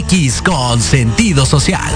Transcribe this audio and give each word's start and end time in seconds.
MX 0.00 0.42
con 0.42 0.80
sentido 0.80 1.44
social. 1.44 1.92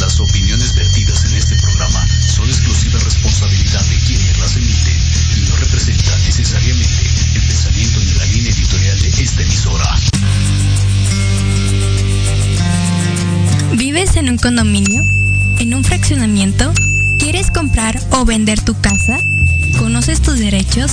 Las 0.00 0.18
opiniones 0.20 0.74
vertidas 0.74 1.24
en 1.24 1.34
este 1.34 1.56
programa 1.56 2.04
son 2.26 2.48
exclusiva 2.48 2.98
responsabilidad 2.98 3.84
de 3.84 3.96
quienes 4.06 4.38
las 4.38 4.56
emiten 4.56 4.96
y 5.36 5.48
no 5.48 5.56
representan 5.56 6.22
necesariamente 6.24 7.02
el 7.34 7.42
pensamiento 7.42 8.00
ni 8.00 8.12
la 8.14 8.24
línea 8.26 8.52
editorial 8.52 9.00
de 9.00 9.08
esta 9.08 9.42
emisora. 9.42 9.98
¿Vives 13.76 14.16
en 14.16 14.30
un 14.30 14.38
condominio? 14.38 15.04
¿En 15.58 15.74
un 15.74 15.84
fraccionamiento? 15.84 16.72
¿Quieres 17.18 17.50
comprar 17.50 18.00
o 18.10 18.24
vender 18.24 18.60
tu 18.60 18.80
casa? 18.80 19.18
¿Conoces 19.78 20.20
tus 20.20 20.38
derechos? 20.38 20.92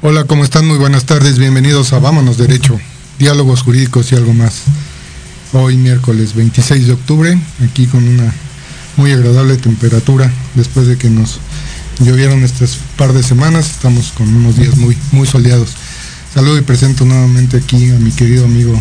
Hola, 0.00 0.22
¿cómo 0.22 0.44
están? 0.44 0.64
Muy 0.64 0.78
buenas 0.78 1.06
tardes, 1.06 1.40
bienvenidos 1.40 1.92
a 1.92 1.98
Vámonos 1.98 2.38
Derecho, 2.38 2.78
Diálogos 3.18 3.62
Jurídicos 3.62 4.12
y 4.12 4.14
algo 4.14 4.32
más. 4.32 4.62
Hoy 5.52 5.76
miércoles 5.76 6.36
26 6.36 6.86
de 6.86 6.92
octubre, 6.92 7.36
aquí 7.68 7.88
con 7.88 8.06
una 8.06 8.32
muy 8.96 9.10
agradable 9.10 9.56
temperatura, 9.56 10.32
después 10.54 10.86
de 10.86 10.98
que 10.98 11.10
nos 11.10 11.40
llovieron 11.98 12.44
estas 12.44 12.78
par 12.96 13.12
de 13.12 13.24
semanas, 13.24 13.72
estamos 13.72 14.12
con 14.12 14.28
unos 14.36 14.56
días 14.56 14.76
muy, 14.76 14.96
muy 15.10 15.26
soleados. 15.26 15.70
Saludo 16.32 16.58
y 16.58 16.62
presento 16.62 17.04
nuevamente 17.04 17.56
aquí 17.56 17.90
a 17.90 17.98
mi 17.98 18.12
querido 18.12 18.44
amigo, 18.44 18.80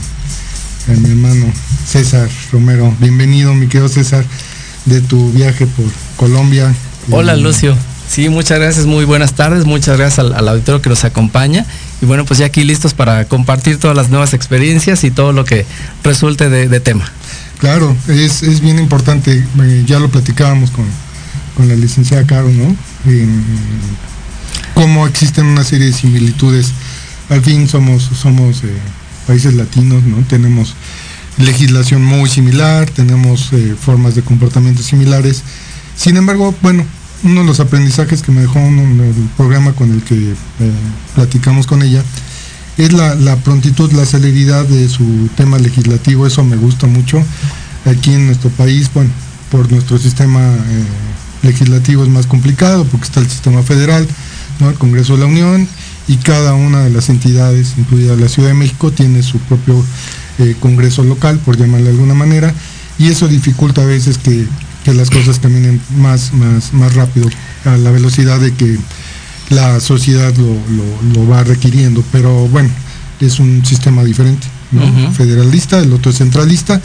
a 0.87 0.91
mi 0.91 1.09
hermano 1.09 1.51
César 1.83 2.29
Romero. 2.51 2.95
Bienvenido, 2.99 3.55
mi 3.55 3.65
querido 3.65 3.89
César, 3.89 4.23
de 4.85 5.01
tu 5.01 5.31
viaje 5.31 5.65
por 5.65 5.87
Colombia. 6.15 6.75
Hola 7.09 7.35
Lucio, 7.35 7.75
sí, 8.07 8.29
muchas 8.29 8.59
gracias, 8.59 8.85
muy 8.85 9.05
buenas 9.05 9.33
tardes, 9.33 9.65
muchas 9.65 9.97
gracias 9.97 10.19
al, 10.19 10.33
al 10.33 10.47
auditorio 10.47 10.81
que 10.81 10.89
nos 10.89 11.03
acompaña 11.03 11.65
y 12.01 12.05
bueno, 12.05 12.25
pues 12.25 12.39
ya 12.39 12.45
aquí 12.45 12.63
listos 12.63 12.93
para 12.93 13.25
compartir 13.25 13.77
todas 13.77 13.97
las 13.97 14.09
nuevas 14.09 14.33
experiencias 14.33 15.03
y 15.03 15.11
todo 15.11 15.31
lo 15.31 15.45
que 15.45 15.65
resulte 16.03 16.49
de, 16.49 16.79
tema. 16.79 17.11
Claro, 17.59 17.95
es, 18.07 18.43
es 18.43 18.61
bien 18.61 18.77
importante, 18.77 19.43
eh, 19.61 19.83
ya 19.87 19.99
lo 19.99 20.09
platicábamos 20.09 20.69
con, 20.69 20.85
con 21.55 21.67
la 21.67 21.75
licenciada 21.75 22.25
Caro, 22.25 22.49
¿no? 22.49 22.75
Cómo 24.75 25.07
existen 25.07 25.47
una 25.47 25.63
serie 25.63 25.87
de 25.87 25.93
similitudes. 25.93 26.71
Al 27.29 27.41
fin 27.41 27.67
somos, 27.67 28.03
somos 28.03 28.63
eh, 28.63 28.67
países 29.25 29.55
latinos, 29.55 30.03
¿no? 30.03 30.17
Tenemos 30.27 30.75
legislación 31.39 32.03
muy 32.03 32.29
similar, 32.29 32.87
tenemos 32.91 33.51
eh, 33.53 33.75
formas 33.79 34.13
de 34.13 34.21
comportamiento 34.21 34.83
similares. 34.83 35.41
Sin 35.95 36.15
embargo, 36.15 36.53
bueno, 36.61 36.85
uno 37.23 37.41
de 37.41 37.47
los 37.47 37.59
aprendizajes 37.59 38.21
que 38.21 38.31
me 38.31 38.41
dejó 38.41 38.59
en 38.59 38.99
el 38.99 39.29
programa 39.35 39.73
con 39.73 39.91
el 39.91 40.03
que 40.03 40.15
eh, 40.15 40.35
platicamos 41.15 41.67
con 41.67 41.81
ella 41.81 42.03
es 42.77 42.93
la, 42.93 43.15
la 43.15 43.35
prontitud, 43.37 43.91
la 43.93 44.05
celeridad 44.05 44.65
de 44.65 44.87
su 44.87 45.29
tema 45.35 45.57
legislativo, 45.57 46.27
eso 46.27 46.43
me 46.43 46.57
gusta 46.57 46.85
mucho. 46.85 47.23
Aquí 47.85 48.13
en 48.13 48.27
nuestro 48.27 48.49
país, 48.51 48.89
bueno, 48.93 49.09
por 49.49 49.71
nuestro 49.71 49.97
sistema 49.97 50.41
eh, 50.41 50.83
legislativo 51.41 52.03
es 52.03 52.09
más 52.09 52.27
complicado, 52.27 52.85
porque 52.85 53.05
está 53.05 53.19
el 53.19 53.29
sistema 53.29 53.63
federal, 53.63 54.07
¿no? 54.59 54.69
el 54.69 54.75
Congreso 54.75 55.13
de 55.13 55.19
la 55.19 55.25
Unión, 55.25 55.67
y 56.07 56.17
cada 56.17 56.53
una 56.53 56.83
de 56.83 56.91
las 56.91 57.09
entidades, 57.09 57.73
incluida 57.77 58.15
la 58.15 58.29
Ciudad 58.29 58.49
de 58.49 58.55
México, 58.55 58.91
tiene 58.91 59.23
su 59.23 59.39
propio 59.39 59.83
eh, 60.37 60.55
Congreso 60.59 61.03
local, 61.03 61.39
por 61.39 61.57
llamarle 61.57 61.85
de 61.85 61.91
alguna 61.91 62.13
manera, 62.13 62.53
y 62.99 63.07
eso 63.07 63.27
dificulta 63.27 63.81
a 63.81 63.85
veces 63.85 64.17
que, 64.17 64.47
que 64.87 64.93
las 64.93 65.09
cosas 65.09 65.37
caminen 65.39 65.81
más, 65.97 66.31
más, 66.33 66.71
más 66.71 66.95
rápido, 66.95 67.29
a 67.65 67.75
la 67.75 67.91
velocidad 67.91 68.39
de 68.39 68.53
que 68.53 68.77
la 69.49 69.81
sociedad 69.81 70.33
lo, 70.37 70.45
lo- 70.53 71.13
lo 71.13 71.27
va 71.27 71.43
requiriendo, 71.43 72.01
pero 72.13 72.47
bueno, 72.47 72.69
es 73.19 73.37
un 73.39 73.65
sistema 73.65 74.05
diferente, 74.05 74.47
federalista, 75.13 75.79
el 75.79 75.91
otro 75.91 76.09
es 76.11 76.17
centralista, 76.19 76.79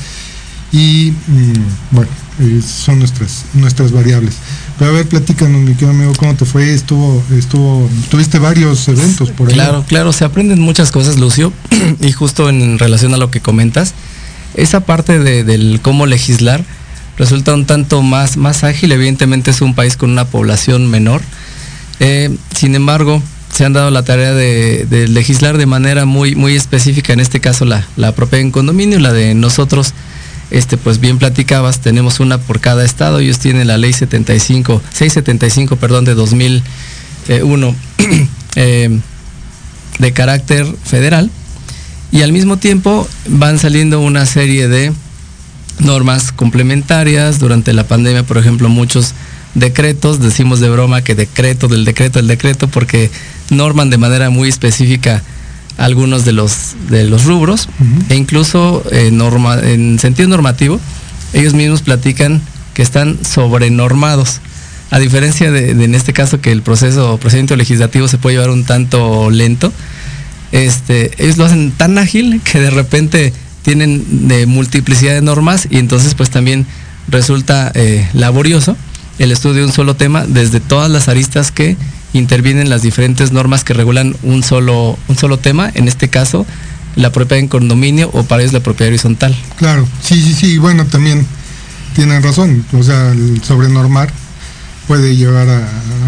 y 0.72 1.12
mm, 1.28 1.52
bueno, 1.92 2.10
eh, 2.40 2.60
son 2.66 2.98
nuestras, 2.98 3.44
nuestras 3.54 3.92
variables. 3.92 4.34
Pero 4.80 4.90
a 4.90 4.94
ver, 4.94 5.06
platícanos, 5.08 5.60
mi 5.60 5.74
querido 5.74 5.90
amigo, 5.90 6.12
¿cómo 6.16 6.34
te 6.34 6.44
fue? 6.44 6.74
Estuvo, 6.74 7.22
estuvo, 7.38 7.88
tuviste 8.10 8.40
varios 8.40 8.88
eventos 8.88 9.30
por 9.30 9.46
ahí. 9.48 9.54
Claro, 9.54 9.84
claro, 9.86 10.12
se 10.12 10.24
aprenden 10.24 10.58
muchas 10.60 10.90
cosas, 10.90 11.20
Lucio, 11.20 11.52
y 12.00 12.10
justo 12.10 12.48
en 12.48 12.80
relación 12.80 13.14
a 13.14 13.16
lo 13.16 13.30
que 13.30 13.40
comentas, 13.40 13.94
esa 14.54 14.80
parte 14.80 15.20
de- 15.20 15.44
del 15.44 15.78
cómo 15.82 16.06
legislar 16.06 16.64
resulta 17.22 17.54
un 17.54 17.66
tanto 17.66 18.02
más, 18.02 18.36
más 18.36 18.64
ágil, 18.64 18.90
evidentemente 18.90 19.52
es 19.52 19.60
un 19.60 19.76
país 19.76 19.96
con 19.96 20.10
una 20.10 20.24
población 20.24 20.90
menor, 20.90 21.22
Eh, 22.00 22.36
sin 22.56 22.74
embargo, 22.74 23.22
se 23.52 23.64
han 23.64 23.74
dado 23.74 23.92
la 23.92 24.02
tarea 24.02 24.34
de, 24.34 25.06
legislar 25.08 25.56
de 25.56 25.66
manera 25.66 26.04
muy, 26.04 26.34
muy 26.34 26.56
específica, 26.56 27.12
en 27.12 27.20
este 27.20 27.38
caso 27.38 27.64
la, 27.64 27.86
la 27.96 28.10
propiedad 28.12 28.40
en 28.40 28.50
condominio, 28.50 28.98
la 28.98 29.12
de 29.12 29.34
nosotros, 29.34 29.94
este, 30.50 30.76
pues 30.78 30.98
bien 30.98 31.18
platicabas, 31.18 31.78
tenemos 31.78 32.18
una 32.18 32.38
por 32.38 32.58
cada 32.58 32.84
estado, 32.84 33.20
ellos 33.20 33.38
tienen 33.38 33.68
la 33.68 33.78
ley 33.78 33.92
75, 33.92 34.82
675, 34.90 35.76
perdón, 35.76 36.04
de 36.04 36.14
2001, 36.14 37.76
eh, 38.56 38.98
de 40.00 40.12
carácter 40.12 40.66
federal, 40.84 41.30
y 42.10 42.22
al 42.22 42.32
mismo 42.32 42.56
tiempo 42.56 43.06
van 43.28 43.60
saliendo 43.60 44.00
una 44.00 44.26
serie 44.26 44.66
de 44.66 44.92
normas 45.84 46.32
complementarias. 46.32 47.38
Durante 47.38 47.72
la 47.72 47.84
pandemia, 47.84 48.22
por 48.22 48.38
ejemplo, 48.38 48.68
muchos 48.68 49.14
decretos, 49.54 50.20
decimos 50.20 50.60
de 50.60 50.70
broma 50.70 51.02
que 51.02 51.14
decreto 51.14 51.68
del 51.68 51.84
decreto 51.84 52.18
del 52.18 52.28
decreto, 52.28 52.68
porque 52.68 53.10
norman 53.50 53.90
de 53.90 53.98
manera 53.98 54.30
muy 54.30 54.48
específica 54.48 55.22
algunos 55.78 56.24
de 56.24 56.32
los, 56.32 56.74
de 56.90 57.04
los 57.04 57.24
rubros, 57.24 57.68
e 58.08 58.14
incluso 58.14 58.84
eh, 58.90 59.10
norma, 59.10 59.58
en 59.60 59.98
sentido 59.98 60.28
normativo, 60.28 60.80
ellos 61.32 61.54
mismos 61.54 61.82
platican 61.82 62.42
que 62.74 62.82
están 62.82 63.18
sobrenormados. 63.24 64.40
A 64.90 64.98
diferencia 64.98 65.50
de, 65.50 65.74
de 65.74 65.84
en 65.84 65.94
este 65.94 66.12
caso 66.12 66.40
que 66.40 66.52
el 66.52 66.62
proceso, 66.62 67.16
procedimiento 67.18 67.56
legislativo 67.56 68.08
se 68.08 68.18
puede 68.18 68.36
llevar 68.36 68.50
un 68.50 68.64
tanto 68.64 69.30
lento, 69.30 69.72
este, 70.52 71.10
ellos 71.16 71.38
lo 71.38 71.46
hacen 71.46 71.72
tan 71.72 71.96
ágil 71.96 72.40
que 72.44 72.60
de 72.60 72.70
repente 72.70 73.32
tienen 73.62 74.28
de 74.28 74.46
multiplicidad 74.46 75.14
de 75.14 75.22
normas 75.22 75.66
y 75.70 75.78
entonces 75.78 76.14
pues 76.14 76.30
también 76.30 76.66
resulta 77.08 77.72
eh, 77.74 78.08
laborioso 78.12 78.76
el 79.18 79.32
estudio 79.32 79.56
de 79.56 79.66
un 79.66 79.72
solo 79.72 79.94
tema 79.96 80.26
desde 80.26 80.60
todas 80.60 80.90
las 80.90 81.08
aristas 81.08 81.50
que 81.50 81.76
intervienen 82.12 82.68
las 82.68 82.82
diferentes 82.82 83.32
normas 83.32 83.64
que 83.64 83.74
regulan 83.74 84.16
un 84.22 84.42
solo, 84.42 84.98
un 85.08 85.16
solo 85.16 85.38
tema, 85.38 85.70
en 85.74 85.88
este 85.88 86.08
caso 86.08 86.46
la 86.96 87.10
propiedad 87.10 87.38
en 87.38 87.48
condominio 87.48 88.10
o 88.12 88.24
para 88.24 88.42
ellos 88.42 88.52
la 88.52 88.60
propiedad 88.60 88.88
horizontal. 88.88 89.34
Claro, 89.56 89.86
sí, 90.02 90.20
sí, 90.20 90.34
sí, 90.34 90.58
bueno, 90.58 90.84
también 90.86 91.26
tienen 91.94 92.22
razón, 92.22 92.64
o 92.72 92.82
sea, 92.82 93.12
el 93.12 93.42
sobrenormar 93.42 94.12
puede 94.88 95.16
llevar 95.16 95.48
a, 95.48 95.58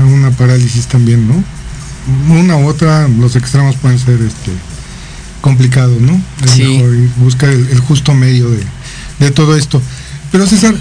a 0.01 0.05
una 0.05 0.31
parálisis 0.31 0.87
también, 0.87 1.27
¿no? 1.27 1.43
Una 2.35 2.57
u 2.57 2.67
otra, 2.67 3.09
los 3.09 3.35
extremos 3.37 3.77
pueden 3.77 3.99
ser 3.99 4.21
este 4.21 4.51
complicados, 5.45 6.01
¿no? 6.01 6.19
Sí. 6.47 6.63
mejor 6.63 6.97
buscar 7.19 7.51
el, 7.51 7.69
el 7.69 7.79
justo 7.81 8.15
medio 8.15 8.49
de, 8.49 8.63
de 9.19 9.31
todo 9.31 9.55
esto. 9.57 9.83
Pero 10.33 10.47
César, 10.47 10.75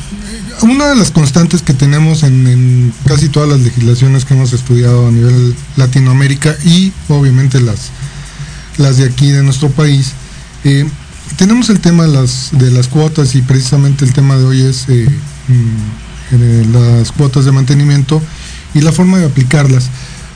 una 0.61 0.87
de 0.87 0.95
las 0.95 1.11
constantes 1.11 1.61
que 1.61 1.73
tenemos 1.73 2.23
en, 2.23 2.47
en 2.47 2.93
casi 3.05 3.27
todas 3.27 3.49
las 3.49 3.59
legislaciones 3.59 4.23
que 4.23 4.35
hemos 4.35 4.53
estudiado 4.53 5.09
a 5.09 5.11
nivel 5.11 5.53
Latinoamérica 5.75 6.55
y 6.63 6.93
obviamente 7.09 7.59
las, 7.59 7.89
las 8.77 8.95
de 8.95 9.03
aquí 9.03 9.31
de 9.31 9.43
nuestro 9.43 9.69
país, 9.69 10.13
eh, 10.63 10.87
tenemos 11.35 11.69
el 11.69 11.81
tema 11.81 12.03
de 12.03 12.13
las, 12.13 12.51
de 12.53 12.71
las 12.71 12.87
cuotas 12.87 13.35
y 13.35 13.41
precisamente 13.41 14.05
el 14.05 14.13
tema 14.13 14.37
de 14.37 14.45
hoy 14.45 14.61
es 14.61 14.85
eh, 14.87 15.09
mm, 15.49 16.35
eh, 16.35 16.65
las 16.71 17.11
cuotas 17.11 17.43
de 17.43 17.51
mantenimiento 17.51 18.21
y 18.73 18.79
la 18.79 18.93
forma 18.93 19.17
de 19.17 19.25
aplicarlas. 19.25 19.89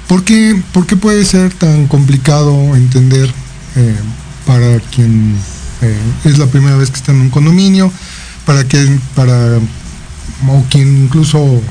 ¿Por 0.10 0.26
qué, 0.26 0.62
por 0.74 0.86
qué 0.86 0.98
puede 0.98 1.24
ser 1.24 1.54
tan 1.54 1.88
complicado 1.88 2.76
entender 2.76 3.34
eh, 3.78 3.96
para 4.46 4.80
quien 4.80 5.36
eh, 5.82 5.98
es 6.26 6.38
la 6.38 6.48
primera 6.48 6.76
vez 6.76 6.90
que 6.90 6.98
está 6.98 7.12
en 7.12 7.22
un 7.22 7.30
condominio, 7.30 7.92
para 8.46 8.64
quien, 8.64 9.00
para, 9.16 9.58
o 10.48 10.64
quien 10.70 11.04
incluso 11.04 11.62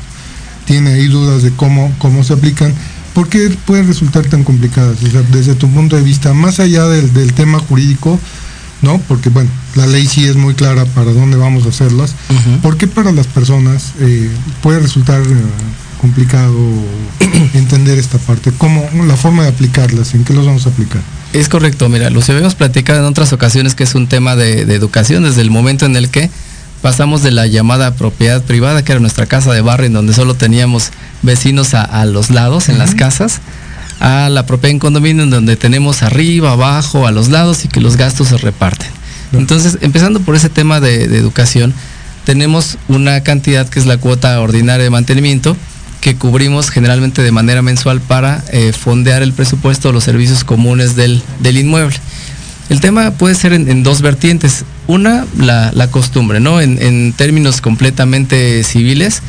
tiene 0.64 0.94
ahí 0.94 1.08
dudas 1.08 1.42
de 1.42 1.50
cómo, 1.52 1.92
cómo 1.98 2.24
se 2.24 2.32
aplican, 2.32 2.72
¿por 3.14 3.28
qué 3.28 3.50
pueden 3.66 3.86
resultar 3.86 4.26
tan 4.26 4.44
complicadas? 4.44 5.02
O 5.02 5.10
sea, 5.10 5.22
desde 5.22 5.54
tu 5.54 5.68
punto 5.70 5.96
de 5.96 6.02
vista, 6.02 6.34
más 6.34 6.60
allá 6.60 6.86
del, 6.86 7.12
del 7.12 7.32
tema 7.32 7.58
jurídico, 7.58 8.18
¿no? 8.82 8.98
Porque 9.08 9.30
bueno, 9.30 9.50
la 9.74 9.86
ley 9.86 10.06
sí 10.06 10.26
es 10.26 10.36
muy 10.36 10.54
clara 10.54 10.84
para 10.84 11.12
dónde 11.12 11.36
vamos 11.36 11.64
a 11.66 11.70
hacerlas. 11.70 12.14
Ujú. 12.28 12.60
¿Por 12.60 12.76
qué 12.76 12.86
para 12.86 13.12
las 13.12 13.26
personas 13.26 13.92
eh, 14.00 14.30
puede 14.62 14.80
resultar 14.80 15.22
eh, 15.22 15.26
complicado 16.00 16.54
entender 17.54 17.98
esta 17.98 18.18
parte? 18.18 18.52
¿Cómo, 18.58 18.88
la 19.06 19.16
forma 19.16 19.44
de 19.44 19.48
aplicarlas? 19.48 20.14
¿En 20.14 20.24
qué 20.24 20.34
los 20.34 20.46
vamos 20.46 20.66
a 20.66 20.70
aplicar? 20.70 21.02
Es 21.36 21.50
correcto, 21.50 21.90
mira, 21.90 22.08
lo 22.08 22.22
habíamos 22.22 22.54
platicado 22.54 23.00
en 23.00 23.04
otras 23.04 23.34
ocasiones 23.34 23.74
que 23.74 23.84
es 23.84 23.94
un 23.94 24.06
tema 24.06 24.36
de, 24.36 24.64
de 24.64 24.74
educación 24.74 25.24
desde 25.24 25.42
el 25.42 25.50
momento 25.50 25.84
en 25.84 25.94
el 25.94 26.08
que 26.08 26.30
pasamos 26.80 27.22
de 27.22 27.30
la 27.30 27.46
llamada 27.46 27.94
propiedad 27.94 28.42
privada, 28.42 28.82
que 28.82 28.92
era 28.92 29.02
nuestra 29.02 29.26
casa 29.26 29.52
de 29.52 29.60
barrio, 29.60 29.88
en 29.88 29.92
donde 29.92 30.14
solo 30.14 30.34
teníamos 30.34 30.92
vecinos 31.20 31.74
a, 31.74 31.82
a 31.82 32.06
los 32.06 32.30
lados, 32.30 32.70
en 32.70 32.78
las 32.78 32.94
casas, 32.94 33.42
a 34.00 34.30
la 34.30 34.46
propiedad 34.46 34.70
en 34.70 34.78
condominio, 34.78 35.24
en 35.24 35.30
donde 35.30 35.56
tenemos 35.56 36.02
arriba, 36.02 36.52
abajo, 36.52 37.06
a 37.06 37.12
los 37.12 37.28
lados 37.28 37.66
y 37.66 37.68
que 37.68 37.82
los 37.82 37.98
gastos 37.98 38.28
se 38.28 38.38
reparten. 38.38 38.88
Entonces, 39.34 39.76
empezando 39.82 40.20
por 40.20 40.36
ese 40.36 40.48
tema 40.48 40.80
de, 40.80 41.06
de 41.06 41.18
educación, 41.18 41.74
tenemos 42.24 42.78
una 42.88 43.20
cantidad 43.22 43.68
que 43.68 43.78
es 43.78 43.84
la 43.84 43.98
cuota 43.98 44.40
ordinaria 44.40 44.84
de 44.84 44.90
mantenimiento 44.90 45.54
que 46.06 46.14
cubrimos 46.14 46.70
generalmente 46.70 47.20
de 47.20 47.32
manera 47.32 47.62
mensual 47.62 48.00
para 48.00 48.44
eh, 48.52 48.72
fondear 48.72 49.24
el 49.24 49.32
presupuesto 49.32 49.88
o 49.88 49.92
los 49.92 50.04
servicios 50.04 50.44
comunes 50.44 50.94
del, 50.94 51.20
del 51.40 51.58
inmueble. 51.58 51.96
El 52.68 52.80
tema 52.80 53.10
puede 53.10 53.34
ser 53.34 53.52
en, 53.52 53.68
en 53.68 53.82
dos 53.82 54.02
vertientes. 54.02 54.64
Una, 54.86 55.26
la, 55.36 55.72
la 55.74 55.90
costumbre, 55.90 56.38
¿no? 56.38 56.60
En, 56.60 56.80
en 56.80 57.12
términos 57.12 57.60
completamente 57.60 58.62
civiles, 58.62 59.20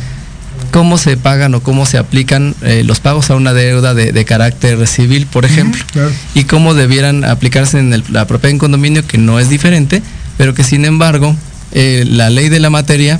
cómo 0.69 0.99
se 0.99 1.17
pagan 1.17 1.55
o 1.55 1.61
cómo 1.63 1.87
se 1.87 1.97
aplican 1.97 2.53
eh, 2.61 2.83
los 2.85 2.99
pagos 2.99 3.31
a 3.31 3.35
una 3.35 3.53
deuda 3.53 3.95
de, 3.95 4.11
de 4.11 4.25
carácter 4.25 4.85
civil, 4.85 5.25
por 5.25 5.45
ejemplo 5.45 5.83
claro. 5.91 6.11
y 6.35 6.43
cómo 6.43 6.75
debieran 6.75 7.25
aplicarse 7.25 7.79
en 7.79 7.91
el- 7.91 8.03
la 8.11 8.27
propiedad 8.27 8.51
en 8.51 8.59
condominio, 8.59 9.03
que 9.07 9.17
no 9.17 9.39
es 9.39 9.49
diferente, 9.49 10.03
pero 10.37 10.53
que 10.53 10.63
sin 10.63 10.85
embargo 10.85 11.35
eh, 11.71 12.05
la 12.07 12.29
ley 12.29 12.49
de 12.49 12.59
la 12.59 12.69
materia 12.69 13.19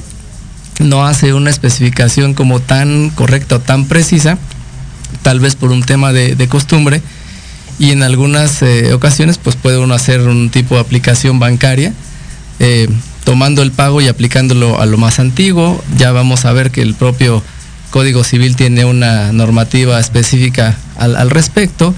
no 0.80 1.06
hace 1.06 1.34
una 1.34 1.50
especificación 1.50 2.34
como 2.34 2.60
tan 2.60 3.10
correcta 3.10 3.56
o 3.56 3.60
tan 3.60 3.86
precisa, 3.86 4.38
tal 5.22 5.40
vez 5.40 5.56
por 5.56 5.72
un 5.72 5.84
tema 5.84 6.14
de, 6.14 6.48
costumbre, 6.48 7.02
y 7.80 7.92
en 7.92 8.04
algunas 8.04 8.62
eh, 8.62 8.94
ocasiones 8.94 9.38
pues 9.38 9.56
puede 9.56 9.78
uno 9.78 9.94
hacer 9.94 10.22
un 10.22 10.50
tipo 10.50 10.76
de 10.76 10.82
aplicación 10.82 11.40
bancaria, 11.40 11.94
eh, 12.60 12.88
tomando 13.24 13.62
el 13.62 13.72
pago 13.72 14.02
y 14.02 14.08
aplicándolo 14.08 14.82
a 14.82 14.86
lo 14.86 14.98
más 14.98 15.20
antiguo. 15.20 15.84
Ya 15.98 16.12
vamos 16.12 16.46
a 16.46 16.54
ver 16.54 16.72
que 16.72 16.82
el 16.82 16.96
propio 16.96 17.44
Código 17.92 18.24
Civil 18.24 18.56
tiene 18.56 18.86
una 18.86 19.32
normativa 19.32 20.00
específica 20.00 20.76
al 20.98 21.30
respecto. 21.30 21.94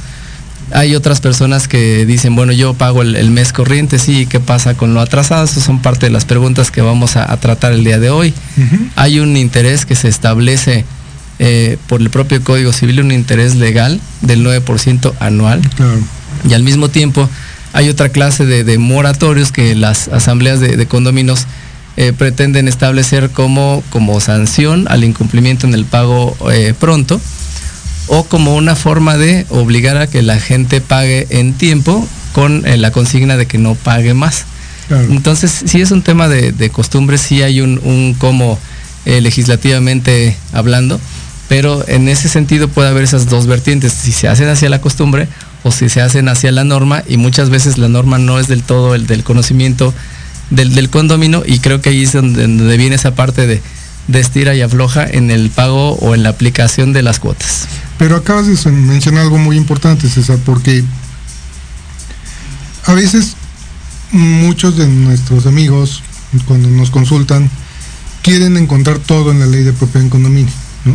Hay 0.71 0.95
otras 0.95 1.19
personas 1.21 1.67
que 1.67 2.05
dicen, 2.05 2.35
bueno, 2.35 2.51
yo 2.53 2.73
pago 2.73 3.01
el, 3.01 3.15
el 3.15 3.31
mes 3.31 3.53
corriente, 3.53 3.97
sí, 3.99 4.25
¿qué 4.27 4.39
pasa 4.39 4.75
con 4.75 4.93
lo 4.93 5.01
atrasado? 5.01 5.43
Esas 5.43 5.63
son 5.63 5.81
parte 5.81 6.05
de 6.07 6.11
las 6.11 6.25
preguntas 6.25 6.71
que 6.71 6.81
vamos 6.81 7.15
a, 7.15 7.31
a 7.31 7.37
tratar 7.37 7.73
el 7.73 7.83
día 7.83 7.99
de 7.99 8.09
hoy. 8.09 8.33
Hay 8.95 9.19
un 9.19 9.35
interés 9.37 9.85
que 9.85 9.95
se 9.95 10.07
establece 10.07 10.85
eh, 11.39 11.77
por 11.87 12.01
el 12.01 12.09
propio 12.09 12.43
Código 12.43 12.73
Civil, 12.73 12.99
un 13.01 13.11
interés 13.11 13.55
legal 13.55 13.99
del 14.21 14.45
9% 14.45 15.13
anual 15.19 15.61
Claro. 15.75 15.99
y 16.47 16.53
al 16.53 16.63
mismo 16.63 16.89
tiempo 16.89 17.29
hay 17.73 17.87
otra 17.89 18.09
clase 18.09 18.45
de, 18.45 18.63
de 18.63 18.77
moratorios 18.77 19.51
que 19.51 19.75
las 19.75 20.07
asambleas 20.09 20.59
de, 20.59 20.75
de 20.75 20.87
eh, 21.97 22.13
pretenden 22.17 22.67
establecer 22.67 23.29
como, 23.29 23.83
como 23.89 24.19
sanción 24.21 24.85
al 24.89 25.03
incumplimiento 25.03 25.67
en 25.67 25.73
el 25.73 25.85
pago 25.85 26.35
eh, 26.51 26.73
pronto 26.79 27.19
o 28.09 28.23
como 28.23 28.55
una 28.55 28.75
forma 28.75 29.17
de 29.17 29.45
obligar 29.49 29.97
a 29.97 30.07
que 30.07 30.21
la 30.21 30.39
gente 30.39 30.81
pague 30.81 31.27
en 31.29 31.53
tiempo 31.53 32.05
con 32.33 32.65
eh, 32.67 32.75
la 32.77 32.91
consigna 32.91 33.37
de 33.37 33.45
que 33.45 33.57
no 33.57 33.75
pague 33.75 34.13
más. 34.13 34.45
Claro. 34.87 35.05
Entonces, 35.11 35.63
sí 35.65 35.79
es 35.81 35.91
un 35.91 36.01
tema 36.01 36.27
de, 36.27 36.51
de 36.51 36.69
costumbre, 36.71 37.17
sí 37.19 37.43
hay 37.43 37.61
un, 37.61 37.79
un 37.83 38.15
cómo 38.17 38.59
eh, 39.05 39.21
legislativamente 39.21 40.35
hablando, 40.51 40.99
pero 41.47 41.87
en 41.87 42.09
ese 42.09 42.29
sentido 42.29 42.67
puede 42.67 42.89
haber 42.89 43.03
esas 43.03 43.29
dos 43.29 43.45
vertientes, 43.45 43.93
si 43.93 44.11
se 44.11 44.27
hacen 44.27 44.49
hacia 44.49 44.69
la 44.69 44.81
costumbre 44.81 45.27
o 45.63 45.71
si 45.71 45.89
se 45.89 46.01
hacen 46.01 46.27
hacia 46.27 46.51
la 46.51 46.63
norma, 46.63 47.03
y 47.07 47.17
muchas 47.17 47.49
veces 47.49 47.77
la 47.77 47.89
norma 47.89 48.17
no 48.17 48.39
es 48.39 48.47
del 48.47 48.63
todo 48.63 48.95
el 48.95 49.05
del 49.05 49.23
conocimiento 49.23 49.93
del, 50.49 50.73
del 50.73 50.89
condomino, 50.89 51.43
y 51.45 51.59
creo 51.59 51.81
que 51.81 51.89
ahí 51.89 52.03
es 52.03 52.13
donde, 52.13 52.41
donde 52.41 52.77
viene 52.77 52.95
esa 52.95 53.13
parte 53.13 53.45
de, 53.45 53.61
de 54.09 54.19
estira 54.19 54.55
y 54.55 54.61
afloja 54.61 55.07
en 55.07 55.29
el 55.29 55.51
pago 55.51 55.93
o 55.93 56.15
en 56.15 56.23
la 56.23 56.29
aplicación 56.29 56.93
de 56.93 57.03
las 57.03 57.19
cuotas. 57.19 57.67
Pero 57.99 58.15
acabas 58.15 58.47
de 58.47 58.71
mencionar 58.71 59.23
algo 59.23 59.37
muy 59.37 59.55
importante, 59.55 60.09
César, 60.09 60.39
porque 60.45 60.83
a 62.85 62.93
veces 62.93 63.35
muchos 64.11 64.77
de 64.77 64.87
nuestros 64.87 65.45
amigos, 65.45 66.01
cuando 66.47 66.69
nos 66.69 66.89
consultan, 66.89 67.49
quieren 68.23 68.57
encontrar 68.57 68.97
todo 68.97 69.31
en 69.31 69.39
la 69.39 69.45
ley 69.45 69.63
de 69.63 69.73
propiedad 69.73 70.03
en 70.03 70.09
condominio. 70.09 70.53
¿no? 70.85 70.93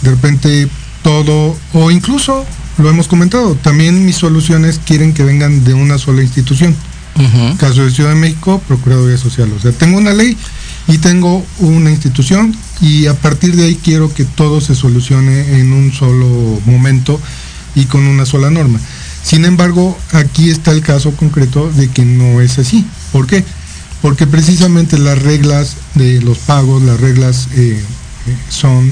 De 0.00 0.10
repente 0.10 0.68
todo, 1.02 1.54
o 1.74 1.90
incluso, 1.90 2.46
lo 2.78 2.88
hemos 2.88 3.08
comentado, 3.08 3.56
también 3.56 4.06
mis 4.06 4.16
soluciones 4.16 4.80
quieren 4.84 5.12
que 5.12 5.22
vengan 5.22 5.64
de 5.64 5.74
una 5.74 5.98
sola 5.98 6.22
institución. 6.22 6.74
Caso 7.58 7.84
de 7.84 7.90
Ciudad 7.90 8.10
de 8.10 8.16
México, 8.16 8.62
Procuraduría 8.68 9.18
Social. 9.18 9.52
O 9.52 9.60
sea, 9.60 9.72
tengo 9.72 9.98
una 9.98 10.12
ley 10.12 10.36
y 10.88 10.98
tengo 10.98 11.44
una 11.58 11.90
institución 11.90 12.56
y 12.80 13.06
a 13.06 13.14
partir 13.14 13.54
de 13.54 13.66
ahí 13.66 13.78
quiero 13.82 14.12
que 14.12 14.24
todo 14.24 14.60
se 14.60 14.74
solucione 14.74 15.60
en 15.60 15.72
un 15.72 15.92
solo 15.92 16.26
momento 16.64 17.20
y 17.74 17.84
con 17.84 18.06
una 18.06 18.24
sola 18.24 18.50
norma. 18.50 18.80
Sin 19.22 19.44
embargo, 19.44 19.96
aquí 20.12 20.48
está 20.48 20.72
el 20.72 20.80
caso 20.80 21.12
concreto 21.12 21.70
de 21.70 21.88
que 21.88 22.04
no 22.04 22.40
es 22.40 22.58
así. 22.58 22.86
¿Por 23.12 23.26
qué? 23.26 23.44
Porque 24.00 24.26
precisamente 24.26 24.98
las 24.98 25.20
reglas 25.20 25.76
de 25.94 26.22
los 26.22 26.38
pagos, 26.38 26.82
las 26.82 26.98
reglas 26.98 27.48
eh, 27.54 27.78
eh, 28.26 28.36
son 28.48 28.90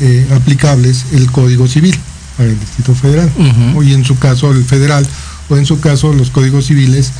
eh, 0.00 0.26
aplicables 0.34 1.06
el 1.12 1.30
Código 1.30 1.66
Civil 1.66 1.96
para 2.36 2.50
el 2.50 2.60
Distrito 2.60 2.94
Federal, 2.94 3.30
o 3.74 3.82
y 3.82 3.94
en 3.94 4.04
su 4.04 4.18
caso 4.18 4.50
el 4.50 4.64
federal, 4.64 5.06
o 5.48 5.56
en 5.56 5.64
su 5.64 5.80
caso 5.80 6.12
los 6.12 6.30
códigos 6.30 6.66
civiles 6.66 7.12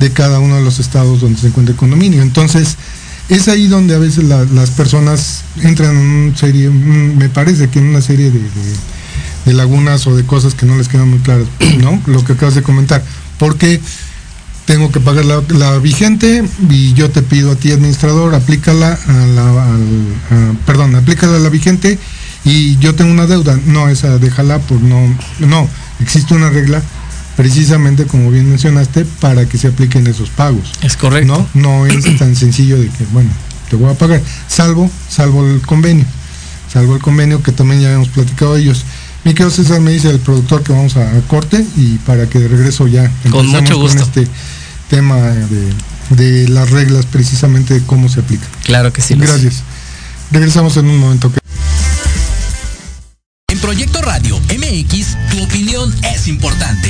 de 0.00 0.10
cada 0.12 0.38
uno 0.40 0.56
de 0.56 0.62
los 0.62 0.80
estados 0.80 1.20
donde 1.20 1.38
se 1.38 1.48
encuentra 1.48 1.72
el 1.72 1.78
condominio. 1.78 2.22
Entonces, 2.22 2.76
es 3.30 3.48
ahí 3.48 3.68
donde 3.68 3.94
a 3.94 3.98
veces 3.98 4.24
la- 4.24 4.44
las 4.44 4.70
personas 4.70 5.42
entran 5.62 5.96
en 5.96 6.02
una 6.02 6.36
serie, 6.36 6.68
me 6.68 7.28
parece 7.28 7.68
que 7.68 7.78
en 7.78 7.86
una 7.86 8.00
serie 8.00 8.30
de, 8.30 9.52
lagunas 9.52 10.06
o 10.06 10.14
de 10.14 10.24
cosas 10.24 10.54
que 10.54 10.66
no 10.66 10.76
les 10.76 10.88
quedan 10.88 11.08
muy 11.08 11.20
claras, 11.20 11.46
¿no? 11.80 12.00
Lo 12.06 12.24
que 12.24 12.34
acabas 12.34 12.54
de 12.54 12.62
comentar. 12.62 13.02
Porque 13.38 13.80
tengo 14.66 14.92
que 14.92 15.00
pagar 15.00 15.24
la, 15.24 15.78
vigente 15.78 16.44
y 16.68 16.92
yo 16.94 17.10
te 17.10 17.22
pido 17.22 17.52
a 17.52 17.56
ti, 17.56 17.72
administrador, 17.72 18.34
aplícala 18.34 18.92
a 18.92 19.26
la, 19.26 19.66
perdón, 20.66 20.94
aplícala 20.94 21.36
a 21.36 21.40
la 21.40 21.48
vigente 21.48 21.98
y 22.44 22.76
yo 22.78 22.94
tengo 22.94 23.10
una 23.10 23.26
deuda. 23.26 23.58
No, 23.66 23.88
esa 23.88 24.18
déjala, 24.18 24.58
pues 24.60 24.80
no, 24.80 25.00
no, 25.40 25.68
existe 26.00 26.34
una 26.34 26.50
regla 26.50 26.82
precisamente 27.40 28.04
como 28.04 28.30
bien 28.30 28.50
mencionaste 28.50 29.06
para 29.18 29.46
que 29.48 29.56
se 29.56 29.68
apliquen 29.68 30.06
esos 30.06 30.28
pagos. 30.28 30.72
Es 30.82 30.98
correcto. 30.98 31.48
No, 31.54 31.86
no 31.86 31.86
es 31.86 32.04
tan 32.18 32.36
sencillo 32.36 32.78
de 32.78 32.88
que, 32.88 33.06
bueno, 33.12 33.30
te 33.70 33.76
voy 33.76 33.90
a 33.90 33.94
pagar, 33.94 34.20
salvo, 34.46 34.90
salvo 35.08 35.46
el 35.46 35.62
convenio, 35.62 36.04
salvo 36.70 36.96
el 36.96 37.00
convenio 37.00 37.42
que 37.42 37.52
también 37.52 37.80
ya 37.80 37.86
habíamos 37.88 38.08
platicado 38.10 38.54
de 38.56 38.60
ellos. 38.60 38.84
Mi 39.24 39.32
querido 39.32 39.50
César 39.50 39.80
me 39.80 39.90
dice 39.90 40.10
el 40.10 40.18
productor 40.18 40.62
que 40.62 40.72
vamos 40.72 40.98
a, 40.98 41.16
a 41.16 41.20
corte 41.28 41.64
y 41.76 41.96
para 41.98 42.28
que 42.28 42.38
de 42.40 42.48
regreso 42.48 42.86
ya 42.86 43.10
Con 43.30 43.46
mucho 43.46 43.78
gusto. 43.78 44.02
este 44.02 44.28
tema 44.90 45.16
de, 45.16 45.72
de 46.10 46.48
las 46.48 46.68
reglas 46.70 47.06
precisamente 47.06 47.72
de 47.72 47.80
cómo 47.86 48.10
se 48.10 48.20
aplican. 48.20 48.48
Claro 48.64 48.92
que 48.92 49.00
sí. 49.00 49.14
Gracias. 49.14 49.62
Regresamos 50.30 50.76
en 50.76 50.86
un 50.90 50.98
momento. 50.98 51.32
En 53.50 53.58
Proyecto 53.60 54.02
Radio 54.02 54.38
MX, 54.40 55.16
tu 55.30 55.42
opinión 55.42 55.94
es 56.14 56.28
importante. 56.28 56.89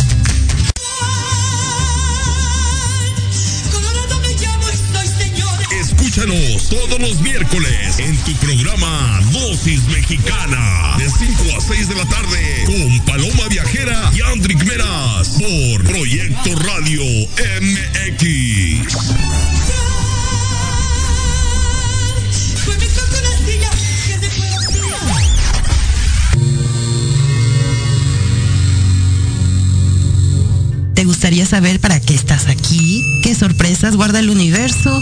Escúchanos 6.11 6.67
todos 6.67 6.99
los 6.99 7.21
miércoles 7.21 7.99
en 7.99 8.17
tu 8.25 8.33
programa 8.35 9.21
Dosis 9.31 9.81
Mexicana 9.87 10.97
de 10.97 11.09
5 11.09 11.43
a 11.57 11.61
6 11.61 11.87
de 11.87 11.95
la 11.95 12.05
tarde 12.05 12.65
con 12.65 13.05
Paloma 13.05 13.47
Viajera 13.47 14.11
y 14.13 14.19
Andrick 14.19 14.61
Meras 14.65 15.29
por 15.39 15.83
Proyecto 15.85 16.53
Radio 16.67 17.01
MX. 17.61 18.89
¿Te 30.93 31.05
gustaría 31.05 31.45
saber 31.45 31.79
para 31.79 32.01
qué 32.01 32.15
estás 32.15 32.47
aquí? 32.47 33.01
¿Qué 33.23 33.33
sorpresas 33.33 33.95
guarda 33.95 34.19
el 34.19 34.29
universo? 34.29 35.01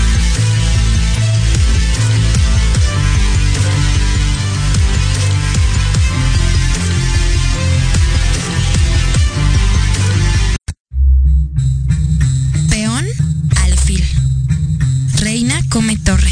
Come 15.71 15.97
torre. 15.97 16.31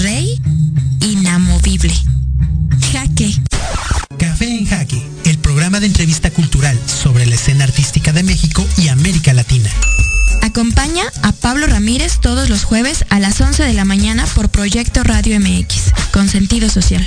Rey 0.00 0.40
inamovible. 1.00 1.92
Jaque. 2.90 3.38
Café 4.18 4.56
en 4.56 4.66
Jaque, 4.66 5.02
el 5.26 5.36
programa 5.38 5.78
de 5.78 5.86
entrevista 5.86 6.30
cultural 6.30 6.78
sobre 6.86 7.26
la 7.26 7.34
escena 7.34 7.64
artística 7.64 8.12
de 8.12 8.22
México 8.22 8.66
y 8.78 8.88
América 8.88 9.34
Latina. 9.34 9.70
Acompaña 10.40 11.02
a 11.22 11.32
Pablo 11.32 11.66
Ramírez 11.66 12.18
todos 12.20 12.48
los 12.48 12.64
jueves 12.64 13.04
a 13.10 13.20
las 13.20 13.40
11 13.40 13.62
de 13.62 13.74
la 13.74 13.84
mañana 13.84 14.26
por 14.34 14.48
Proyecto 14.48 15.04
Radio 15.04 15.38
MX, 15.38 15.92
con 16.10 16.28
sentido 16.28 16.70
social. 16.70 17.06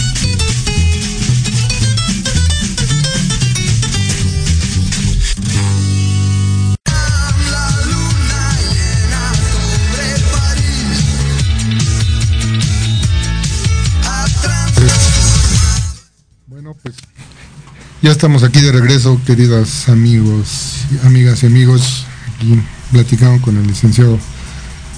Ya 18.01 18.09
estamos 18.09 18.41
aquí 18.41 18.59
de 18.61 18.71
regreso, 18.71 19.21
queridos 19.27 19.87
amigos, 19.87 20.87
amigas 21.03 21.43
y 21.43 21.45
amigos. 21.45 22.07
Aquí 22.35 22.59
platicamos 22.91 23.41
con 23.41 23.55
el 23.57 23.67
licenciado 23.67 24.17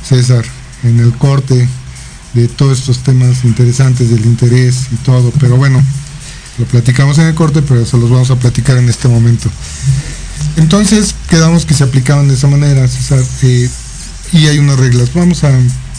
César 0.07 0.45
en 0.83 1.01
el 1.01 1.11
corte 1.17 1.67
de 2.33 2.47
todos 2.47 2.79
estos 2.79 2.99
temas 2.99 3.43
interesantes 3.43 4.09
del 4.09 4.25
interés 4.25 4.87
y 4.93 4.95
todo, 5.03 5.33
pero 5.37 5.57
bueno, 5.57 5.83
lo 6.57 6.65
platicamos 6.65 7.17
en 7.17 7.25
el 7.25 7.35
corte, 7.35 7.61
pero 7.61 7.85
se 7.85 7.97
los 7.97 8.09
vamos 8.09 8.31
a 8.31 8.37
platicar 8.37 8.77
en 8.77 8.87
este 8.87 9.09
momento. 9.09 9.49
Entonces, 10.55 11.13
quedamos 11.29 11.65
que 11.65 11.73
se 11.73 11.83
aplicaban 11.83 12.29
de 12.29 12.35
esa 12.35 12.47
manera, 12.47 12.87
César, 12.87 13.21
eh, 13.41 13.69
y 14.31 14.47
hay 14.47 14.59
unas 14.59 14.79
reglas. 14.79 15.13
Vamos 15.13 15.43
a, 15.43 15.51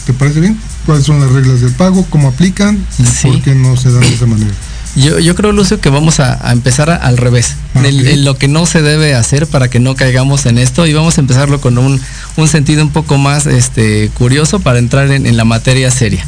¿te 0.07 0.13
parece 0.13 0.39
bien? 0.39 0.59
¿Cuáles 0.87 1.05
son 1.05 1.19
las 1.19 1.31
reglas 1.31 1.61
del 1.61 1.73
pago? 1.73 2.03
¿Cómo 2.09 2.29
aplican? 2.29 2.83
¿Y 2.97 3.27
por 3.27 3.43
qué 3.43 3.53
no 3.53 3.77
se 3.77 3.91
dan 3.91 4.01
de 4.01 4.15
esa 4.15 4.25
manera? 4.25 4.53
Yo, 4.95 5.19
yo 5.19 5.35
creo, 5.35 5.51
Lucio, 5.51 5.81
que 5.81 5.89
vamos 5.89 6.21
a, 6.21 6.51
empezar 6.51 6.89
al 6.89 7.17
revés, 7.17 7.55
en, 7.75 8.23
lo 8.23 8.37
que 8.37 8.47
no 8.47 8.65
se 8.65 8.81
debe 8.81 9.13
hacer 9.13 9.45
para 9.45 9.69
que 9.69 9.79
no 9.79 9.95
caigamos 9.95 10.45
en 10.45 10.57
esto 10.57 10.87
y 10.87 10.93
vamos 10.93 11.17
a 11.17 11.21
empezarlo 11.21 11.59
con 11.59 11.77
un, 11.77 11.99
sentido 12.47 12.81
un 12.81 12.91
poco 12.91 13.17
más 13.17 13.45
este, 13.45 14.09
curioso 14.13 14.59
para 14.59 14.79
entrar 14.79 15.11
en, 15.11 15.35
la 15.35 15.43
materia 15.43 15.91
seria. 15.91 16.25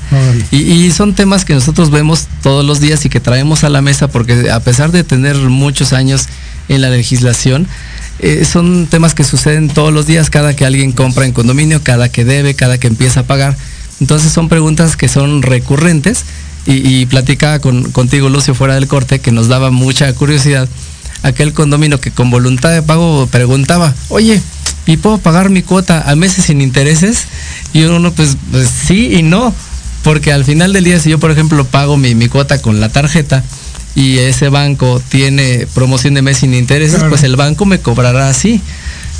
Y, 0.52 0.92
son 0.92 1.14
temas 1.14 1.46
que 1.46 1.54
nosotros 1.54 1.92
vemos 1.92 2.28
todos 2.44 2.66
los 2.66 2.82
días 2.82 3.06
y 3.06 3.10
que 3.10 3.20
traemos 3.20 3.64
a 3.64 3.70
la 3.70 3.82
mesa 3.82 4.10
porque 4.10 4.52
a 4.52 4.60
pesar 4.60 4.92
de 4.92 5.04
tener 5.04 5.36
muchos 5.38 5.94
años 5.94 6.28
en 6.68 6.82
la 6.82 6.90
legislación, 6.90 7.68
eh, 8.20 8.44
son 8.46 8.88
temas 8.88 9.14
que 9.14 9.24
suceden 9.24 9.70
todos 9.70 9.94
los 9.94 10.08
días, 10.08 10.30
cada 10.30 10.56
que 10.56 10.66
alguien 10.66 10.92
compra 10.92 11.26
en 11.26 11.32
condominio, 11.32 11.82
cada 11.84 12.10
que 12.10 12.26
debe, 12.26 12.56
cada 12.56 12.78
que 12.78 12.88
empieza 12.88 13.22
a 13.22 13.24
pagar. 13.24 13.56
Entonces 14.02 14.32
son 14.32 14.50
preguntas 14.50 14.98
que 14.98 15.08
son 15.08 15.42
recurrentes 15.42 16.26
y, 16.68 17.06
platicaba 17.06 17.60
con, 17.60 17.92
contigo, 17.92 18.28
Lucio, 18.28 18.54
fuera 18.54 18.76
del 18.76 18.88
corte, 18.88 19.20
que 19.20 19.32
nos 19.32 19.48
daba 19.48 19.72
mucha 19.72 20.12
curiosidad. 20.14 20.68
Aquel 21.24 21.54
condominio 21.54 22.00
que 22.02 22.12
con 22.12 22.30
voluntad 22.30 22.72
de 22.72 22.82
pago 22.82 23.28
preguntaba, 23.28 23.96
oye, 24.10 24.42
¿y 24.86 24.98
puedo 24.98 25.18
pagar 25.18 25.50
mi 25.50 25.62
cuota 25.62 26.04
a 26.10 26.16
meses 26.16 26.46
sin 26.46 26.62
intereses? 26.62 27.26
Y 27.74 27.84
uno, 27.84 28.12
pues, 28.12 28.38
pues 28.52 28.70
sí 28.70 29.16
y 29.16 29.24
no, 29.24 29.54
porque 30.04 30.34
al 30.34 30.44
final 30.44 30.74
del 30.74 30.84
día, 30.84 31.00
si 31.00 31.10
yo, 31.10 31.20
por 31.20 31.32
ejemplo, 31.32 31.64
pago 31.66 31.96
mi, 31.96 32.28
cuota 32.28 32.62
con 32.62 32.82
la 32.82 32.90
tarjeta, 32.90 33.44
y 33.96 34.20
ese 34.20 34.50
banco 34.50 35.02
tiene 35.10 35.68
promoción 35.74 36.14
de 36.14 36.22
mes 36.22 36.40
sin 36.40 36.54
intereses, 36.54 37.02
pues 37.10 37.24
el 37.24 37.36
banco 37.36 37.66
me 37.66 37.80
cobrará 37.80 38.30
así. 38.30 38.62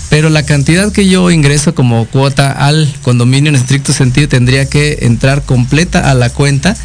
Pero 0.10 0.30
la 0.30 0.44
cantidad 0.44 0.92
que 0.92 1.08
yo 1.08 1.32
ingreso 1.32 1.74
como 1.74 2.06
cuota 2.06 2.52
al 2.52 2.94
condominio 3.02 3.50
en 3.50 3.56
estricto 3.56 3.92
sentido 3.92 4.30
tendría 4.30 4.70
que 4.70 5.00
entrar 5.02 5.44
completa 5.44 6.12
a 6.12 6.14
la 6.14 6.30
cuenta 6.30 6.78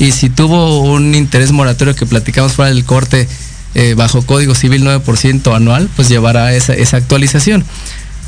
y 0.00 0.12
si 0.12 0.30
tuvo 0.30 0.80
un 0.80 1.14
interés 1.14 1.52
moratorio 1.52 1.94
que 1.94 2.06
platicamos 2.06 2.52
fuera 2.52 2.72
del 2.72 2.84
corte 2.84 3.28
eh, 3.74 3.94
bajo 3.94 4.22
Código 4.22 4.54
Civil 4.54 4.82
9% 4.82 5.54
anual, 5.54 5.90
pues 5.94 6.08
llevará 6.08 6.54
esa, 6.54 6.96
actualización. 6.96 7.64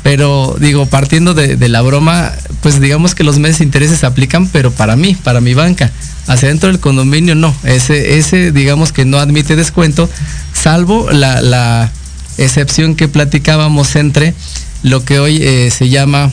Pero 0.03 0.55
digo, 0.59 0.85
partiendo 0.85 1.33
de, 1.33 1.57
la 1.69 1.81
broma, 1.81 2.31
pues 2.61 2.79
digamos 2.79 3.15
que 3.15 3.23
los 3.23 3.39
meses 3.39 3.57
de 3.59 3.65
intereses 3.65 3.99
se 3.99 4.05
aplican, 4.05 4.47
pero 4.49 4.69
para 4.71 4.95
mí, 4.95 5.15
para 5.15 5.41
mi 5.41 5.55
banca. 5.55 5.91
Hacia 6.27 6.49
dentro 6.49 6.69
del 6.69 6.79
condominio 6.79 7.33
no. 7.33 7.53
Ese, 7.63 8.19
ese 8.19 8.51
digamos 8.51 8.91
que 8.91 9.03
no 9.03 9.17
admite 9.17 9.55
descuento, 9.55 10.07
salvo 10.53 11.09
la, 11.11 11.91
excepción 12.37 12.95
que 12.95 13.07
platicábamos 13.07 13.95
entre 13.95 14.33
lo 14.81 15.05
que 15.05 15.19
hoy 15.19 15.37
eh, 15.41 15.69
se 15.71 15.89
llama 15.89 16.31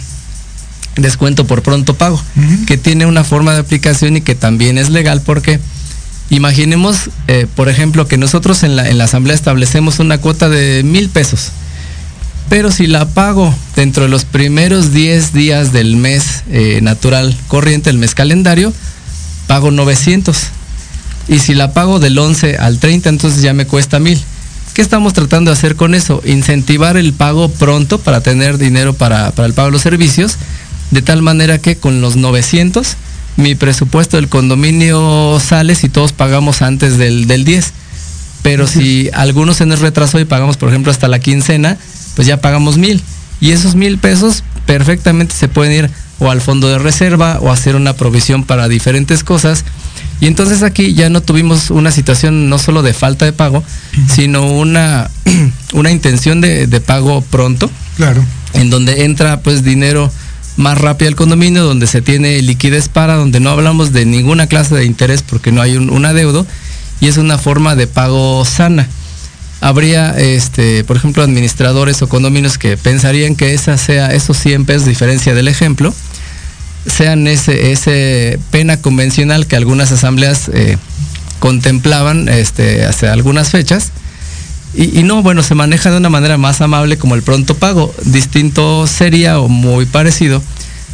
descuento 0.97 1.47
por 1.47 1.63
pronto 1.63 1.95
pago, 1.95 2.21
que 2.67 2.77
tiene 2.77 3.07
una 3.07 3.25
forma 3.25 3.53
de 3.53 3.61
aplicación 3.61 4.17
y 4.17 4.21
que 4.21 4.35
también 4.35 4.79
es 4.79 4.91
legal 4.91 5.23
porque 5.25 5.61
imaginemos, 6.31 7.11
eh, 7.27 7.47
por 7.55 7.69
ejemplo, 7.69 8.07
que 8.07 8.17
nosotros 8.17 8.63
en 8.63 8.77
la, 8.77 8.89
en 8.89 8.99
la 8.99 9.05
asamblea 9.05 9.35
establecemos 9.35 9.99
una 9.99 10.19
cuota 10.19 10.49
de 10.49 10.83
mil 10.83 11.09
pesos, 11.09 11.53
pero 12.51 12.73
si 12.73 12.89
la 12.89 13.07
pago 13.07 13.55
dentro 13.77 14.03
de 14.03 14.09
los 14.09 14.25
primeros 14.25 14.93
10 14.93 15.33
días 15.33 15.73
del 15.73 15.97
mes 15.97 16.43
eh, 16.51 16.81
natural 16.83 17.35
corriente, 17.47 17.91
el 17.91 17.99
mes 17.99 18.17
calendario, 18.17 18.73
pago 19.47 19.71
900. 19.71 20.37
Y 21.29 21.39
si 21.39 21.55
la 21.55 21.73
pago 21.73 22.01
del 22.01 22.19
11 22.19 22.59
al 22.59 22.81
30, 22.81 23.09
entonces 23.09 23.41
ya 23.41 23.53
me 23.53 23.67
cuesta 23.67 24.01
mil. 24.01 24.21
¿Qué 24.75 24.83
estamos 24.83 25.13
tratando 25.13 25.53
de 25.53 25.57
hacer 25.57 25.77
con 25.77 25.95
eso? 25.95 26.23
Incentivar 26.25 26.97
el 26.97 27.13
pago 27.13 27.49
pronto 27.51 28.01
para 28.01 28.21
tener 28.21 28.59
dinero 28.59 28.95
para, 28.95 29.31
para 29.31 29.47
el 29.47 29.55
pago 29.55 29.69
de 29.69 29.73
los 29.73 29.83
servicios 29.83 30.37
de 30.91 31.03
tal 31.03 31.23
manera 31.23 31.59
que 31.59 31.77
con 31.77 32.01
los 32.01 32.17
900 32.17 32.97
mi 33.37 33.55
presupuesto 33.55 34.17
del 34.17 34.29
condominio 34.29 35.39
sale 35.41 35.75
si 35.75 35.89
todos 35.89 36.13
pagamos 36.13 36.63
antes 36.63 36.99
del, 36.99 37.27
10. 37.27 37.73
Pero 38.43 38.67
si 38.67 39.11
algunos 39.13 39.57
se 39.57 39.67
nos 39.67 39.81
retrasó 39.81 40.19
y 40.19 40.25
pagamos, 40.25 40.57
por 40.57 40.69
ejemplo, 40.69 40.91
hasta 40.91 41.09
la 41.09 41.19
quincena, 41.19 41.77
pues 42.17 42.27
ya 42.27 42.41
pagamos 42.41 42.79
mil. 42.79 43.03
Y 43.41 43.53
esos 43.53 43.75
mil 43.75 43.99
pesos 43.99 44.45
perfectamente 44.67 45.35
se 45.35 45.49
pueden 45.49 45.73
ir 45.73 45.91
o 46.19 46.31
al 46.31 46.41
fondo 46.41 46.69
de 46.69 46.79
reserva 46.79 47.39
o 47.41 47.51
hacer 47.51 47.77
una 47.77 47.95
provisión 47.95 48.45
para 48.45 48.69
diferentes 48.69 49.25
cosas. 49.25 49.65
Y 50.21 50.27
entonces 50.27 50.63
aquí 50.63 50.93
ya 50.93 51.09
no 51.09 51.23
tuvimos 51.23 51.71
una 51.71 51.91
situación 51.91 52.51
no 52.51 52.59
solo 52.59 52.83
de 52.83 52.93
falta 52.93 53.25
de 53.25 53.33
pago, 53.33 53.65
sino 54.09 54.47
una, 54.47 55.11
una 55.73 55.91
intención 55.91 56.41
de, 56.41 56.67
de 56.67 56.81
pago 56.81 57.23
pronto. 57.23 57.71
Claro. 57.97 58.23
En 58.53 58.69
donde 58.69 59.05
entra 59.05 59.41
pues 59.41 59.65
dinero 59.65 60.13
más 60.61 60.79
rápido 60.79 61.09
al 61.09 61.17
condominio, 61.17 61.65
donde 61.65 61.87
se 61.87 62.03
tiene 62.03 62.41
liquidez 62.43 62.89
para, 62.89 63.17
donde 63.17 63.41
no 63.41 63.51
hablamos 63.51 63.93
de 63.93 64.05
ninguna 64.05 64.47
clase 64.47 64.75
de 64.75 64.85
interés 64.85 65.23
porque 65.23 65.53
no 65.53 65.63
hay 65.63 65.77
un, 65.77 65.91
un 65.91 66.05
adeudo 66.05 66.47
y 67.01 67.09
es 67.09 67.17
una 67.17 67.39
forma 67.39 67.75
de 67.75 67.87
pago 67.87 68.45
sana. 68.45 68.87
Habría, 69.63 70.17
este, 70.19 70.85
por 70.85 70.97
ejemplo, 70.97 71.23
administradores 71.23 72.01
o 72.03 72.09
condominios 72.09 72.57
que 72.57 72.77
pensarían 72.77 73.37
que 73.37 73.53
esa 73.53 73.77
sea 73.77 74.15
esos 74.15 74.39
100 74.39 74.65
pesos, 74.65 74.87
diferencia 74.87 75.35
del 75.35 75.49
ejemplo, 75.49 75.93
sean 76.87 77.27
ese, 77.27 77.73
ese 77.73 78.39
pena 78.51 78.81
convencional 78.81 79.47
que 79.47 79.57
algunas 79.57 79.93
asambleas 79.93 80.51
eh, 80.53 80.79
contemplaban 81.39 82.29
este, 82.29 82.85
hace 82.85 83.09
algunas 83.09 83.51
fechas. 83.51 83.93
Y, 84.75 85.01
y, 85.01 85.03
no, 85.03 85.23
bueno, 85.23 85.43
se 85.43 85.55
maneja 85.55 85.91
de 85.91 85.97
una 85.97 86.11
manera 86.11 86.39
más 86.39 86.61
amable 86.61 86.97
como 86.97 87.17
el 87.17 87.23
pronto 87.23 87.57
pago. 87.57 87.93
Distinto 88.05 88.87
sería 88.87 89.41
o 89.41 89.49
muy 89.49 89.85
parecido 89.85 90.43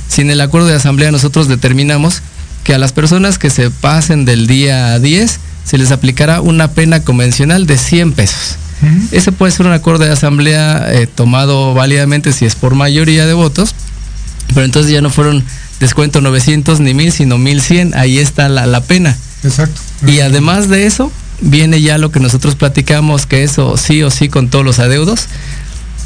si 0.09 0.23
en 0.23 0.31
el 0.31 0.41
acuerdo 0.41 0.69
de 0.69 0.75
asamblea 0.75 1.11
nosotros 1.11 1.49
determinamos 1.49 2.23
que 2.65 2.75
a 2.75 2.79
las 2.79 2.93
personas 2.93 3.39
que 3.39 3.51
se 3.51 3.71
pasen 3.71 4.25
del 4.25 4.47
día 4.47 4.99
10 4.99 5.41
se 5.65 5.79
les 5.79 5.91
aplicará 5.91 6.41
una 6.41 6.73
pena 6.73 7.03
convencional 7.03 7.67
de 7.67 7.79
100 7.79 8.12
pesos. 8.12 8.57
Uh 8.83 8.87
-huh. 8.87 9.09
Ese 9.12 9.33
puede 9.33 9.53
ser 9.53 9.67
un 9.67 9.73
acuerdo 9.73 10.05
de 10.05 10.12
asamblea 10.12 10.87
eh, 10.93 11.07
tomado 11.07 11.75
válidamente 11.75 12.33
si 12.33 12.45
es 12.45 12.55
por 12.55 12.75
mayoría 12.75 13.27
de 13.27 13.35
votos, 13.35 13.75
pero 14.55 14.65
entonces 14.65 14.93
ya 14.93 15.01
no 15.01 15.11
fueron 15.11 15.45
descuento 15.81 16.21
900 16.21 16.81
ni 16.81 16.95
1000, 16.95 17.12
sino 17.12 17.39
1100, 17.39 17.95
ahí 17.95 18.19
está 18.19 18.49
la, 18.49 18.67
la 18.67 18.81
pena. 18.83 19.17
Exacto. 19.43 19.81
Y 20.07 20.21
además 20.21 20.69
de 20.69 20.87
eso, 20.87 21.11
viene 21.40 21.81
ya 21.81 21.99
lo 21.99 22.11
que 22.11 22.20
nosotros 22.20 22.55
platicamos, 22.55 23.27
que 23.27 23.44
eso 23.44 23.77
sí 23.77 24.03
o 24.03 24.11
sí 24.11 24.29
con 24.29 24.49
todos 24.49 24.64
los 24.64 24.79
adeudos, 24.79 25.27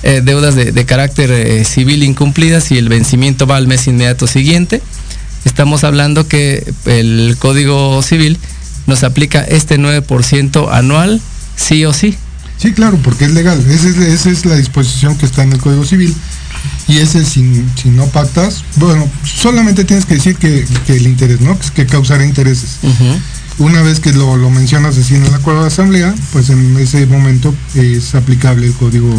eh, 0.03 0.23
deudas 0.25 0.55
de, 0.55 0.73
de 0.73 0.85
carácter 0.87 1.31
eh, 1.31 1.64
civil 1.64 2.03
incumplidas 2.03 2.71
y 2.73 2.79
el 2.79 2.88
vencimiento 2.88 3.47
va 3.47 3.57
al 3.57 3.66
mes 3.66 3.87
inmediato 3.87 4.27
siguiente. 4.27 4.81
Estamos 5.45 5.85
hablando 5.85 6.27
que 6.27 6.73
el 6.87 7.37
Código 7.38 8.03
Civil 8.03 8.38
nos 8.87 9.05
aplica 9.05 9.43
este 9.43 9.79
9% 9.79 10.69
anual, 10.71 11.21
sí 11.57 11.85
o 11.85 11.93
sí. 11.93 12.16
Sí, 12.59 12.73
claro, 12.73 12.99
porque 13.03 13.25
es 13.25 13.31
legal. 13.31 13.59
Esa 13.71 13.88
es, 13.88 13.97
esa 13.97 14.31
es 14.31 14.45
la 14.45 14.55
disposición 14.57 15.16
que 15.16 15.25
está 15.25 15.43
en 15.43 15.53
el 15.53 15.59
Código 15.59 15.85
Civil. 15.87 16.14
Y 16.88 16.99
ese, 16.99 17.25
si, 17.25 17.64
si 17.81 17.88
no 17.88 18.07
pactas, 18.07 18.64
bueno, 18.77 19.09
solamente 19.25 19.85
tienes 19.85 20.05
que 20.05 20.14
decir 20.14 20.37
que, 20.37 20.66
que 20.87 20.97
el 20.97 21.07
interés, 21.07 21.40
¿no? 21.40 21.59
Que, 21.59 21.71
que 21.71 21.87
causará 21.87 22.25
intereses. 22.25 22.79
Uh 22.83 22.88
-huh. 22.88 23.19
Una 23.61 23.83
vez 23.83 24.01
que 24.01 24.14
lo, 24.14 24.38
lo, 24.38 24.49
mencionas 24.49 24.96
así 24.96 25.14
en 25.14 25.27
el 25.27 25.35
acuerdo 25.35 25.61
de 25.61 25.66
asamblea, 25.66 26.14
pues 26.33 26.49
en 26.49 26.79
ese 26.79 27.05
momento 27.05 27.55
es 27.75 28.14
aplicable 28.14 28.66
el 28.66 28.73
Código 28.73 29.12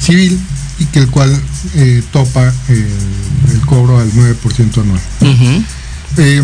Civil 0.00 0.40
y 0.80 0.86
que 0.86 0.98
el 0.98 1.08
cual 1.08 1.40
eh, 1.76 2.02
topa 2.12 2.52
eh, 2.68 2.88
el 3.52 3.60
cobro 3.60 4.00
al 4.00 4.10
9% 4.12 4.82
anual. 4.82 5.00
Uh 5.20 5.26
-huh. 5.26 5.64
eh, 6.16 6.42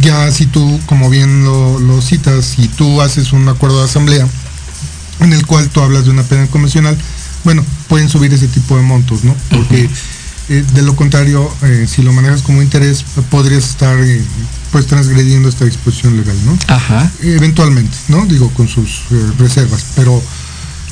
ya 0.00 0.30
si 0.30 0.46
tú, 0.46 0.78
como 0.86 1.10
bien 1.10 1.42
lo, 1.42 1.80
lo, 1.80 2.00
citas, 2.00 2.44
si 2.44 2.68
tú 2.68 3.02
haces 3.02 3.32
un 3.32 3.48
acuerdo 3.48 3.80
de 3.80 3.86
asamblea 3.86 4.24
en 5.18 5.32
el 5.32 5.44
cual 5.46 5.68
tú 5.70 5.80
hablas 5.80 6.04
de 6.04 6.10
una 6.10 6.22
pena 6.22 6.46
convencional, 6.46 6.96
bueno, 7.42 7.64
pueden 7.88 8.08
subir 8.08 8.32
ese 8.32 8.46
tipo 8.46 8.76
de 8.76 8.84
montos, 8.84 9.24
¿no? 9.24 9.34
Porque 9.50 9.86
uh 9.86 9.88
-huh. 9.88 10.60
eh, 10.60 10.64
de 10.74 10.82
lo 10.82 10.94
contrario, 10.94 11.50
si 11.88 12.02
lo 12.02 12.12
manejas 12.12 12.42
como 12.42 12.62
interés, 12.62 13.04
podrías 13.30 13.64
estar 13.68 13.96
pues 14.72 14.86
transgrediendo 14.86 15.48
esta 15.48 15.64
disposición 15.64 16.16
legal, 16.16 16.36
¿no? 16.44 16.58
Ajá. 16.68 17.10
eventualmente, 17.22 17.96
¿no? 18.08 18.26
Digo, 18.26 18.50
con 18.50 18.68
sus 18.68 19.02
eh, 19.10 19.32
reservas, 19.38 19.86
pero 19.94 20.22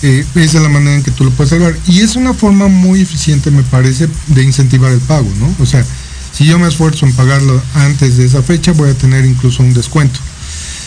esa 0.02 0.58
es 0.58 0.62
la 0.62 0.68
manera 0.68 0.96
en 0.96 1.02
que 1.02 1.10
tú 1.10 1.24
lo 1.24 1.30
puedes 1.30 1.50
salvar. 1.50 1.76
Y 1.86 2.00
es 2.00 2.16
una 2.16 2.34
forma 2.34 2.68
muy 2.68 3.00
eficiente, 3.00 3.50
me 3.50 3.62
parece, 3.62 4.08
de 4.28 4.42
incentivar 4.42 4.92
el 4.92 5.00
pago, 5.00 5.30
¿no? 5.40 5.54
O 5.58 5.66
sea, 5.66 5.84
si 6.32 6.44
yo 6.44 6.58
me 6.58 6.68
esfuerzo 6.68 7.06
en 7.06 7.12
pagarlo 7.12 7.60
antes 7.74 8.16
de 8.16 8.26
esa 8.26 8.42
fecha, 8.42 8.72
voy 8.72 8.90
a 8.90 8.94
tener 8.94 9.24
incluso 9.24 9.62
un 9.62 9.72
descuento. 9.72 10.20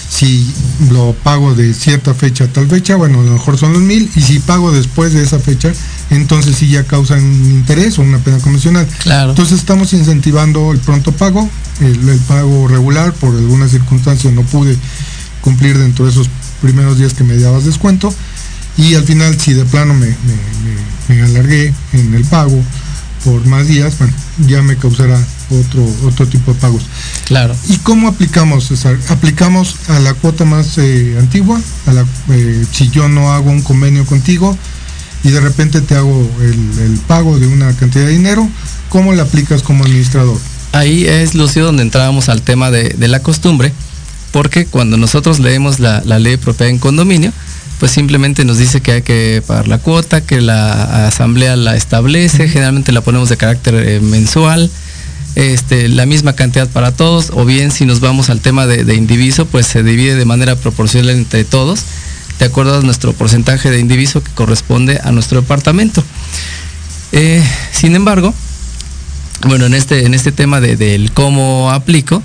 Si 0.10 0.50
lo 0.90 1.14
pago 1.22 1.54
de 1.54 1.74
cierta 1.74 2.14
fecha 2.14 2.46
a 2.46 2.48
tal 2.48 2.68
fecha, 2.68 2.96
bueno, 2.96 3.20
a 3.20 3.24
lo 3.24 3.34
mejor 3.34 3.58
son 3.58 3.74
los 3.74 3.82
mil, 3.82 4.10
y 4.16 4.22
si 4.22 4.40
pago 4.40 4.72
después 4.72 5.14
de 5.14 5.22
esa 5.22 5.38
fecha, 5.38 5.74
entonces 6.10 6.56
sí 6.56 6.70
ya 6.70 6.86
causan 6.86 7.22
interés 7.22 8.00
o 8.00 8.04
una 8.04 8.20
pena 8.20 8.40
convencional. 8.40 8.88
Claro. 9.00 9.32
Entonces 9.32 9.60
estamos 9.60 9.92
incentivando 9.94 10.72
el 10.72 10.80
pronto 10.80 11.12
pago, 11.12 11.50
el, 11.82 12.08
el 12.08 12.20
pago 12.20 12.68
regular, 12.70 13.12
por 13.14 13.36
alguna 13.36 13.68
circunstancia 13.68 14.32
no 14.32 14.44
pude 14.44 14.78
cumplir 15.42 15.78
dentro 15.78 16.06
de 16.06 16.12
esos 16.12 16.30
primeros 16.62 16.98
días 16.98 17.14
que 17.14 17.24
me 17.24 17.38
dabas 17.38 17.66
descuento, 17.66 18.14
y 18.78 18.94
al 18.94 19.04
final 19.04 19.38
si 19.40 19.54
de 19.54 19.66
plano 19.66 19.94
me, 19.94 20.08
me, 20.08 20.16
me, 21.10 21.16
me 21.16 21.22
alargué 21.22 21.74
en 21.94 22.14
el 22.14 22.24
pago 22.24 22.64
por 23.28 23.46
más 23.46 23.68
días, 23.68 23.98
bueno, 23.98 24.14
ya 24.48 24.62
me 24.62 24.78
causará 24.78 25.20
otro, 25.50 25.86
otro 26.06 26.26
tipo 26.28 26.54
de 26.54 26.60
pagos. 26.62 26.84
Claro. 27.26 27.54
¿Y 27.68 27.76
cómo 27.80 28.08
aplicamos, 28.08 28.68
César? 28.70 28.98
Aplicamos 29.10 29.76
a 29.90 30.00
la 30.00 30.14
cuota 30.14 30.46
más 30.46 30.78
eh, 30.78 31.18
antigua, 31.20 31.60
a 31.88 31.92
la, 31.92 32.06
eh, 32.30 32.66
si 32.72 32.90
yo 32.90 33.10
no 33.10 33.34
hago 33.34 33.50
un 33.50 33.62
convenio 33.64 34.06
contigo 34.06 34.58
y 35.26 35.32
de 35.32 35.42
repente 35.42 35.82
te 35.82 35.96
hago 35.96 36.32
el, 36.40 36.80
el, 36.80 36.98
pago 37.06 37.38
de 37.38 37.48
una 37.48 37.74
cantidad 37.74 38.06
de 38.06 38.14
dinero, 38.14 38.48
¿cómo 38.88 39.12
la 39.12 39.24
aplicas 39.24 39.62
como 39.62 39.84
administrador? 39.84 40.38
Ahí 40.72 41.06
es, 41.06 41.36
Lucio, 41.36 41.66
donde 41.66 41.84
entrábamos 41.84 42.30
al 42.30 42.44
tema 42.44 42.72
de, 42.72 42.96
de 42.98 43.08
la 43.10 43.20
costumbre, 43.20 43.74
porque 44.32 44.66
cuando 44.66 44.96
nosotros 44.96 45.40
leemos 45.40 45.82
la, 45.82 46.02
la 46.06 46.18
ley 46.18 46.38
propia 46.38 46.68
en 46.68 46.80
condominio, 46.80 47.34
pues 47.80 47.92
simplemente 47.92 48.46
nos 48.46 48.58
dice 48.58 48.82
que 48.82 48.92
hay 48.92 49.02
que 49.02 49.44
pagar 49.46 49.68
la 49.68 49.78
cuota, 49.78 50.22
que 50.22 50.42
la 50.42 51.08
asamblea 51.08 51.56
la 51.56 51.76
establece, 51.76 52.50
generalmente 52.50 52.92
la 52.92 53.02
ponemos 53.02 53.30
de 53.30 53.38
carácter 53.38 53.76
eh, 53.76 54.00
mensual, 54.00 54.72
este, 55.36 55.88
la 55.88 56.06
misma 56.06 56.34
cantidad 56.34 56.68
para 56.68 56.92
todos, 56.92 57.32
o 57.34 57.46
bien 57.46 57.72
si 57.72 57.86
nos 57.86 58.00
vamos 58.00 58.30
al 58.30 58.42
tema 58.42 58.66
de, 58.66 58.84
de, 58.84 58.96
indiviso, 58.96 59.46
pues 59.46 59.68
se 59.68 59.84
divide 59.84 60.16
de 60.16 60.26
manera 60.26 60.56
proporcional 60.56 61.12
entre 61.12 61.44
todos, 61.44 61.82
de 62.40 62.46
acuerdo 62.46 62.80
a 62.80 62.82
nuestro 62.82 63.14
porcentaje 63.14 63.70
de 63.70 63.80
indiviso 63.80 64.24
que 64.24 64.32
corresponde 64.32 65.00
a 65.04 65.12
nuestro 65.12 65.42
departamento. 65.42 66.04
Eh, 67.12 67.44
sin 67.72 67.96
embargo, 67.96 68.34
bueno, 69.48 69.66
en 69.66 69.74
este, 69.74 70.06
en 70.06 70.14
este 70.14 70.32
tema 70.32 70.60
de, 70.60 70.76
del 70.76 71.12
cómo 71.12 71.72
aplico, 71.72 72.24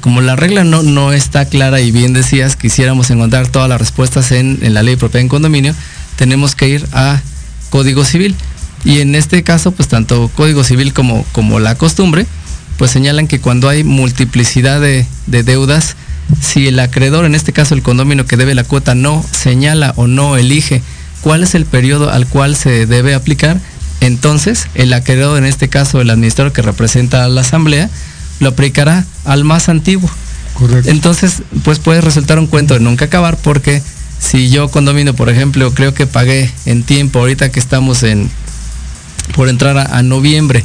como 0.00 0.20
la 0.20 0.36
regla 0.36 0.64
no, 0.64 0.82
no 0.82 1.12
está 1.12 1.44
clara 1.44 1.80
y 1.80 1.90
bien 1.90 2.12
decías, 2.12 2.56
quisiéramos 2.56 3.10
encontrar 3.10 3.48
todas 3.48 3.68
las 3.68 3.80
respuestas 3.80 4.32
en, 4.32 4.58
en 4.62 4.74
la 4.74 4.82
ley 4.82 4.96
propia 4.96 5.20
en 5.20 5.28
condominio, 5.28 5.74
tenemos 6.16 6.54
que 6.54 6.68
ir 6.68 6.86
a 6.92 7.20
Código 7.70 8.04
Civil. 8.04 8.34
Y 8.84 9.00
en 9.00 9.14
este 9.14 9.42
caso, 9.42 9.72
pues 9.72 9.88
tanto 9.88 10.30
Código 10.34 10.64
Civil 10.64 10.92
como, 10.92 11.24
como 11.32 11.58
la 11.60 11.74
costumbre, 11.74 12.26
pues 12.76 12.90
señalan 12.90 13.26
que 13.26 13.40
cuando 13.40 13.68
hay 13.68 13.82
multiplicidad 13.84 14.80
de, 14.80 15.04
de, 15.26 15.42
deudas, 15.42 15.96
si 16.40 16.68
el 16.68 16.78
acreedor, 16.78 17.24
en 17.24 17.34
este 17.34 17.52
caso 17.52 17.74
el 17.74 17.82
condominio 17.82 18.26
que 18.26 18.36
debe 18.36 18.54
la 18.54 18.64
cuota, 18.64 18.94
no 18.94 19.24
señala 19.32 19.92
o 19.96 20.06
no 20.06 20.36
elige 20.36 20.82
cuál 21.22 21.42
es 21.42 21.54
el 21.54 21.66
periodo 21.66 22.10
al 22.10 22.26
cual 22.28 22.54
se 22.54 22.86
debe 22.86 23.14
aplicar, 23.14 23.60
entonces 24.00 24.68
el 24.74 24.92
acreedor, 24.92 25.38
en 25.38 25.44
este 25.44 25.68
caso 25.68 26.00
el 26.00 26.10
administrador 26.10 26.52
que 26.52 26.62
representa 26.62 27.24
a 27.24 27.28
la 27.28 27.40
asamblea, 27.40 27.90
lo 28.40 28.50
aplicará 28.50 29.04
al 29.24 29.44
más 29.44 29.68
antiguo. 29.68 30.10
Correcto. 30.54 30.90
Entonces, 30.90 31.42
pues 31.64 31.78
puede 31.78 32.00
resultar 32.00 32.38
un 32.38 32.46
cuento 32.46 32.74
de 32.74 32.80
nunca 32.80 33.06
acabar 33.06 33.36
porque 33.36 33.82
si 34.18 34.50
yo 34.50 34.70
condomino, 34.70 35.14
por 35.14 35.30
ejemplo, 35.30 35.72
creo 35.72 35.94
que 35.94 36.06
pagué 36.06 36.50
en 36.66 36.82
tiempo, 36.82 37.20
ahorita 37.20 37.50
que 37.50 37.60
estamos 37.60 38.02
en 38.02 38.30
por 39.34 39.48
entrar 39.48 39.76
a, 39.78 39.98
a 39.98 40.02
noviembre 40.02 40.64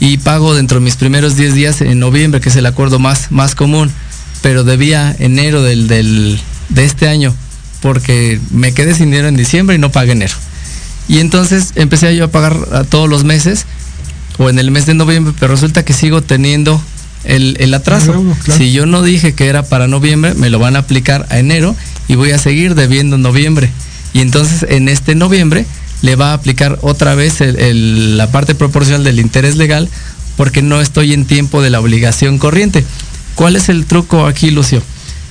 y 0.00 0.18
pago 0.18 0.54
dentro 0.54 0.78
de 0.78 0.84
mis 0.84 0.96
primeros 0.96 1.36
10 1.36 1.54
días 1.54 1.80
en 1.80 1.98
noviembre, 1.98 2.40
que 2.40 2.50
es 2.50 2.56
el 2.56 2.66
acuerdo 2.66 2.98
más, 2.98 3.32
más 3.32 3.54
común, 3.54 3.90
pero 4.42 4.64
debía 4.64 5.14
enero 5.18 5.62
del, 5.62 5.88
del, 5.88 6.40
de 6.68 6.84
este 6.84 7.08
año 7.08 7.34
porque 7.80 8.40
me 8.50 8.72
quedé 8.72 8.94
sin 8.94 9.10
dinero 9.10 9.28
en 9.28 9.36
diciembre 9.36 9.76
y 9.76 9.78
no 9.78 9.90
pagué 9.90 10.12
enero. 10.12 10.34
Y 11.08 11.20
entonces 11.20 11.72
empecé 11.74 12.14
yo 12.16 12.24
a 12.24 12.28
pagar 12.28 12.56
a 12.72 12.84
todos 12.84 13.08
los 13.08 13.24
meses 13.24 13.66
o 14.38 14.48
en 14.48 14.58
el 14.58 14.70
mes 14.70 14.86
de 14.86 14.94
noviembre, 14.94 15.34
pero 15.38 15.52
resulta 15.52 15.84
que 15.84 15.92
sigo 15.92 16.22
teniendo 16.22 16.80
el, 17.24 17.56
el 17.60 17.74
atraso. 17.74 18.12
Claro, 18.12 18.36
claro. 18.44 18.58
Si 18.58 18.72
yo 18.72 18.86
no 18.86 19.02
dije 19.02 19.34
que 19.34 19.46
era 19.46 19.62
para 19.64 19.88
noviembre, 19.88 20.34
me 20.34 20.50
lo 20.50 20.58
van 20.58 20.76
a 20.76 20.80
aplicar 20.80 21.26
a 21.30 21.38
enero 21.38 21.76
y 22.06 22.14
voy 22.14 22.30
a 22.30 22.38
seguir 22.38 22.74
debiendo 22.74 23.16
en 23.16 23.22
noviembre. 23.22 23.70
Y 24.12 24.20
entonces 24.20 24.64
en 24.68 24.88
este 24.88 25.14
noviembre 25.14 25.66
le 26.02 26.16
va 26.16 26.30
a 26.30 26.34
aplicar 26.34 26.78
otra 26.82 27.14
vez 27.14 27.40
el, 27.40 27.58
el, 27.58 28.16
la 28.16 28.30
parte 28.30 28.54
proporcional 28.54 29.04
del 29.04 29.18
interés 29.18 29.56
legal 29.56 29.88
porque 30.36 30.62
no 30.62 30.80
estoy 30.80 31.12
en 31.12 31.24
tiempo 31.24 31.60
de 31.60 31.70
la 31.70 31.80
obligación 31.80 32.38
corriente. 32.38 32.84
¿Cuál 33.34 33.56
es 33.56 33.68
el 33.68 33.84
truco 33.86 34.26
aquí, 34.26 34.50
Lucio? 34.50 34.82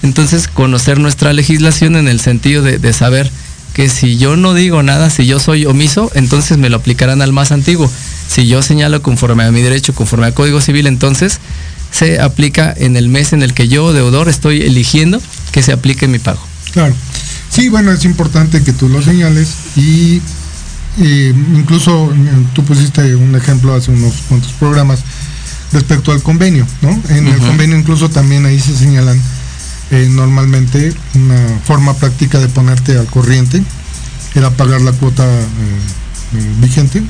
Entonces, 0.03 0.47
conocer 0.47 0.99
nuestra 0.99 1.33
legislación 1.33 1.95
en 1.95 2.07
el 2.07 2.19
sentido 2.19 2.61
de, 2.61 2.77
de 2.77 2.93
saber 2.93 3.31
que 3.73 3.89
si 3.89 4.17
yo 4.17 4.35
no 4.35 4.53
digo 4.53 4.83
nada, 4.83 5.09
si 5.09 5.25
yo 5.25 5.39
soy 5.39 5.65
omiso, 5.65 6.11
entonces 6.13 6.57
me 6.57 6.69
lo 6.69 6.77
aplicarán 6.77 7.21
al 7.21 7.31
más 7.31 7.51
antiguo. 7.51 7.89
Si 8.27 8.47
yo 8.47 8.61
señalo 8.61 9.01
conforme 9.01 9.43
a 9.43 9.51
mi 9.51 9.61
derecho, 9.61 9.93
conforme 9.93 10.27
al 10.27 10.33
Código 10.33 10.61
Civil, 10.61 10.87
entonces 10.87 11.39
se 11.91 12.19
aplica 12.19 12.73
en 12.75 12.97
el 12.97 13.09
mes 13.09 13.33
en 13.33 13.41
el 13.41 13.53
que 13.53 13.67
yo, 13.67 13.93
deudor, 13.93 14.29
estoy 14.29 14.61
eligiendo 14.61 15.21
que 15.51 15.63
se 15.63 15.71
aplique 15.71 16.07
mi 16.07 16.19
pago. 16.19 16.41
Claro. 16.73 16.93
Sí, 17.49 17.69
bueno, 17.69 17.91
es 17.91 18.03
importante 18.05 18.61
que 18.61 18.73
tú 18.73 18.89
lo 18.89 19.01
señales 19.01 19.49
y 19.77 20.21
eh, 20.99 21.33
incluso 21.55 22.07
mm, 22.07 22.53
tú 22.53 22.63
pusiste 22.65 23.15
un 23.15 23.35
ejemplo 23.35 23.73
hace 23.73 23.91
unos 23.91 24.13
cuantos 24.27 24.51
programas 24.53 24.99
respecto 25.71 26.11
al 26.11 26.21
convenio, 26.21 26.67
¿no? 26.81 26.89
En 27.09 27.27
el 27.27 27.37
convenio 27.39 27.77
incluso 27.77 28.09
también 28.09 28.45
ahí 28.45 28.59
se 28.59 28.75
señalan 28.75 29.19
eh, 29.91 30.07
normalmente 30.09 30.93
una 31.15 31.59
forma 31.63 31.93
práctica 31.93 32.39
de 32.39 32.49
ponerte 32.49 32.97
al 32.97 33.05
corriente 33.05 33.63
era 34.35 34.51
pagar 34.51 34.81
la 34.81 34.91
cuota 34.91 35.23
eh, 35.25 35.39
eh, 36.35 36.53
vigente 36.59 37.01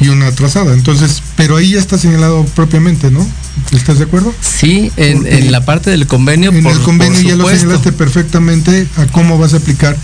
y 0.00 0.08
una 0.08 0.28
atrasada. 0.28 0.74
Entonces, 0.74 1.22
pero 1.36 1.56
ahí 1.56 1.70
ya 1.72 1.78
está 1.80 1.98
señalado 1.98 2.44
propiamente, 2.54 3.10
¿no? 3.10 3.26
¿Estás 3.72 3.98
de 3.98 4.04
acuerdo? 4.04 4.32
Sí, 4.40 4.90
en, 4.96 5.18
Porque 5.18 5.38
en 5.38 5.52
la 5.52 5.64
parte 5.64 5.90
del 5.90 6.06
convenio. 6.06 6.50
En 6.52 6.62
por- 6.62 6.72
el 6.72 6.80
convenio 6.82 7.20
por 7.20 7.28
ya 7.28 7.36
lo 7.36 7.48
señalaste 7.48 7.92
perfectamente 7.92 8.86
a 8.96 9.06
cómo 9.06 9.38
vas 9.38 9.54
a 9.54 9.58
aplicar 9.58 9.96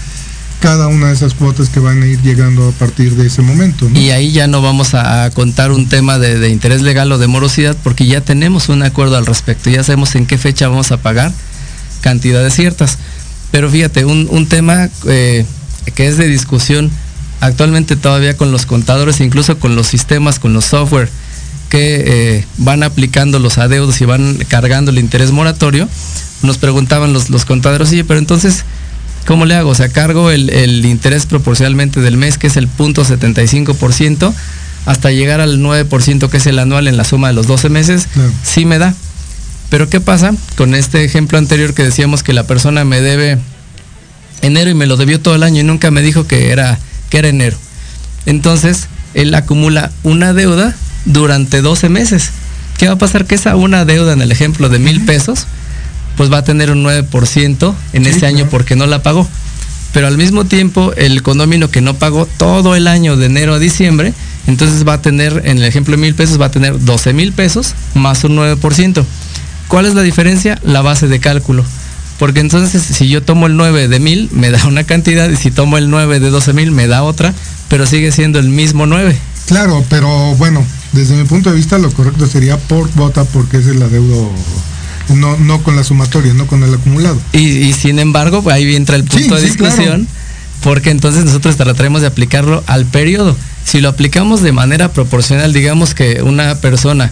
cada 0.60 0.88
una 0.88 1.08
de 1.08 1.12
esas 1.14 1.34
cuotas 1.34 1.68
que 1.68 1.78
van 1.78 2.02
a 2.02 2.06
ir 2.06 2.20
llegando 2.22 2.68
a 2.68 2.72
partir 2.72 3.14
de 3.16 3.26
ese 3.26 3.42
momento, 3.42 3.88
¿no? 3.88 3.98
Y 4.00 4.10
ahí 4.10 4.32
ya 4.32 4.46
no 4.46 4.62
vamos 4.62 4.94
a, 4.94 5.24
a 5.24 5.30
contar 5.30 5.70
un 5.72 5.88
tema 5.88 6.18
de, 6.18 6.38
de 6.38 6.48
interés 6.48 6.80
legal 6.80 7.12
o 7.12 7.18
de 7.18 7.26
morosidad 7.26 7.76
porque 7.82 8.06
ya 8.06 8.22
tenemos 8.22 8.70
un 8.70 8.82
acuerdo 8.82 9.16
al 9.18 9.26
respecto, 9.26 9.68
ya 9.68 9.84
sabemos 9.84 10.14
en 10.14 10.24
qué 10.26 10.38
fecha 10.38 10.68
vamos 10.68 10.90
a 10.90 10.96
pagar 10.96 11.32
cantidades 12.00 12.54
ciertas. 12.54 12.98
Pero 13.50 13.70
fíjate, 13.70 14.04
un, 14.04 14.26
un 14.30 14.46
tema 14.48 14.88
eh, 15.06 15.44
que 15.94 16.08
es 16.08 16.16
de 16.16 16.26
discusión 16.28 16.90
actualmente 17.40 17.96
todavía 17.96 18.36
con 18.36 18.52
los 18.52 18.66
contadores, 18.66 19.20
incluso 19.20 19.58
con 19.58 19.76
los 19.76 19.86
sistemas, 19.86 20.38
con 20.38 20.52
los 20.52 20.64
software 20.64 21.08
que 21.68 22.04
eh, 22.06 22.46
van 22.58 22.82
aplicando 22.82 23.38
los 23.38 23.58
adeudos 23.58 24.00
y 24.00 24.04
van 24.04 24.38
cargando 24.48 24.90
el 24.90 24.98
interés 24.98 25.32
moratorio, 25.32 25.88
nos 26.42 26.58
preguntaban 26.58 27.12
los, 27.12 27.30
los 27.30 27.44
contadores, 27.44 27.90
oye, 27.90 28.04
pero 28.04 28.18
entonces, 28.18 28.64
¿cómo 29.26 29.44
le 29.44 29.54
hago? 29.54 29.70
O 29.70 29.74
sea, 29.74 29.88
cargo 29.88 30.30
el, 30.30 30.50
el 30.50 30.84
interés 30.84 31.26
proporcionalmente 31.26 32.00
del 32.00 32.16
mes, 32.16 32.38
que 32.38 32.46
es 32.46 32.56
el 32.56 32.68
punto 32.68 33.04
75%, 33.04 34.32
hasta 34.86 35.10
llegar 35.10 35.40
al 35.40 35.58
9% 35.60 36.28
que 36.28 36.36
es 36.36 36.46
el 36.46 36.58
anual 36.58 36.88
en 36.88 36.96
la 36.96 37.04
suma 37.04 37.28
de 37.28 37.34
los 37.34 37.46
12 37.46 37.68
meses, 37.70 38.08
sí 38.42 38.64
me 38.66 38.78
da. 38.78 38.94
Pero 39.70 39.88
¿qué 39.88 40.00
pasa 40.00 40.32
con 40.56 40.74
este 40.74 41.04
ejemplo 41.04 41.38
anterior 41.38 41.74
que 41.74 41.82
decíamos 41.82 42.22
que 42.22 42.32
la 42.32 42.46
persona 42.46 42.84
me 42.84 43.00
debe 43.00 43.38
enero 44.42 44.70
y 44.70 44.74
me 44.74 44.86
lo 44.86 44.96
debió 44.96 45.20
todo 45.20 45.34
el 45.34 45.42
año 45.42 45.60
y 45.60 45.64
nunca 45.64 45.90
me 45.90 46.02
dijo 46.02 46.26
que 46.26 46.50
era, 46.52 46.78
que 47.10 47.18
era 47.18 47.28
enero? 47.28 47.56
Entonces, 48.26 48.88
él 49.14 49.34
acumula 49.34 49.90
una 50.02 50.32
deuda 50.32 50.74
durante 51.04 51.60
12 51.62 51.88
meses. 51.88 52.30
¿Qué 52.78 52.86
va 52.86 52.94
a 52.94 52.98
pasar? 52.98 53.26
Que 53.26 53.34
esa 53.36 53.56
una 53.56 53.84
deuda 53.84 54.12
en 54.12 54.22
el 54.22 54.32
ejemplo 54.32 54.68
de 54.68 54.78
mil 54.78 55.04
pesos, 55.04 55.46
pues 56.16 56.32
va 56.32 56.38
a 56.38 56.44
tener 56.44 56.70
un 56.70 56.84
9% 56.84 57.74
en 57.92 58.04
Sí, 58.04 58.10
ese 58.10 58.26
año 58.26 58.36
claro. 58.38 58.50
porque 58.50 58.76
no 58.76 58.86
la 58.86 59.02
pagó. 59.02 59.28
Pero 59.92 60.08
al 60.08 60.16
mismo 60.18 60.44
tiempo, 60.44 60.92
el 60.96 61.22
condomino 61.22 61.70
que 61.70 61.80
no 61.80 61.94
pagó 61.94 62.26
todo 62.26 62.74
el 62.74 62.88
año 62.88 63.16
de 63.16 63.26
enero 63.26 63.54
a 63.54 63.58
diciembre, 63.60 64.12
entonces 64.48 64.86
va 64.86 64.94
a 64.94 65.02
tener, 65.02 65.42
en 65.44 65.58
el 65.58 65.64
ejemplo 65.64 65.92
de 65.92 66.02
mil 66.02 66.14
pesos, 66.16 66.40
va 66.40 66.46
a 66.46 66.50
tener 66.50 66.80
12 66.84 67.12
mil 67.12 67.32
pesos 67.32 67.74
más 67.94 68.24
un 68.24 68.36
9%. 68.36 69.04
¿Cuál 69.68 69.86
es 69.86 69.94
la 69.94 70.02
diferencia? 70.02 70.58
La 70.64 70.82
base 70.82 71.06
de 71.06 71.20
cálculo. 71.20 71.64
Porque 72.18 72.40
entonces 72.40 72.80
si 72.82 73.08
yo 73.08 73.22
tomo 73.22 73.46
el 73.46 73.56
9 73.56 73.88
de 73.88 73.98
mil, 74.00 74.28
me 74.32 74.50
da 74.50 74.64
una 74.66 74.84
cantidad, 74.84 75.28
y 75.28 75.36
si 75.36 75.50
tomo 75.50 75.78
el 75.78 75.90
9 75.90 76.20
de 76.20 76.30
12 76.30 76.52
mil, 76.52 76.70
me 76.70 76.86
da 76.86 77.02
otra, 77.02 77.34
pero 77.68 77.86
sigue 77.86 78.12
siendo 78.12 78.38
el 78.38 78.48
mismo 78.48 78.86
9. 78.86 79.16
Claro, 79.46 79.84
pero 79.90 80.08
bueno, 80.36 80.64
desde 80.92 81.16
mi 81.16 81.24
punto 81.24 81.50
de 81.50 81.56
vista 81.56 81.76
lo 81.78 81.90
correcto 81.92 82.26
sería 82.26 82.56
por 82.56 82.88
cuota 82.90 83.24
porque 83.24 83.58
es 83.58 83.66
el 83.66 83.82
adeudo, 83.82 84.30
no, 85.10 85.36
no 85.36 85.62
con 85.62 85.76
la 85.76 85.84
sumatoria, 85.84 86.32
no 86.34 86.46
con 86.46 86.62
el 86.62 86.72
acumulado. 86.72 87.20
Y, 87.32 87.40
y 87.48 87.72
sin 87.72 87.98
embargo, 87.98 88.42
pues, 88.42 88.54
ahí 88.54 88.74
entra 88.74 88.96
el 88.96 89.02
Sí, 89.02 89.18
punto 89.18 89.34
de 89.34 89.40
sí, 89.42 89.46
discusión, 89.48 90.08
porque 90.62 90.90
entonces 90.90 91.24
nosotros 91.24 91.56
trataremos 91.56 92.00
de 92.00 92.06
aplicarlo 92.06 92.62
al 92.66 92.86
periodo. 92.86 93.36
Si 93.64 93.80
lo 93.80 93.88
aplicamos 93.90 94.40
de 94.42 94.52
manera 94.52 94.92
proporcional, 94.92 95.52
digamos 95.52 95.94
que 95.94 96.22
una 96.22 96.54
persona 96.56 97.10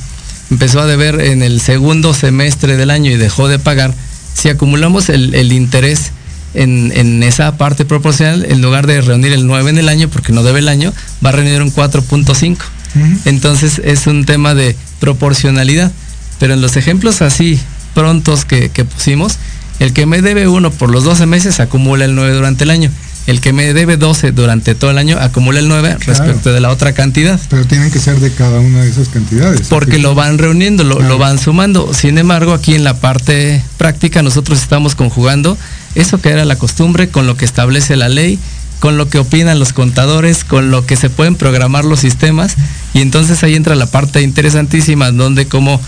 empezó 0.51 0.81
a 0.81 0.87
deber 0.87 1.21
en 1.21 1.43
el 1.43 1.61
segundo 1.61 2.15
semestre 2.15 2.77
del 2.77 2.91
año 2.91 3.11
y 3.11 3.17
dejó 3.17 3.49
de 3.49 3.59
pagar, 3.59 3.95
si 4.35 4.49
acumulamos 4.49 5.09
el, 5.09 5.35
el 5.35 5.53
interés 5.53 6.13
en, 6.55 6.93
en 6.95 7.23
esa 7.23 7.57
parte 7.57 7.85
proporcional, 7.85 8.45
en 8.49 8.61
lugar 8.63 8.87
de 8.87 9.01
reunir 9.01 9.33
el 9.33 9.47
9 9.47 9.71
en 9.71 9.79
el 9.79 9.89
año, 9.89 10.09
porque 10.09 10.33
no 10.33 10.43
debe 10.43 10.59
el 10.59 10.69
año, 10.69 10.93
va 11.25 11.31
a 11.31 11.33
reunir 11.33 11.63
un 11.63 11.73
4.5. 11.73 12.57
Ujú. 12.95 13.19
Entonces 13.25 13.81
es 13.85 14.07
un 14.07 14.25
tema 14.25 14.55
de 14.55 14.77
proporcionalidad. 15.01 15.91
Pero 16.39 16.55
en 16.55 16.61
los 16.61 16.77
ejemplos 16.77 17.23
así 17.23 17.61
prontos 17.95 18.45
que, 18.45 18.71
que 18.71 18.85
pusimos, 18.85 19.39
el 19.79 19.93
que 19.93 20.07
me 20.07 20.23
debe 20.23 20.49
uno 20.49 20.71
por 20.71 20.91
los 20.91 21.05
12 21.05 21.27
meses 21.27 21.61
acumula 21.61 22.05
el 22.05 22.15
9 22.15 22.35
durante 22.35 22.65
el 22.65 22.71
año. 22.71 22.91
El 23.27 23.41
que 23.41 23.53
me 23.53 23.73
debe 23.73 23.97
12 23.97 24.33
durante 24.33 24.75
todo 24.75 24.91
el 24.91 24.99
año 24.99 25.17
acumula 25.19 25.61
el 25.61 25.69
9 25.69 25.97
respecto 26.01 26.53
de 26.53 26.61
la 26.61 26.71
otra 26.71 26.93
cantidad. 26.93 27.39
Pero 27.49 27.65
tienen 27.65 27.91
que 27.93 28.01
ser 28.01 28.19
de 28.19 28.33
cada 28.33 28.59
una 28.59 28.83
de 28.83 28.91
esas 28.91 29.09
cantidades. 29.09 29.69
Porque 29.69 29.99
lo 29.99 30.15
van 30.17 30.39
reuniendo, 30.39 30.83
lo, 30.83 30.97
Claro. 30.97 31.13
lo 31.13 31.19
van 31.19 31.39
sumando. 31.39 31.95
Sin 31.95 32.19
embargo, 32.19 32.53
aquí 32.53 32.75
en 32.75 32.83
la 32.83 32.95
parte 32.95 33.63
práctica 33.79 34.23
nosotros 34.23 34.61
estamos 34.61 34.97
conjugando 34.97 35.57
eso 35.95 36.21
que 36.21 36.31
era 36.31 36.45
la 36.45 36.57
costumbre 36.57 37.09
con 37.11 37.27
lo 37.27 37.37
que 37.37 37.45
establece 37.45 37.97
la 37.97 38.09
ley, 38.09 38.39
con 38.81 38.97
lo 38.97 39.09
que 39.09 39.19
opinan 39.19 39.61
los 39.61 39.73
contadores, 39.73 40.43
con 40.43 40.73
lo 40.73 40.85
que 40.85 40.97
se 40.97 41.09
pueden 41.09 41.37
programar 41.37 41.85
los 41.85 42.01
sistemas. 42.01 42.57
Y 42.93 43.03
entonces 43.03 43.45
ahí 43.45 43.55
entra 43.55 43.77
la 43.77 43.87
parte 43.87 44.23
interesantísima 44.23 45.13
donde 45.13 45.47
como 45.47 45.81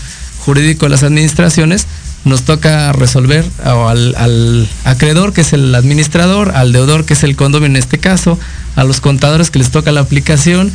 jurídico 0.45 0.85
de 0.85 0.91
las 0.91 1.03
administraciones 1.03 1.85
nos 2.25 2.43
toca 2.43 2.91
resolver 2.91 3.45
al, 3.63 4.67
acreedor, 4.83 5.31
que 5.31 5.41
es 5.41 5.53
el 5.53 5.73
administrador, 5.73 6.51
al 6.55 6.73
deudor, 6.73 7.05
que 7.05 7.13
es 7.13 7.23
el 7.23 7.35
condominio 7.35 7.77
en 7.77 7.83
este 7.83 7.99
caso, 7.99 8.39
a 8.75 8.83
los 8.83 8.99
contadores 8.99 9.51
que 9.51 9.59
les 9.59 9.69
toca 9.69 9.91
la 9.91 10.01
aplicación, 10.01 10.71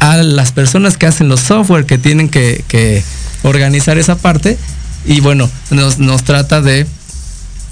a 0.00 0.16
las 0.16 0.52
personas 0.52 0.96
que 0.96 1.06
hacen 1.06 1.28
los 1.28 1.40
software 1.40 1.86
que 1.86 1.98
tienen 1.98 2.28
que, 2.28 2.64
que 2.66 3.04
organizar 3.42 3.98
esa 3.98 4.16
parte 4.16 4.58
y 5.04 5.20
bueno, 5.20 5.48
nos, 5.70 5.98
nos 5.98 6.24
trata 6.24 6.60
de 6.60 6.86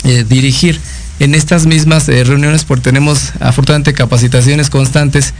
eh, 0.05 0.25
dirigir. 0.29 0.79
En 1.21 1.35
estas 1.37 1.65
mismas 1.65 2.09
eh, 2.09 2.25
reuniones 2.25 2.65
porque 2.65 2.83
tenemos 2.83 3.33
afortunadamente 3.39 3.95
capacitaciones 3.95 4.69
constantes 4.69 5.33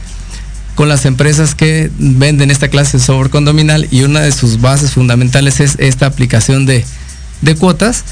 con 0.73 0.87
las 0.87 1.05
empresas 1.05 1.53
que 1.53 1.91
venden 1.97 2.49
esta 2.49 2.69
clase 2.69 2.97
de 2.97 3.03
software 3.03 3.29
condominal 3.29 3.87
y 3.91 4.03
una 4.03 4.21
de 4.21 4.31
sus 4.31 4.61
bases 4.61 4.91
fundamentales 4.91 5.59
es 5.59 5.75
esta 5.77 6.05
aplicación 6.05 6.65
de, 6.65 6.85
de 7.45 7.55
cuotas. 7.55 8.03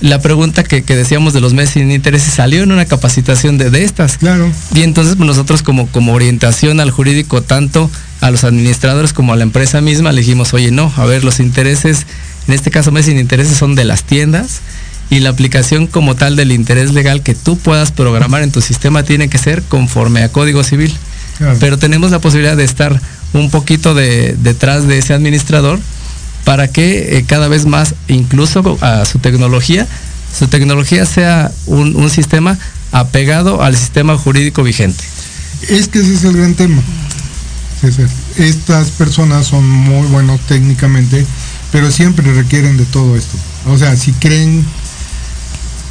La 0.00 0.20
pregunta 0.20 0.62
que, 0.62 0.82
que 0.82 0.94
decíamos 0.94 1.32
de 1.32 1.40
los 1.40 1.54
meses 1.54 1.74
sin 1.74 1.90
intereses 1.90 2.34
salió 2.34 2.62
en 2.62 2.70
una 2.70 2.84
capacitación 2.84 3.56
de, 3.56 3.70
de 3.70 3.84
estas. 3.84 4.18
Claro. 4.18 4.50
Y 4.74 4.82
entonces 4.82 5.16
pues, 5.16 5.26
nosotros 5.26 5.62
como, 5.62 5.86
como 5.88 6.12
orientación 6.12 6.80
al 6.80 6.90
jurídico, 6.90 7.42
tanto 7.42 7.90
a 8.20 8.30
los 8.30 8.44
administradores 8.44 9.12
como 9.12 9.32
a 9.32 9.36
la 9.36 9.42
empresa 9.42 9.80
misma, 9.80 10.12
le 10.12 10.20
dijimos, 10.20 10.52
oye, 10.52 10.70
no, 10.70 10.92
a 10.96 11.06
ver, 11.06 11.24
los 11.24 11.40
intereses, 11.40 12.06
en 12.46 12.54
este 12.54 12.70
caso 12.70 12.92
meses 12.92 13.06
sin 13.12 13.18
intereses 13.18 13.56
son 13.56 13.74
de 13.74 13.84
las 13.84 14.04
tiendas 14.04 14.60
y 15.08 15.20
la 15.20 15.30
aplicación 15.30 15.86
como 15.86 16.14
tal 16.14 16.36
del 16.36 16.52
interés 16.52 16.92
legal 16.92 17.22
que 17.22 17.34
tú 17.34 17.56
puedas 17.56 17.92
programar 17.92 18.42
en 18.42 18.52
tu 18.52 18.60
sistema 18.60 19.02
tiene 19.02 19.28
que 19.28 19.38
ser 19.38 19.62
conforme 19.62 20.22
a 20.22 20.30
Código 20.30 20.62
Civil. 20.62 20.94
Claro. 21.38 21.56
Pero 21.60 21.78
tenemos 21.78 22.10
la 22.10 22.18
posibilidad 22.18 22.56
de 22.56 22.64
estar 22.64 23.00
un 23.32 23.50
poquito 23.50 23.94
de, 23.94 24.36
detrás 24.42 24.86
de 24.86 24.98
ese 24.98 25.14
administrador 25.14 25.78
para 26.46 26.68
que 26.68 27.18
eh, 27.18 27.24
cada 27.26 27.48
vez 27.48 27.66
más, 27.66 27.96
incluso 28.06 28.78
a 28.80 29.04
su 29.04 29.18
tecnología, 29.18 29.84
su 30.32 30.46
tecnología 30.46 31.04
sea 31.04 31.50
un, 31.66 31.96
un 31.96 32.08
sistema 32.08 32.56
apegado 32.92 33.64
al 33.64 33.76
sistema 33.76 34.16
jurídico 34.16 34.62
vigente. 34.62 35.02
Es 35.68 35.88
que 35.88 35.98
ese 35.98 36.14
es 36.14 36.22
el 36.22 36.36
gran 36.36 36.54
tema. 36.54 36.80
César. 37.80 38.08
Estas 38.36 38.90
personas 38.92 39.48
son 39.48 39.68
muy 39.68 40.06
buenos 40.06 40.38
técnicamente, 40.42 41.26
pero 41.72 41.90
siempre 41.90 42.32
requieren 42.32 42.76
de 42.76 42.84
todo 42.84 43.16
esto. 43.16 43.36
O 43.66 43.76
sea, 43.76 43.96
si 43.96 44.12
creen 44.12 44.64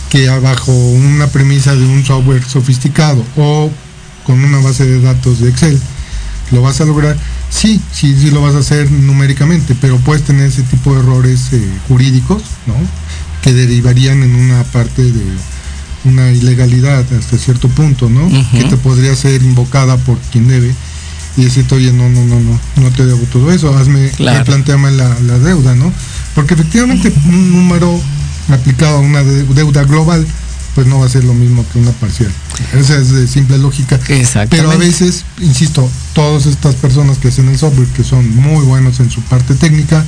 que 0.09 0.29
bajo 0.29 0.71
una 0.71 1.27
premisa 1.27 1.75
de 1.75 1.85
un 1.85 2.05
software 2.05 2.45
sofisticado 2.47 3.25
o 3.35 3.69
con 4.23 4.41
una 4.41 4.59
base 4.59 4.85
de 4.85 5.01
datos 5.01 5.41
de 5.41 5.49
Excel, 5.49 5.77
lo 6.51 6.61
vas 6.61 6.79
a 6.79 6.85
lograr, 6.85 7.17
sí, 7.49 7.81
sí, 7.91 8.15
sí 8.19 8.31
lo 8.31 8.41
vas 8.41 8.55
a 8.55 8.59
hacer 8.59 8.91
numéricamente, 8.91 9.75
pero 9.79 9.97
puedes 9.97 10.23
tener 10.23 10.47
ese 10.47 10.63
tipo 10.63 10.93
de 10.93 10.99
errores 11.01 11.53
eh, 11.53 11.61
jurídicos, 11.87 12.43
¿no? 12.67 12.75
Que 13.41 13.53
derivarían 13.53 14.23
en 14.23 14.35
una 14.35 14.63
parte 14.65 15.03
de 15.03 15.23
una 16.05 16.31
ilegalidad 16.31 17.05
hasta 17.13 17.37
cierto 17.37 17.67
punto, 17.69 18.09
¿no? 18.09 18.27
Que 18.51 18.63
te 18.65 18.77
podría 18.77 19.15
ser 19.15 19.41
invocada 19.41 19.97
por 19.97 20.17
quien 20.31 20.47
debe 20.47 20.73
y 21.37 21.43
decirte, 21.43 21.75
oye, 21.75 21.91
no, 21.91 22.09
no, 22.09 22.23
no, 22.25 22.39
no, 22.39 22.59
no 22.77 22.91
te 22.91 23.05
debo 23.05 23.19
todo 23.31 23.51
eso, 23.51 23.75
hazme, 23.77 24.09
Claro. 24.11 24.39
replanteame 24.39 24.91
la, 24.91 25.19
la 25.21 25.39
deuda, 25.39 25.75
¿no? 25.75 25.91
Porque 26.33 26.53
efectivamente 26.53 27.11
un 27.25 27.51
número 27.51 27.99
aplicado 28.49 28.97
a 28.97 28.99
una 28.99 29.23
de- 29.23 29.43
deuda 29.43 29.83
global 29.83 30.25
pues 30.75 30.85
no 30.87 30.99
va 30.99 31.05
a 31.05 31.09
ser 31.09 31.23
lo 31.23 31.33
mismo 31.33 31.65
que 31.71 31.79
una 31.79 31.91
parcial. 31.91 32.31
Esa 32.73 32.97
es 32.97 33.09
de 33.09 33.27
simple 33.27 33.57
lógica. 33.57 33.99
Pero 34.49 34.69
a 34.69 34.75
veces, 34.75 35.23
insisto, 35.41 35.89
todas 36.13 36.45
estas 36.45 36.75
personas 36.75 37.17
que 37.17 37.29
hacen 37.29 37.47
el 37.47 37.57
software, 37.57 37.87
que 37.87 38.03
son 38.03 38.35
muy 38.35 38.63
buenos 38.65 38.99
en 38.99 39.09
su 39.09 39.21
parte 39.21 39.55
técnica, 39.55 40.05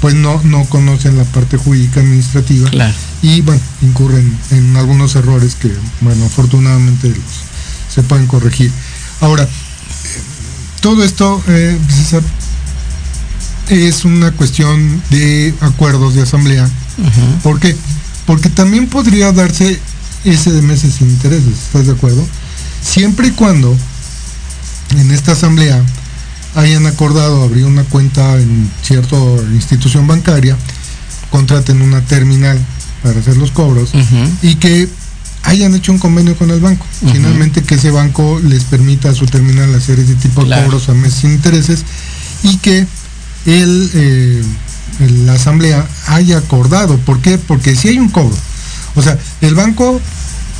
pues 0.00 0.14
no, 0.14 0.40
no 0.44 0.64
conocen 0.66 1.16
la 1.16 1.24
parte 1.24 1.56
jurídica 1.56 2.00
administrativa 2.00 2.70
y 3.20 3.40
bueno, 3.40 3.60
incurren 3.82 4.38
en 4.50 4.76
algunos 4.76 5.16
errores 5.16 5.56
que, 5.56 5.72
bueno, 6.00 6.24
afortunadamente 6.24 7.12
se 7.92 8.02
pueden 8.04 8.28
corregir. 8.28 8.70
Ahora, 9.20 9.48
todo 10.80 11.02
esto, 11.02 11.42
eh, 11.48 11.76
es 13.68 14.04
una 14.04 14.30
cuestión 14.32 15.02
de 15.10 15.52
acuerdos 15.60 16.14
de 16.14 16.22
asamblea. 16.22 16.68
¿Por 17.42 17.58
qué? 17.58 17.76
Porque 18.26 18.48
también 18.48 18.86
podría 18.88 19.32
darse 19.32 19.80
ese 20.32 20.52
de 20.52 20.62
meses 20.62 20.94
sin 20.94 21.08
intereses, 21.08 21.52
¿estás 21.52 21.86
de 21.86 21.92
acuerdo? 21.92 22.26
Siempre 22.82 23.28
y 23.28 23.30
cuando 23.32 23.76
en 24.96 25.10
esta 25.10 25.32
asamblea 25.32 25.82
hayan 26.54 26.86
acordado 26.86 27.42
abrir 27.42 27.64
una 27.64 27.84
cuenta 27.84 28.36
en 28.36 28.70
cierta 28.82 29.16
institución 29.52 30.06
bancaria, 30.06 30.56
contraten 31.30 31.82
una 31.82 32.00
terminal 32.02 32.58
para 33.02 33.20
hacer 33.20 33.36
los 33.36 33.50
cobros 33.50 33.90
y 34.42 34.56
que 34.56 34.88
hayan 35.44 35.74
hecho 35.74 35.92
un 35.92 35.98
convenio 35.98 36.36
con 36.36 36.50
el 36.50 36.60
banco. 36.60 36.84
Finalmente 37.00 37.62
que 37.62 37.76
ese 37.76 37.90
banco 37.90 38.40
les 38.42 38.64
permita 38.64 39.10
a 39.10 39.14
su 39.14 39.26
terminal 39.26 39.74
hacer 39.74 39.98
ese 39.98 40.14
tipo 40.14 40.44
de 40.44 40.62
cobros 40.62 40.88
a 40.88 40.94
meses 40.94 41.20
sin 41.20 41.32
intereses 41.32 41.84
y 42.42 42.56
que 42.56 42.86
el, 43.46 43.90
eh, 43.94 44.42
la 45.24 45.34
asamblea 45.34 45.86
haya 46.06 46.38
acordado. 46.38 46.98
¿Por 46.98 47.20
qué? 47.20 47.38
Porque 47.38 47.76
si 47.76 47.88
hay 47.88 47.98
un 47.98 48.08
cobro. 48.08 48.36
O 48.94 49.02
sea, 49.02 49.18
el 49.40 49.54
banco 49.54 50.00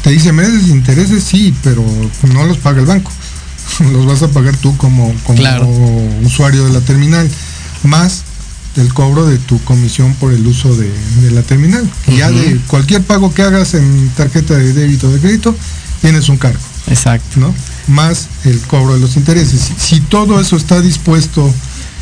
te 0.09 0.15
dice 0.15 0.33
de 0.33 0.73
intereses, 0.73 1.23
sí, 1.23 1.55
pero 1.63 1.85
no 2.33 2.47
los 2.47 2.57
paga 2.57 2.81
el 2.81 2.87
banco. 2.87 3.13
los 3.93 4.07
vas 4.07 4.23
a 4.23 4.29
pagar 4.29 4.57
tú 4.57 4.75
como, 4.79 5.13
como 5.25 6.19
usuario 6.25 6.65
de 6.65 6.73
la 6.73 6.81
terminal. 6.81 7.29
Más 7.83 8.23
el 8.77 8.95
cobro 8.95 9.27
de 9.27 9.37
tu 9.37 9.63
comisión 9.65 10.15
por 10.15 10.33
el 10.33 10.47
uso 10.47 10.75
de, 10.75 10.91
la 11.31 11.43
terminal. 11.43 11.87
Ya 12.17 12.31
de 12.31 12.59
cualquier 12.69 13.03
pago 13.03 13.35
que 13.35 13.43
hagas 13.43 13.75
en 13.75 14.09
tarjeta 14.17 14.55
de 14.55 14.73
débito 14.73 15.09
o 15.09 15.13
de 15.13 15.21
crédito, 15.21 15.55
tienes 16.01 16.31
un 16.31 16.39
cargo. 16.39 16.59
Exacto. 16.87 17.39
¿no? 17.41 17.55
Más 17.89 18.29
el 18.47 18.59
cobro 18.61 18.95
de 18.95 19.01
los 19.01 19.15
intereses. 19.19 19.61
Si, 19.77 20.01
todo 20.01 20.41
eso 20.41 20.57
está 20.57 20.81
dispuesto 20.81 21.53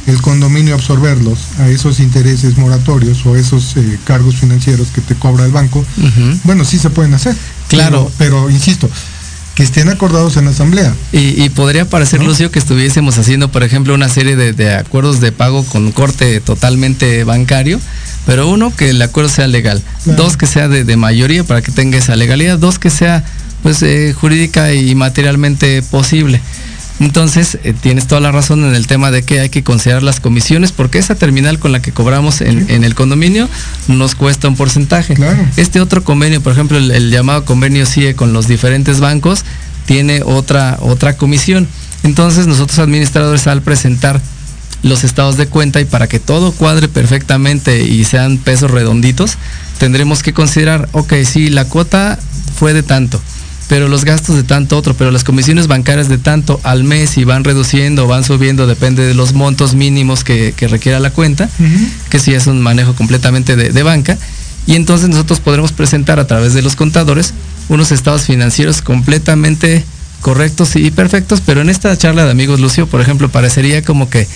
el 0.07 0.23
condominio 0.23 0.75
a 0.75 0.77
absorberlos 0.77 1.41
a 1.59 1.69
esos 1.69 1.99
intereses 1.99 2.57
moratorios 2.57 3.27
o 3.27 3.35
esos 3.35 3.77
eh, 3.77 3.99
cargos 4.05 4.37
financieros 4.37 4.91
que 4.95 5.01
te 5.01 5.17
cobra 5.17 5.45
el 5.45 5.51
banco, 5.51 5.85
bueno, 6.45 6.65
sí 6.65 6.79
se 6.79 6.91
pueden 6.91 7.13
hacer. 7.15 7.37
Claro. 7.69 8.11
pero 8.19 8.51
insisto, 8.51 8.89
que 9.57 9.63
estén 9.63 9.89
acordados 9.89 10.37
en 10.37 10.45
la 10.45 10.51
asamblea. 10.51 10.95
Y, 11.13 11.49
podría 11.49 11.89
parecer, 11.89 12.23
Lucio, 12.23 12.51
que 12.51 12.59
estuviésemos 12.59 13.17
haciendo, 13.17 13.51
por 13.51 13.63
ejemplo, 13.63 13.95
una 13.95 14.11
serie 14.11 14.37
de, 14.37 14.75
acuerdos 14.75 15.21
de 15.21 15.33
pago 15.33 15.65
con 15.65 15.93
corte 15.93 16.41
totalmente 16.41 17.25
bancario, 17.25 17.81
pero 18.27 18.49
uno, 18.49 18.71
que 18.77 18.91
el 18.91 19.01
acuerdo 19.01 19.31
sea 19.31 19.47
legal, 19.47 19.83
dos, 20.05 20.37
que 20.37 20.47
sea 20.47 20.69
de, 20.69 20.97
mayoría 20.97 21.43
para 21.43 21.63
que 21.63 21.73
tenga 21.73 21.97
esa 21.97 22.17
legalidad, 22.17 22.59
dos, 22.59 22.79
que 22.79 22.91
sea 22.91 23.25
pues 23.63 23.83
eh, 23.83 24.13
jurídica 24.13 24.75
y 24.75 24.95
materialmente 24.95 25.83
posible. 25.83 26.43
Entonces, 26.99 27.59
eh, 27.63 27.75
tienes 27.79 28.07
toda 28.07 28.21
la 28.21 28.33
razón 28.33 28.65
en 28.65 28.75
el 28.75 28.87
tema 28.87 29.11
de 29.11 29.23
que 29.23 29.41
hay 29.41 29.51
que 29.51 29.63
considerar 29.63 30.03
las 30.03 30.21
comisiones, 30.21 30.73
porque 30.73 30.99
esa 30.99 31.15
terminal 31.15 31.59
con 31.59 31.73
la 31.73 31.83
que 31.83 31.93
cobramos 31.93 32.41
en, 32.41 32.85
el 32.85 32.95
condominio 32.95 33.49
nos 33.89 34.15
cuesta 34.15 34.49
un 34.49 34.57
porcentaje. 34.57 35.15
Este 35.57 35.81
otro 35.81 36.03
convenio, 36.05 36.41
por 36.41 36.53
ejemplo, 36.53 36.79
el, 36.79 37.11
llamado 37.11 37.45
convenio 37.45 37.85
CIE 37.85 38.15
con 38.15 38.33
los 38.33 38.49
diferentes 38.49 39.01
bancos, 39.01 39.45
tiene 39.85 40.23
otra, 40.25 40.79
otra 40.81 41.17
comisión. 41.17 41.69
Entonces, 42.03 42.47
nosotros 42.47 42.79
administradores 42.79 43.47
al 43.47 43.63
presentar 43.63 44.21
los 44.83 45.05
estados 45.05 45.37
de 45.37 45.47
cuenta 45.49 45.81
y 45.81 45.85
para 45.85 46.07
que 46.07 46.21
todo 46.21 46.53
cuadre 46.53 46.89
perfectamente 46.89 47.83
y 47.83 48.05
sean 48.05 48.39
pesos 48.39 48.71
redonditos, 48.71 49.37
tendremos 49.79 50.23
que 50.23 50.33
considerar, 50.33 50.89
ok, 50.93 51.15
si 51.25 51.51
la 51.51 51.65
cuota 51.65 52.19
fue 52.59 52.73
de 52.73 52.83
tanto, 52.83 53.21
pero 53.69 53.89
los 53.89 54.05
gastos 54.05 54.37
de 54.37 54.45
tanto 54.45 54.77
otro, 54.77 54.95
pero 54.95 55.11
las 55.11 55.25
comisiones 55.25 55.67
bancarias 55.67 56.09
de 56.09 56.19
tanto 56.19 56.61
al 56.63 56.85
mes 56.85 57.19
y 57.19 57.25
van 57.25 57.45
reduciendo 57.45 58.05
o 58.05 58.09
van 58.09 58.25
subiendo, 58.25 58.67
depende 58.67 59.05
de 59.05 59.15
los 59.15 59.33
montos 59.33 59.75
mínimos 59.75 60.23
que, 60.23 60.55
requiera 60.71 61.01
la 61.01 61.11
cuenta, 61.11 61.49
que 62.09 62.19
sí 62.19 62.33
es 62.33 62.47
un 62.47 62.61
manejo 62.61 62.95
completamente 62.95 63.57
de, 63.57 63.83
banca. 63.83 64.19
Y 64.67 64.75
entonces 64.75 65.09
nosotros 65.09 65.41
podremos 65.41 65.73
presentar 65.73 66.19
a 66.19 66.27
través 66.27 66.55
de 66.55 66.63
los 66.63 66.77
contadores 66.77 67.35
unos 67.69 67.93
estados 67.93 68.23
financieros 68.23 68.83
completamente 68.83 69.85
correctos 70.21 70.77
y 70.77 70.91
perfectos, 70.91 71.41
pero 71.45 71.61
en 71.61 71.71
esta 71.71 71.97
charla 71.97 72.25
de 72.25 72.31
amigos 72.31 72.61
Lucio, 72.61 72.87
por 72.87 73.01
ejemplo, 73.01 73.29
parecería 73.29 73.83
como 73.83 74.09
que 74.11 74.27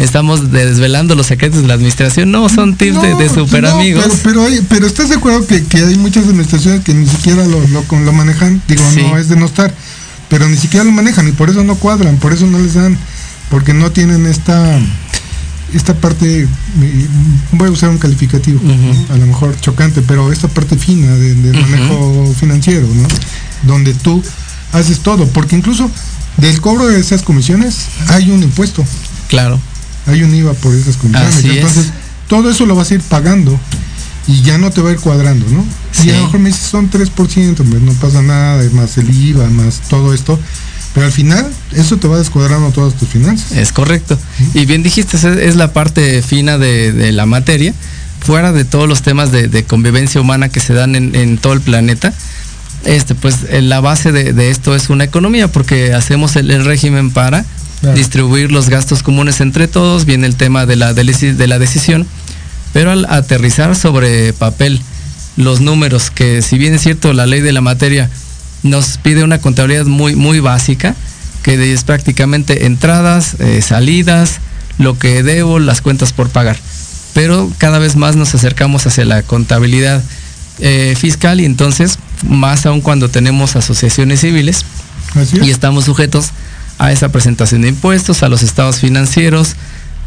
estamos 0.00 0.50
desvelando 0.50 1.14
los 1.14 1.26
secretos 1.26 1.60
de 1.60 1.68
la 1.68 1.74
administración. 1.74 2.30
No, 2.30 2.48
son 2.48 2.76
tips 2.76 3.00
de, 3.02 3.28
super 3.28 3.66
amigos. 3.66 4.04
Pero, 4.24 4.44
pero, 4.68 4.86
estás 4.86 5.10
de 5.10 5.16
acuerdo 5.16 5.46
que, 5.46 5.62
hay 5.78 5.96
muchas 5.96 6.26
administraciones 6.26 6.82
que 6.82 6.94
ni 6.94 7.06
siquiera 7.06 7.44
lo, 7.46 7.60
lo, 7.66 8.12
manejan. 8.12 8.60
Digo, 8.66 8.82
no 9.08 9.18
es 9.18 9.28
de 9.28 9.36
no 9.36 9.46
estar, 9.46 9.72
pero 10.28 10.48
ni 10.48 10.56
siquiera 10.56 10.84
lo 10.84 10.92
manejan 10.92 11.28
y 11.28 11.32
por 11.32 11.50
eso 11.50 11.62
no 11.64 11.76
cuadran, 11.76 12.16
por 12.16 12.32
eso 12.32 12.46
no 12.46 12.58
les 12.58 12.74
dan, 12.74 12.96
porque 13.50 13.74
no 13.74 13.92
tienen 13.92 14.26
esta 14.26 14.80
esta 15.72 15.94
parte, 15.94 16.48
voy 17.52 17.68
a 17.68 17.70
usar 17.70 17.90
un 17.90 17.98
calificativo, 17.98 18.60
a 19.08 19.16
lo 19.16 19.26
mejor 19.26 19.54
chocante, 19.60 20.02
pero 20.02 20.32
esta 20.32 20.48
parte 20.48 20.76
fina 20.76 21.14
del 21.14 21.52
manejo 21.52 22.34
financiero, 22.40 22.88
¿no? 22.92 23.06
Donde 23.62 23.94
tú 23.94 24.20
haces 24.72 24.98
todo, 24.98 25.28
porque 25.28 25.54
incluso 25.54 25.88
del 26.38 26.60
cobro 26.60 26.88
de 26.88 26.98
esas 26.98 27.22
comisiones 27.22 27.86
hay 28.08 28.30
un 28.30 28.42
impuesto. 28.42 28.84
Claro 29.28 29.60
hay 30.06 30.22
un 30.22 30.34
IVA 30.34 30.54
por 30.54 30.74
esas 30.74 30.96
comisiones. 30.96 31.44
Entonces, 31.44 31.90
todo 32.28 32.50
eso 32.50 32.66
lo 32.66 32.74
vas 32.74 32.90
a 32.90 32.94
ir 32.94 33.00
pagando 33.02 33.58
y 34.26 34.42
ya 34.42 34.58
no 34.58 34.70
te 34.70 34.80
va 34.80 34.90
a 34.90 34.92
ir 34.92 35.00
cuadrando, 35.00 35.46
¿no? 35.48 35.64
Y 36.04 36.10
a 36.10 36.18
lo 36.18 36.24
mejor 36.24 36.40
me 36.40 36.50
dices, 36.50 36.66
son 36.66 36.90
3%, 36.90 37.10
pues 37.56 37.82
no 37.82 37.92
pasa 37.94 38.22
nada, 38.22 38.62
más 38.72 38.96
el 38.98 39.10
IVA, 39.10 39.48
más 39.50 39.80
todo 39.88 40.14
esto. 40.14 40.38
Pero 40.94 41.06
al 41.06 41.12
final, 41.12 41.46
eso 41.72 41.98
te 41.98 42.08
va 42.08 42.18
descuadrando 42.18 42.70
todas 42.70 42.94
tus 42.94 43.08
finanzas. 43.08 43.52
Es 43.52 43.72
correcto. 43.72 44.18
Y 44.54 44.66
bien 44.66 44.82
dijiste, 44.82 45.16
es 45.16 45.56
la 45.56 45.72
parte 45.72 46.22
fina 46.22 46.58
de, 46.58 47.12
la 47.12 47.26
materia, 47.26 47.74
fuera 48.20 48.52
de 48.52 48.64
todos 48.64 48.88
los 48.88 49.02
temas 49.02 49.30
de, 49.32 49.64
convivencia 49.64 50.20
humana 50.20 50.48
que 50.48 50.60
se 50.60 50.74
dan 50.74 50.94
en, 50.94 51.38
todo 51.38 51.52
el 51.52 51.60
planeta. 51.60 52.12
Este, 52.84 53.14
pues 53.14 53.46
la 53.52 53.80
base 53.80 54.10
de, 54.10 54.50
esto 54.50 54.74
es 54.74 54.90
una 54.90 55.04
economía, 55.04 55.48
porque 55.48 55.92
hacemos 55.94 56.36
el 56.36 56.64
régimen 56.64 57.10
para 57.10 57.44
distribuir 57.94 58.52
los 58.52 58.68
gastos 58.68 59.02
comunes 59.02 59.40
entre 59.40 59.68
todos, 59.68 60.04
viene 60.04 60.26
el 60.26 60.36
tema 60.36 60.66
de 60.66 60.76
la, 60.76 60.92
de 60.92 61.46
la 61.46 61.58
decisión, 61.58 62.06
pero 62.72 62.90
al 62.90 63.06
aterrizar 63.08 63.74
sobre 63.74 64.32
papel 64.32 64.80
los 65.36 65.60
números, 65.60 66.10
que 66.10 66.42
si 66.42 66.58
bien 66.58 66.74
es 66.74 66.82
cierto 66.82 67.12
la 67.12 67.26
ley 67.26 67.40
de 67.40 67.52
la 67.52 67.60
materia 67.60 68.10
nos 68.62 68.98
pide 68.98 69.24
una 69.24 69.38
contabilidad 69.38 69.86
muy, 69.86 70.14
muy 70.14 70.40
básica, 70.40 70.94
que 71.42 71.72
es 71.72 71.84
prácticamente 71.84 72.66
entradas, 72.66 73.36
eh, 73.38 73.62
salidas, 73.62 74.40
lo 74.78 74.98
que 74.98 75.22
debo, 75.22 75.58
las 75.58 75.80
cuentas 75.80 76.12
por 76.12 76.28
pagar. 76.28 76.58
Pero 77.14 77.50
cada 77.58 77.78
vez 77.78 77.96
más 77.96 78.16
nos 78.16 78.34
acercamos 78.34 78.86
hacia 78.86 79.04
la 79.04 79.22
contabilidad 79.22 80.02
eh, 80.58 80.94
fiscal 80.98 81.40
y 81.40 81.46
entonces, 81.46 81.98
más 82.22 82.66
aún 82.66 82.82
cuando 82.82 83.08
tenemos 83.08 83.56
asociaciones 83.56 84.20
civiles 84.20 84.64
y 85.42 85.50
estamos 85.50 85.86
sujetos 85.86 86.30
a 86.80 86.90
esa 86.90 87.10
presentación 87.10 87.60
de 87.60 87.68
impuestos, 87.68 88.22
a 88.22 88.28
los 88.30 88.42
estados 88.42 88.78
financieros, 88.80 89.54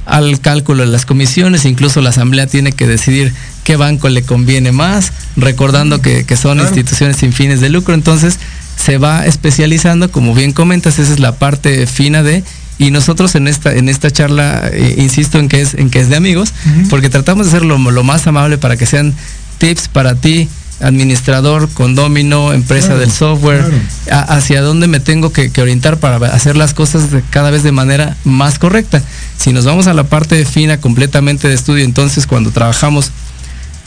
al 0.07 0.39
cálculo 0.41 0.83
de 0.83 0.89
las 0.89 1.05
comisiones, 1.05 1.65
incluso 1.65 2.01
la 2.01 2.09
asamblea 2.09 2.47
tiene 2.47 2.71
que 2.71 2.88
decidir 2.88 3.31
qué 3.63 3.75
banco 3.75 4.09
le 4.09 4.23
conviene 4.23 4.71
más, 4.71 5.13
recordando 5.38 6.01
que, 6.01 6.25
son 6.36 6.59
instituciones 6.59 7.17
sin 7.17 7.31
fines 7.31 7.62
de 7.62 7.69
lucro, 7.69 7.93
entonces 7.93 8.39
se 8.75 8.97
va 8.97 9.27
especializando, 9.27 10.12
como 10.12 10.33
bien 10.33 10.51
comentas, 10.51 10.97
esa 10.97 11.13
es 11.13 11.19
la 11.19 11.36
parte 11.36 11.86
fina 11.86 12.23
de 12.23 12.43
y 12.79 12.89
nosotros 12.89 13.36
en 13.36 13.47
esta 13.47 13.71
en 13.71 13.88
esta 13.88 14.09
charla 14.09 14.67
eh, 14.73 14.95
insisto 14.97 15.38
en 15.38 15.47
que 15.47 15.62
es 15.62 15.75
en 15.75 15.91
que 15.91 15.99
es 15.99 16.09
de 16.09 16.15
amigos 16.15 16.53
porque 16.89 17.07
tratamos 17.07 17.45
de 17.45 17.51
hacerlo 17.51 17.77
lo 17.77 18.03
más 18.03 18.25
amable 18.25 18.57
para 18.57 18.77
que 18.77 18.88
sean 18.88 19.13
tips 19.59 19.89
para 19.89 20.15
ti 20.15 20.49
administrador, 20.79 21.69
condomino, 21.69 22.53
empresa 22.53 22.95
del 22.95 23.12
software, 23.12 23.63
hacia 24.09 24.62
dónde 24.62 24.88
me 24.88 24.99
tengo 24.99 25.31
que, 25.31 25.51
orientar 25.62 25.97
para 25.97 26.17
hacer 26.27 26.57
las 26.57 26.73
cosas 26.73 27.03
cada 27.29 27.51
vez 27.51 27.63
de 27.63 27.71
manera 27.71 28.17
más 28.23 28.59
correcta. 28.59 29.01
Si 29.38 29.53
nos 29.53 29.65
vamos 29.65 29.88
a 29.88 29.93
la 29.93 30.03
parte 30.03 30.43
fina 30.45 30.79
completamente 30.79 31.47
de 31.47 31.53
estudio, 31.53 31.83
entonces 31.83 32.27
cuando 32.27 32.51
trabajamos 32.51 33.12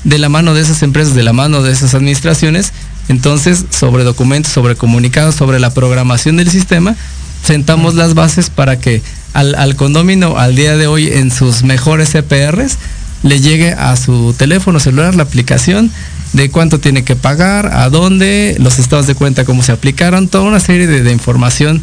de 0.05 0.19
la 0.19 0.29
mano 0.29 0.55
de 0.55 0.63
esas 0.63 0.83
empresas, 0.83 1.15
de 1.15 1.23
la 1.23 1.33
mano 1.33 1.63
de 1.63 1.73
esas 1.73 1.95
administraciones, 1.95 2.73
entonces 3.09 3.65
sobre 3.71 4.05
documentos, 4.05 4.53
sobre 4.53 4.77
comunicados, 4.77 5.35
sobre 5.35 5.61
la 5.61 5.71
programación 5.71 6.37
del 6.37 6.51
sistema, 6.51 6.97
sentamos 7.45 7.95
las 7.95 8.15
bases 8.15 8.51
para 8.51 8.79
que 8.79 9.03
al, 9.33 9.55
al 9.55 9.77
condomino 9.77 10.39
al 10.39 10.57
día 10.57 10.77
de 10.77 10.87
hoy 10.87 11.09
en 11.09 11.31
sus 11.31 11.63
mejores 11.63 12.11
CPRs 12.11 12.79
le 13.23 13.41
llegue 13.41 13.73
a 13.73 13.97
su 13.97 14.35
teléfono 14.37 14.81
celular 14.81 15.15
la 15.15 15.25
aplicación 15.25 15.91
de 16.33 16.51
cuánto 16.51 16.81
tiene 16.81 17.05
que 17.05 17.17
pagar, 17.17 17.67
a 17.75 17.89
dónde, 17.89 18.57
los 18.59 18.79
estados 18.79 19.07
de 19.07 19.15
cuenta, 19.15 19.45
cómo 19.45 19.63
se 19.63 19.73
aplicaron, 19.73 20.29
toda 20.29 20.45
una 20.45 20.61
serie 20.61 20.87
de, 20.87 21.13
información 21.13 21.83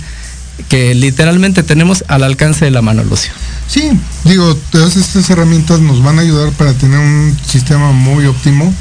que 0.69 0.93
literalmente 0.93 1.63
tenemos 1.63 2.03
al 2.07 2.23
alcance 2.23 2.65
de 2.65 2.71
la 2.71 2.81
mano, 2.81 3.03
Lucio. 3.03 3.31
Sí, 3.67 3.91
digo, 4.23 4.55
todas 4.71 4.95
estas 4.95 5.29
herramientas 5.29 5.79
nos 5.79 6.03
van 6.03 6.19
a 6.19 6.21
ayudar 6.21 6.51
para 6.51 6.73
tener 6.73 6.99
un 6.99 7.35
sistema 7.47 7.91
muy 7.91 8.25
óptimo, 8.25 8.71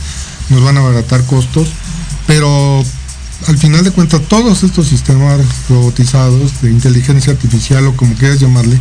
nos 0.50 0.62
van 0.62 0.76
a 0.76 0.80
abaratar 0.80 1.24
costos, 1.24 1.68
pero 2.26 2.84
al 3.48 3.58
final 3.58 3.82
de 3.84 3.90
cuentas 3.90 4.20
todos 4.28 4.62
estos 4.62 4.88
sistemas 4.88 5.40
robotizados 5.68 6.60
de 6.60 6.70
inteligencia 6.70 7.32
artificial 7.32 7.86
o 7.86 7.96
como 7.96 8.14
quieras 8.14 8.40
llamarle, 8.40 8.78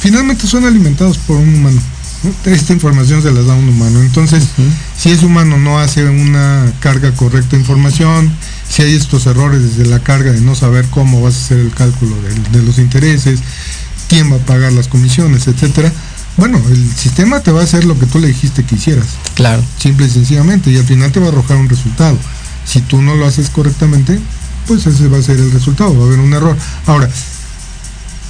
finalmente 0.00 0.46
son 0.46 0.64
alimentados 0.64 1.18
por 1.18 1.36
un 1.36 1.54
humano. 1.54 1.80
Esta 2.44 2.72
información 2.72 3.22
se 3.22 3.32
las 3.32 3.46
da 3.46 3.54
un 3.54 3.68
humano. 3.68 4.00
Entonces, 4.00 4.44
si 4.98 5.10
ese 5.10 5.24
humano 5.24 5.58
no 5.58 5.78
hace 5.78 6.04
una 6.04 6.70
carga 6.80 7.12
correcta 7.12 7.56
de 7.56 7.62
información, 7.62 8.30
si 8.68 8.82
hay 8.82 8.94
estos 8.94 9.26
errores 9.26 9.62
desde 9.62 9.86
la 9.86 10.00
carga 10.00 10.32
de 10.32 10.40
no 10.40 10.54
saber 10.54 10.86
cómo 10.90 11.22
vas 11.22 11.34
a 11.34 11.38
hacer 11.38 11.58
el 11.58 11.72
cálculo 11.72 12.16
de, 12.22 12.58
de 12.58 12.64
los 12.64 12.78
intereses, 12.78 13.40
quién 14.08 14.30
va 14.30 14.36
a 14.36 14.40
pagar 14.40 14.72
las 14.72 14.88
comisiones, 14.88 15.46
etcétera, 15.46 15.92
bueno, 16.36 16.60
el 16.70 16.94
sistema 16.94 17.40
te 17.40 17.50
va 17.50 17.60
a 17.60 17.64
hacer 17.64 17.84
lo 17.84 17.98
que 17.98 18.06
tú 18.06 18.18
le 18.18 18.28
dijiste 18.28 18.64
que 18.64 18.76
hicieras. 18.76 19.06
Claro. 19.34 19.62
Simple 19.78 20.06
y 20.06 20.10
sencillamente, 20.10 20.70
y 20.70 20.76
al 20.76 20.84
final 20.84 21.12
te 21.12 21.20
va 21.20 21.26
a 21.26 21.28
arrojar 21.30 21.56
un 21.56 21.68
resultado. 21.68 22.16
Si 22.64 22.80
tú 22.80 23.02
no 23.02 23.14
lo 23.14 23.26
haces 23.26 23.50
correctamente, 23.50 24.18
pues 24.66 24.86
ese 24.86 25.08
va 25.08 25.18
a 25.18 25.22
ser 25.22 25.38
el 25.38 25.50
resultado, 25.52 25.96
va 25.96 26.04
a 26.04 26.06
haber 26.06 26.20
un 26.20 26.32
error. 26.32 26.56
Ahora, 26.86 27.10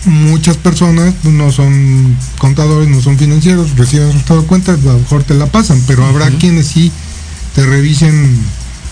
muchas 0.05 0.57
personas 0.57 1.15
no 1.25 1.53
son 1.53 2.17
contadores, 2.39 2.89
no 2.89 3.01
son 3.01 3.19
financieros, 3.19 3.77
reciben 3.77 4.09
resultado 4.09 4.43
de 4.43 4.47
cuentas, 4.47 4.79
a 4.81 4.93
lo 4.93 4.99
mejor 4.99 5.25
te 5.25 5.35
la 5.35 5.47
pasan, 5.47 5.83
pero 5.87 6.05
habrá 6.05 6.31
quienes 6.31 6.67
sí 6.67 6.91
te 7.55 7.67
revisen 7.67 8.39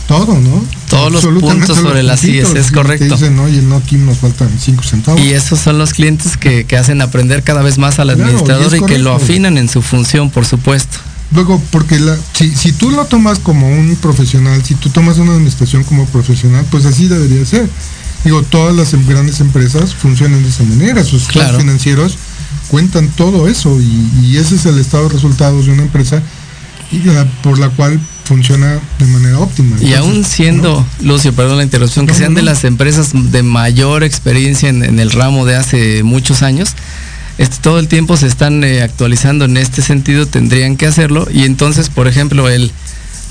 todo, 0.06 0.38
¿no? 0.38 0.64
Todos 0.88 1.12
los 1.12 1.42
puntos 1.42 1.76
sobre 1.76 2.02
las 2.02 2.24
IES, 2.24 2.54
es 2.54 2.72
correcto. 2.72 3.14
Dicen, 3.14 3.38
oye, 3.38 3.60
no, 3.60 3.76
aquí 3.76 3.96
nos 3.96 4.18
faltan 4.18 4.50
5 4.58 4.82
centavos. 4.82 5.20
Y 5.20 5.32
esos 5.32 5.60
son 5.60 5.78
los 5.78 5.92
clientes 5.92 6.38
que, 6.38 6.64
que, 6.64 6.78
hacen 6.78 7.02
aprender 7.02 7.42
cada 7.42 7.62
vez 7.62 7.76
más 7.76 7.98
al 7.98 8.10
administrador 8.10 8.74
y, 8.74 8.78
y 8.78 8.86
que 8.86 8.98
lo 8.98 9.14
afinan 9.14 9.58
en 9.58 9.68
su 9.68 9.82
función, 9.82 10.30
por 10.30 10.46
supuesto. 10.46 10.98
Luego, 11.32 11.62
porque 11.70 11.98
la, 12.00 12.16
si, 12.32 12.54
si 12.54 12.72
tú 12.72 12.90
lo 12.90 13.04
tomas 13.04 13.38
como 13.38 13.68
un 13.68 13.96
profesional, 13.96 14.64
si 14.64 14.74
tú 14.74 14.88
tomas 14.88 15.18
una 15.18 15.32
administración 15.32 15.84
como 15.84 16.06
profesional, 16.06 16.64
pues 16.70 16.86
así 16.86 17.06
debería 17.06 17.44
ser. 17.44 17.68
Digo, 18.24 18.42
todas 18.42 18.74
las 18.74 18.92
em, 18.94 19.06
grandes 19.06 19.40
empresas 19.40 19.94
funcionan 19.94 20.42
de 20.42 20.48
esa 20.48 20.64
manera, 20.64 21.04
sus 21.04 21.26
claro. 21.26 21.58
financieros 21.58 22.18
cuentan 22.68 23.08
todo 23.08 23.48
eso 23.48 23.80
y, 23.80 24.10
y, 24.22 24.36
ese 24.36 24.56
es 24.56 24.66
el 24.66 24.78
estado 24.78 25.08
de 25.08 25.14
resultados 25.14 25.66
de 25.66 25.72
una 25.72 25.82
empresa 25.82 26.22
y 26.90 26.98
la, 27.00 27.24
por 27.42 27.58
la 27.58 27.70
cual 27.70 27.98
funciona 28.24 28.78
de 28.98 29.06
manera 29.06 29.38
óptima. 29.38 29.76
Entonces, 29.76 29.88
y 29.88 29.94
aún 29.94 30.24
siendo, 30.24 30.86
¿no? 31.00 31.06
Lucio, 31.06 31.32
perdón 31.32 31.58
la 31.58 31.64
interrupción, 31.64 32.06
que 32.06 32.14
sean 32.14 32.34
no. 32.34 32.38
de 32.38 32.42
las 32.42 32.64
empresas 32.64 33.10
de 33.14 33.42
mayor 33.42 34.04
experiencia 34.04 34.68
en, 34.68 34.84
en, 34.84 34.98
el 34.98 35.10
ramo 35.10 35.46
de 35.46 35.56
hace 35.56 36.02
muchos 36.02 36.42
años, 36.42 36.74
este, 37.38 37.56
todo 37.58 37.78
el 37.78 37.86
tiempo 37.86 38.16
se 38.16 38.26
están 38.26 38.64
eh, 38.64 38.82
actualizando 38.82 39.44
en 39.44 39.56
este 39.56 39.80
sentido, 39.80 40.26
tendrían 40.26 40.76
que 40.76 40.86
hacerlo. 40.86 41.28
Y 41.32 41.44
entonces, 41.44 41.88
por 41.88 42.08
ejemplo, 42.08 42.48
el 42.48 42.72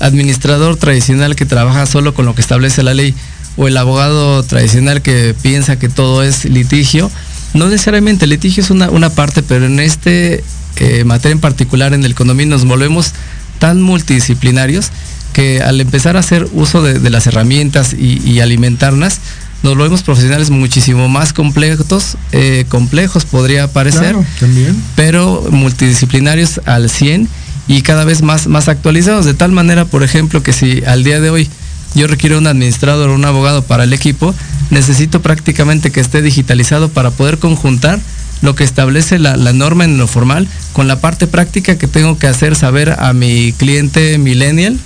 administrador 0.00 0.76
tradicional 0.76 1.36
que 1.36 1.46
trabaja 1.46 1.86
solo 1.86 2.14
con 2.14 2.26
lo 2.26 2.34
que 2.34 2.40
establece 2.40 2.82
la 2.82 2.94
ley, 2.94 3.14
o 3.56 3.66
el 3.66 3.76
abogado 3.76 4.42
tradicional 4.44 5.02
que 5.02 5.34
piensa 5.42 5.78
que 5.78 5.88
todo 5.88 6.22
es 6.22 6.44
litigio, 6.44 7.10
no 7.54 7.68
necesariamente, 7.68 8.24
el 8.24 8.30
litigio 8.30 8.62
es 8.62 8.70
una, 8.70 8.90
una 8.90 9.10
parte, 9.10 9.42
pero 9.42 9.66
en 9.66 9.80
este 9.80 10.44
eh, 10.76 11.04
materia 11.04 11.32
en 11.32 11.40
particular, 11.40 11.94
en 11.94 12.04
el 12.04 12.14
condominio, 12.14 12.56
nos 12.56 12.66
volvemos 12.66 13.12
tan 13.58 13.82
multidisciplinarios 13.82 14.90
que 15.32 15.60
al 15.62 15.80
empezar 15.80 16.16
a 16.16 16.20
hacer 16.20 16.48
uso 16.52 16.82
de, 16.82 16.98
de 16.98 17.10
las 17.10 17.26
herramientas 17.26 17.94
y, 17.94 18.22
y, 18.28 18.40
alimentarlas, 18.40 19.20
nos 19.62 19.76
volvemos 19.76 20.02
profesionales 20.02 20.50
muchísimo 20.50 21.08
más 21.08 21.32
complejos, 21.32 22.16
eh, 22.32 22.64
complejos 22.68 23.24
podría 23.24 23.66
parecer, 23.72 24.12
claro, 24.12 24.24
también. 24.38 24.80
pero 24.94 25.46
multidisciplinarios 25.50 26.60
al 26.64 26.88
100 26.88 27.28
y 27.68 27.82
cada 27.82 28.04
vez 28.04 28.22
más, 28.22 28.46
más 28.46 28.68
actualizados, 28.68 29.26
de 29.26 29.34
tal 29.34 29.52
manera, 29.52 29.84
por 29.84 30.02
ejemplo, 30.02 30.42
que 30.42 30.52
si 30.52 30.82
al 30.84 31.04
día 31.04 31.20
de 31.20 31.30
hoy 31.30 31.48
yo 31.94 32.06
requiero 32.06 32.38
un 32.38 32.46
administrador 32.46 33.10
o 33.10 33.14
un 33.14 33.24
abogado 33.24 33.62
para 33.62 33.84
el 33.84 33.92
equipo, 33.92 34.34
necesito 34.70 35.22
prácticamente 35.22 35.90
que 35.90 36.00
esté 36.00 36.22
digitalizado 36.22 36.88
para 36.88 37.10
poder 37.10 37.38
conjuntar 37.38 38.00
lo 38.40 38.54
que 38.54 38.64
establece 38.64 39.18
la, 39.18 39.36
la, 39.36 39.52
norma 39.52 39.84
en 39.84 39.98
lo 39.98 40.06
formal 40.06 40.46
con 40.72 40.86
la 40.86 41.00
parte 41.00 41.26
práctica 41.26 41.76
que 41.76 41.88
tengo 41.88 42.18
que 42.18 42.28
hacer 42.28 42.54
saber 42.56 42.96
a 42.98 43.12
mi 43.12 43.52
cliente 43.52 44.16
millennial 44.18 44.78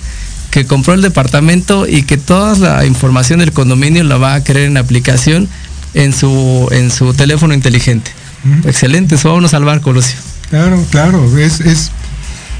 que 0.49 0.65
compró 0.65 0.93
el 0.93 1.01
departamento 1.01 1.87
y 1.87 2.03
que 2.03 2.17
toda 2.17 2.55
la 2.57 2.85
información 2.85 3.39
del 3.39 3.51
condominio 3.51 4.03
la 4.03 4.17
va 4.17 4.35
a 4.35 4.43
querer 4.43 4.65
en 4.65 4.77
aplicación 4.77 5.49
en 5.95 6.13
su, 6.13 6.67
en 6.71 6.91
su 6.91 7.13
teléfono 7.13 7.53
inteligente. 7.53 8.11
Mm. 8.43 8.67
Excelente, 8.67 9.15
eso 9.15 9.29
vámonos 9.29 9.53
al 9.53 9.65
barco, 9.65 9.91
Lucio. 9.91 10.17
Claro, 10.49 10.83
claro, 10.91 11.37
es, 11.39 11.59
es, 11.59 11.91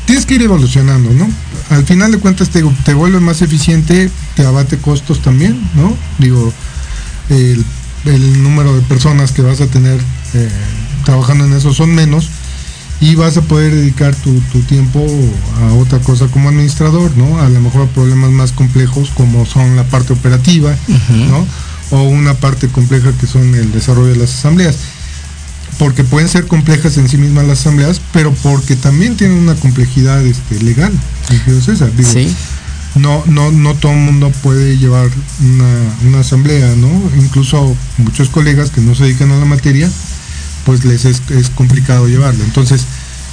tienes 0.05 0.25
que 0.25 0.35
ir 0.35 0.41
evolucionando, 0.41 1.11
¿no? 1.11 1.27
Al 1.69 1.85
final 1.85 2.11
de 2.11 2.19
cuentas 2.19 2.49
te, 2.49 2.63
te 2.85 2.93
vuelve 2.93 3.19
más 3.19 3.41
eficiente, 3.41 4.09
te 4.35 4.45
abate 4.45 4.77
costos 4.77 5.21
también, 5.21 5.59
¿no? 5.75 5.95
Digo, 6.19 6.51
el, 7.29 7.63
el 8.05 8.43
número 8.43 8.75
de 8.75 8.81
personas 8.81 9.31
que 9.31 9.41
vas 9.41 9.61
a 9.61 9.67
tener 9.67 9.99
eh, 10.33 10.49
trabajando 11.05 11.45
en 11.45 11.53
eso 11.53 11.73
son 11.73 11.93
menos 11.93 12.29
y 12.99 13.15
vas 13.15 13.35
a 13.37 13.41
poder 13.41 13.73
dedicar 13.73 14.15
tu, 14.15 14.39
tu, 14.51 14.61
tiempo 14.61 15.05
a 15.61 15.73
otra 15.73 15.99
cosa 15.99 16.27
como 16.27 16.49
administrador, 16.49 17.15
¿no? 17.17 17.41
A 17.41 17.49
lo 17.49 17.59
mejor 17.59 17.81
a 17.81 17.85
problemas 17.87 18.31
más 18.31 18.51
complejos 18.51 19.09
como 19.13 19.45
son 19.45 19.75
la 19.75 19.83
parte 19.83 20.13
operativa, 20.13 20.71
uh 20.87 20.91
-huh. 20.91 21.29
¿no? 21.29 21.47
O 21.91 22.03
una 22.03 22.33
parte 22.33 22.69
compleja 22.69 23.11
que 23.19 23.27
son 23.27 23.53
el 23.55 23.71
desarrollo 23.71 24.13
de 24.13 24.17
las 24.17 24.33
asambleas. 24.33 24.77
Porque 25.77 26.03
pueden 26.03 26.29
ser 26.29 26.47
complejas 26.47 26.97
en 26.97 27.09
sí 27.09 27.17
mismas 27.17 27.45
las 27.45 27.59
asambleas, 27.61 27.99
pero 28.11 28.33
porque 28.43 28.75
también 28.75 29.17
tienen 29.17 29.37
una 29.37 29.55
complejidad 29.55 30.25
este, 30.25 30.59
legal, 30.61 30.91
César. 31.63 31.91
Digo, 31.95 32.09
sí. 32.09 32.33
No, 32.95 33.23
no, 33.25 33.51
no 33.51 33.73
todo 33.73 33.91
el 33.91 33.99
mundo 33.99 34.31
puede 34.43 34.77
llevar 34.77 35.09
una, 35.41 36.07
una 36.07 36.19
asamblea, 36.19 36.75
¿no? 36.75 36.89
Incluso 37.17 37.75
muchos 37.97 38.29
colegas 38.29 38.69
que 38.69 38.81
no 38.81 38.93
se 38.93 39.05
dedican 39.05 39.31
a 39.31 39.37
la 39.37 39.45
materia, 39.45 39.89
pues 40.63 40.85
les 40.85 41.05
es, 41.05 41.21
es, 41.29 41.49
complicado 41.49 42.07
llevarlo. 42.07 42.43
Entonces, 42.43 42.85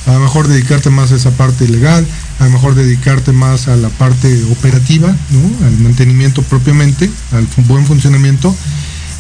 a 0.07 0.13
lo 0.13 0.21
mejor 0.21 0.49
dedicarte 0.49 0.89
más 0.89 1.13
a 1.13 1.17
esa 1.17 1.31
parte 1.33 1.69
legal, 1.69 2.07
a 2.39 2.45
lo 2.45 2.51
mejor 2.51 2.75
dedicarte 2.75 3.33
más 3.33 3.69
a 3.69 3.77
la 3.77 3.91
parte 3.91 4.43
operativa, 4.51 5.15
¿no? 5.31 5.67
al 5.67 5.79
mantenimiento 5.79 6.43
propiamente, 6.43 7.11
al 7.33 7.47
buen 7.67 7.85
funcionamiento, 7.85 8.55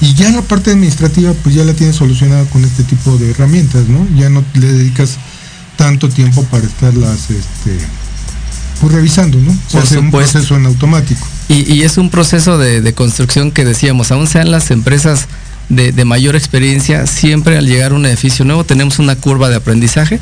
y 0.00 0.14
ya 0.14 0.30
la 0.30 0.42
parte 0.42 0.70
administrativa 0.70 1.32
pues 1.42 1.54
ya 1.54 1.64
la 1.64 1.74
tienes 1.74 1.96
solucionada 1.96 2.44
con 2.46 2.64
este 2.64 2.84
tipo 2.84 3.16
de 3.18 3.30
herramientas, 3.30 3.88
¿no? 3.88 4.06
Ya 4.16 4.30
no 4.30 4.42
le 4.54 4.72
dedicas 4.72 5.18
tanto 5.76 6.08
tiempo 6.08 6.42
para 6.44 6.66
estarlas 6.66 7.30
este, 7.30 7.78
pues 8.80 8.92
revisando, 8.92 9.38
¿no? 9.38 9.52
Se 9.52 9.72
Por 9.72 9.82
hace 9.82 9.94
supuesto. 9.94 9.98
un 9.98 10.10
proceso 10.10 10.56
en 10.56 10.66
automático. 10.66 11.26
Y, 11.48 11.72
y 11.72 11.82
es 11.82 11.98
un 11.98 12.10
proceso 12.10 12.58
de, 12.58 12.80
de, 12.80 12.92
construcción 12.94 13.50
que 13.50 13.64
decíamos, 13.64 14.10
aún 14.10 14.26
sean 14.26 14.50
las 14.50 14.70
empresas 14.70 15.26
de, 15.68 15.92
de, 15.92 16.04
mayor 16.04 16.36
experiencia, 16.36 17.06
siempre 17.06 17.56
al 17.58 17.66
llegar 17.66 17.92
a 17.92 17.94
un 17.94 18.06
edificio 18.06 18.44
nuevo 18.44 18.64
tenemos 18.64 18.98
una 18.98 19.16
curva 19.16 19.48
de 19.48 19.56
aprendizaje 19.56 20.18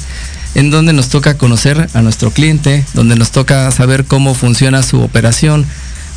en 0.54 0.70
donde 0.70 0.92
nos 0.92 1.08
toca 1.08 1.38
conocer 1.38 1.88
a 1.94 2.02
nuestro 2.02 2.30
cliente, 2.30 2.84
donde 2.94 3.16
nos 3.16 3.30
toca 3.30 3.70
saber 3.70 4.04
cómo 4.04 4.34
funciona 4.34 4.82
su 4.82 5.00
operación, 5.00 5.66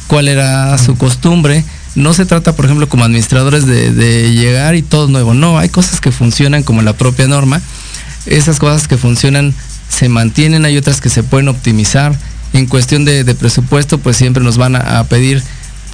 cuál 0.07 0.27
era 0.27 0.77
su 0.77 0.97
costumbre. 0.97 1.63
No 1.95 2.13
se 2.13 2.25
trata, 2.25 2.55
por 2.55 2.65
ejemplo, 2.65 2.87
como 2.87 3.03
administradores 3.03 3.65
de, 3.65 3.91
de 3.91 4.33
llegar 4.33 4.75
y 4.75 4.81
todo 4.81 5.07
nuevo. 5.07 5.33
No, 5.33 5.57
hay 5.57 5.69
cosas 5.69 5.99
que 5.99 6.11
funcionan 6.11 6.63
como 6.63 6.81
la 6.81 6.93
propia 6.93 7.27
norma. 7.27 7.61
Esas 8.25 8.59
cosas 8.59 8.87
que 8.87 8.97
funcionan 8.97 9.53
se 9.89 10.07
mantienen, 10.07 10.65
hay 10.65 10.77
otras 10.77 11.01
que 11.01 11.09
se 11.09 11.23
pueden 11.23 11.49
optimizar. 11.49 12.17
En 12.53 12.65
cuestión 12.65 13.05
de, 13.05 13.23
de 13.23 13.35
presupuesto, 13.35 13.97
pues 13.97 14.17
siempre 14.17 14.43
nos 14.43 14.57
van 14.57 14.75
a, 14.75 14.99
a 14.99 15.03
pedir 15.05 15.43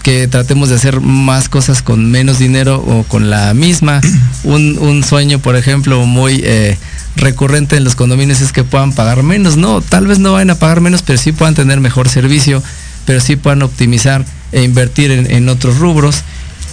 que 0.08 0.28
tratemos 0.28 0.70
de 0.70 0.76
hacer 0.76 1.02
más 1.02 1.50
cosas 1.50 1.82
con 1.82 2.10
menos 2.10 2.40
dinero 2.40 2.82
o 2.82 3.04
con 3.04 3.30
la 3.30 3.54
misma. 3.54 4.00
Un, 4.44 4.78
un 4.80 5.04
sueño, 5.04 5.40
por 5.40 5.58
ejemplo, 5.58 6.06
muy 6.06 6.42
eh, 6.46 6.78
recurrente 7.18 7.76
en 7.76 7.84
los 7.84 7.96
condominios 7.96 8.40
es 8.40 8.54
que 8.54 8.64
puedan 8.64 8.94
pagar 8.94 9.22
menos. 9.24 9.58
No, 9.58 9.82
tal 9.82 10.08
vez 10.08 10.20
no 10.20 10.32
vayan 10.34 10.52
a 10.52 10.56
pagar 10.56 10.80
menos, 10.80 11.02
pero 11.02 11.18
sí 11.18 11.34
puedan 11.34 11.54
tener 11.54 11.82
mejor 11.82 12.08
servicio, 12.08 12.64
pero 13.08 13.22
sí 13.22 13.38
puedan 13.38 13.64
optimizar 13.64 14.26
e 14.52 14.64
invertir 14.64 15.12
en, 15.12 15.50
otros 15.50 15.78
rubros. 15.78 16.24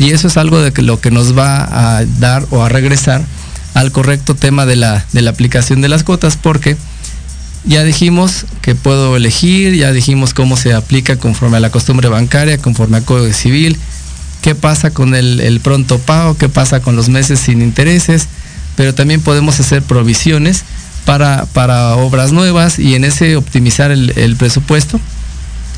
Y 0.01 0.11
eso 0.11 0.27
es 0.27 0.37
algo 0.37 0.61
de 0.61 0.83
lo 0.83 1.01
que 1.01 1.13
nos 1.13 1.39
va 1.39 1.99
a 1.99 2.05
dar 2.19 2.45
o 2.51 2.65
a 2.65 2.69
regresar 2.69 3.23
al 3.73 3.93
correcto 3.93 4.35
tema 4.35 4.67
de 4.67 4.75
la, 4.75 5.07
de 5.13 5.23
la 5.23 5.31
aplicación 5.31 5.81
de 5.81 5.89
las 5.89 6.03
cuotas, 6.03 6.37
porque 6.37 6.77
ya 7.65 7.85
dijimos 7.85 8.47
que 8.63 8.75
puedo 8.75 9.17
elegir, 9.17 9.77
ya 9.77 9.93
dijimos 9.93 10.35
cómo 10.35 10.57
se 10.57 10.75
aplica 10.75 11.17
conforme 11.17 11.59
a 11.59 11.61
la 11.61 11.71
costumbre 11.71 12.09
bancaria, 12.09 12.59
conforme 12.59 12.97
al 12.97 13.05
Código 13.05 13.33
Civil, 13.33 13.79
qué 14.43 14.57
pasa 14.57 14.91
con 14.91 15.15
el, 15.15 15.61
pronto 15.63 16.01
pago, 16.01 16.37
qué 16.37 16.49
pasa 16.49 16.81
con 16.81 16.97
los 16.97 17.09
meses 17.09 17.39
sin 17.39 17.63
intereses, 17.63 18.27
pero 18.75 18.93
también 18.93 19.21
podemos 19.21 19.61
hacer 19.61 19.83
provisiones 19.83 20.65
para, 21.05 21.47
para 21.53 21.95
obras 21.95 22.33
nuevas 22.33 22.81
y 22.81 22.97
en 22.97 23.05
ese 23.05 23.37
optimizar 23.37 23.93
el 23.93 24.37
presupuesto 24.37 24.99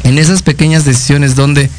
En 0.05 0.19
esas 0.19 0.43
pequeñas 0.43 0.85
decisiones 0.85 1.35
donde 1.35 1.71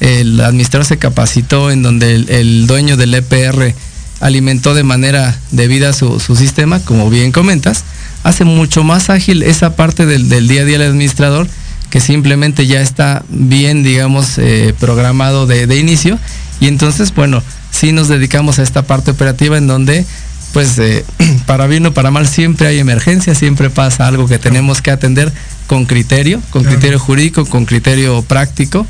el 0.00 0.40
administrador 0.40 0.86
se 0.86 0.98
capacitó, 0.98 1.70
en 1.70 1.82
donde 1.82 2.14
el, 2.14 2.66
dueño 2.66 2.96
del 2.96 3.14
EPR 3.14 3.74
alimentó 4.20 4.74
de 4.74 4.82
manera 4.82 5.38
debida 5.50 5.92
su, 5.92 6.20
su, 6.20 6.36
sistema, 6.36 6.80
como 6.80 7.10
bien 7.10 7.32
comentas, 7.32 7.84
hace 8.26 8.44
mucho 8.44 8.82
más 8.82 9.08
ágil 9.08 9.42
esa 9.42 9.76
parte 9.76 10.04
del, 10.04 10.28
día 10.28 10.62
a 10.62 10.64
día 10.64 10.78
del 10.78 10.90
administrador 10.90 11.46
que 11.90 12.00
simplemente 12.00 12.66
ya 12.66 12.80
está 12.80 13.24
bien, 13.28 13.84
digamos, 13.84 14.38
eh, 14.38 14.74
programado 14.80 15.46
de, 15.46 15.78
inicio. 15.78 16.18
Y 16.58 16.66
entonces, 16.66 17.14
bueno, 17.14 17.42
sí 17.70 17.92
nos 17.92 18.08
dedicamos 18.08 18.58
a 18.58 18.64
esta 18.64 18.82
parte 18.82 19.12
operativa 19.12 19.56
en 19.56 19.68
donde, 19.68 20.04
pues, 20.52 20.76
eh, 20.78 21.04
para 21.46 21.68
bien 21.68 21.86
o 21.86 21.94
para 21.94 22.10
mal, 22.10 22.26
siempre 22.26 22.66
hay 22.66 22.80
emergencia, 22.80 23.36
siempre 23.36 23.70
pasa 23.70 24.08
algo 24.08 24.26
que 24.26 24.38
tenemos 24.40 24.82
que 24.82 24.90
atender 24.90 25.32
con 25.66 25.86
criterio, 25.86 26.40
con 26.50 26.64
criterio 26.64 26.98
jurídico, 26.98 27.44
con 27.46 27.64
criterio 27.64 28.22
práctico 28.22 28.86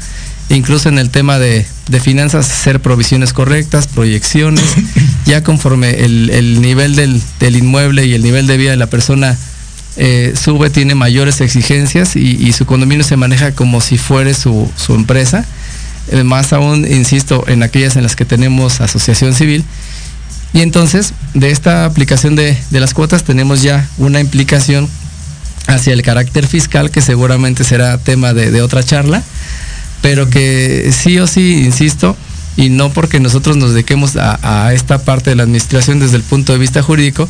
incluso 0.48 0.88
en 0.88 0.98
el 0.98 1.10
tema 1.10 1.38
de, 1.38 1.66
finanzas, 2.00 2.50
hacer 2.50 2.80
provisiones 2.80 3.32
correctas, 3.32 3.86
proyecciones, 3.88 4.64
ya 5.26 5.42
conforme 5.42 6.04
el, 6.04 6.60
nivel 6.60 6.94
del, 6.94 7.56
inmueble 7.56 8.06
y 8.06 8.14
el 8.14 8.22
nivel 8.22 8.46
de 8.46 8.56
vida 8.56 8.70
de 8.70 8.76
la 8.76 8.86
persona 8.86 9.36
eh, 9.96 10.34
sube, 10.40 10.70
tiene 10.70 10.94
mayores 10.94 11.40
exigencias 11.40 12.16
y, 12.16 12.52
su 12.52 12.66
condominio 12.66 13.04
se 13.04 13.16
maneja 13.16 13.52
como 13.52 13.80
si 13.80 13.98
fuera 13.98 14.32
su, 14.34 14.70
empresa. 14.88 15.44
Eh, 16.08 16.22
más 16.22 16.52
aún, 16.52 16.86
insisto, 16.90 17.44
en 17.48 17.62
aquellas 17.62 17.96
en 17.96 18.04
las 18.04 18.14
que 18.14 18.24
tenemos 18.24 18.80
asociación 18.80 19.34
civil. 19.34 19.64
Y 20.52 20.60
entonces, 20.60 21.12
de 21.34 21.50
esta 21.50 21.84
aplicación 21.84 22.36
de, 22.36 22.56
las 22.70 22.94
cuotas 22.94 23.24
tenemos 23.24 23.62
ya 23.62 23.88
una 23.98 24.20
implicación 24.20 24.88
hacia 25.66 25.92
el 25.92 26.02
carácter 26.02 26.46
fiscal, 26.46 26.90
que 26.90 27.00
seguramente 27.00 27.64
será 27.64 27.98
tema 27.98 28.34
de 28.34 28.62
otra 28.62 28.82
charla 28.82 29.22
pero 30.06 30.30
que 30.30 30.92
sí 30.92 31.18
o 31.18 31.26
sí, 31.26 31.64
insisto, 31.64 32.16
y 32.56 32.68
no 32.68 32.92
porque 32.92 33.18
nosotros 33.18 33.56
nos 33.56 33.72
dediquemos 33.72 34.16
a, 34.16 34.72
esta 34.72 34.98
parte 34.98 35.30
de 35.30 35.36
la 35.36 35.42
administración 35.42 35.98
desde 35.98 36.16
el 36.16 36.22
punto 36.22 36.52
de 36.52 36.60
vista 36.60 36.80
jurídico, 36.80 37.28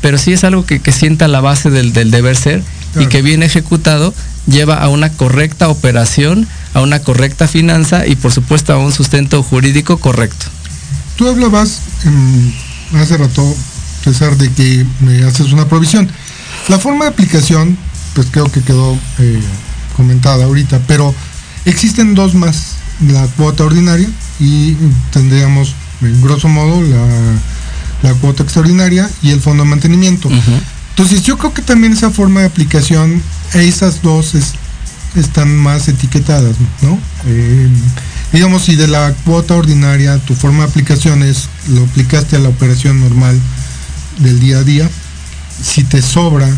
pero 0.00 0.18
sí 0.18 0.32
es 0.32 0.44
algo 0.44 0.64
que, 0.64 0.80
sienta 0.92 1.26
la 1.26 1.40
base 1.40 1.68
del, 1.70 1.92
deber 1.92 2.36
ser 2.36 2.62
y 2.98 3.06
que 3.06 3.22
bien 3.22 3.42
ejecutado 3.42 4.14
lleva 4.46 4.76
a 4.76 4.88
una 4.88 5.10
correcta 5.10 5.68
operación, 5.68 6.46
a 6.74 6.80
una 6.80 7.00
correcta 7.00 7.48
finanza 7.48 8.06
y 8.06 8.14
por 8.14 8.30
supuesto 8.32 8.72
a 8.72 8.78
un 8.78 8.92
sustento 8.92 9.42
jurídico 9.42 9.98
correcto. 9.98 10.46
Tú 11.16 11.26
hablabas 11.26 11.80
hace 12.94 13.16
rato, 13.16 13.56
César, 14.04 14.36
de 14.36 14.48
que 14.52 14.86
me 15.00 15.24
haces 15.24 15.52
una 15.52 15.68
provisión. 15.68 16.08
La 16.68 16.78
forma 16.78 17.04
de 17.04 17.10
aplicación, 17.10 17.76
pues 18.14 18.28
creo 18.30 18.50
que 18.50 18.62
quedó 18.62 18.98
eh, 19.18 19.40
comentada 19.96 20.44
ahorita, 20.44 20.80
pero 20.86 21.14
Existen 21.64 22.14
dos 22.14 22.34
más, 22.34 22.74
la 23.06 23.24
cuota 23.36 23.64
ordinaria 23.64 24.08
y 24.40 24.76
tendríamos, 25.12 25.74
en 26.00 26.20
grosso 26.20 26.48
modo, 26.48 26.82
la, 28.02 28.14
cuota 28.14 28.42
extraordinaria 28.42 29.08
y 29.22 29.30
el 29.30 29.40
fondo 29.40 29.62
de 29.62 29.70
mantenimiento. 29.70 30.28
Entonces 30.90 31.22
yo 31.22 31.38
creo 31.38 31.54
que 31.54 31.62
también 31.62 31.92
esa 31.92 32.10
forma 32.10 32.40
de 32.40 32.46
aplicación, 32.46 33.22
esas 33.54 34.02
dos 34.02 34.34
están 35.14 35.56
más 35.56 35.86
etiquetadas, 35.86 36.56
¿no? 36.82 36.98
Eh, 37.26 37.68
digamos, 38.32 38.64
si 38.64 38.74
de 38.74 38.88
la 38.88 39.14
cuota 39.24 39.54
ordinaria 39.54 40.18
tu 40.18 40.34
forma 40.34 40.64
de 40.64 40.70
aplicación 40.70 41.22
es, 41.22 41.48
lo 41.68 41.84
aplicaste 41.84 42.36
a 42.36 42.40
la 42.40 42.48
operación 42.48 43.00
normal 43.00 43.38
del 44.18 44.40
día 44.40 44.58
a 44.58 44.64
día, 44.64 44.90
si 45.60 45.84
te 45.84 46.00
sobra 46.02 46.48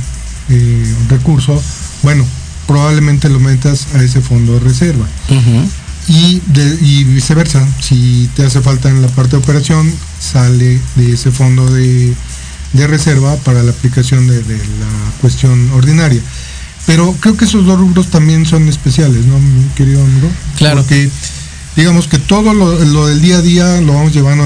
eh, 0.51 0.95
recurso, 1.09 1.61
bueno, 2.03 2.25
probablemente 2.67 3.29
lo 3.29 3.41
metas 3.41 3.87
a 3.95 4.03
ese 4.03 4.21
fondo 4.21 4.55
de 4.55 4.61
reserva. 4.61 5.07
y, 6.09 7.05
viceversa, 7.05 7.67
si 7.81 8.29
te 8.37 8.45
hace 8.45 8.61
falta 8.61 8.89
en 8.89 9.03
la 9.03 9.09
parte 9.09 9.33
de 9.33 9.43
operación, 9.43 9.91
sale 10.21 10.79
de 10.97 11.13
ese 11.13 11.31
fondo 11.31 11.67
de, 11.71 12.15
reserva 12.75 13.37
para 13.37 13.63
la 13.63 13.71
aplicación 13.71 14.27
de, 14.27 14.43
la 14.43 15.13
cuestión 15.21 15.71
ordinaria. 15.73 16.21
Pero 16.87 17.17
creo 17.21 17.37
que 17.37 17.47
esos 17.47 17.65
dos 17.65 17.79
rubros 17.79 18.09
también 18.09 18.45
son 18.45 18.69
especiales, 18.69 19.25
¿no, 19.25 19.39
mi 19.39 19.65
querido 19.75 20.03
amigo? 20.03 20.29
Claro. 20.59 20.83
Porque 20.83 21.09
digamos 21.77 22.09
que 22.09 22.19
todo 22.19 22.53
lo, 22.53 23.07
del 23.07 23.21
día 23.23 23.39
a 23.39 23.43
día 23.43 23.81
lo 23.81 23.95
vamos 23.95 24.13
llevando 24.13 24.45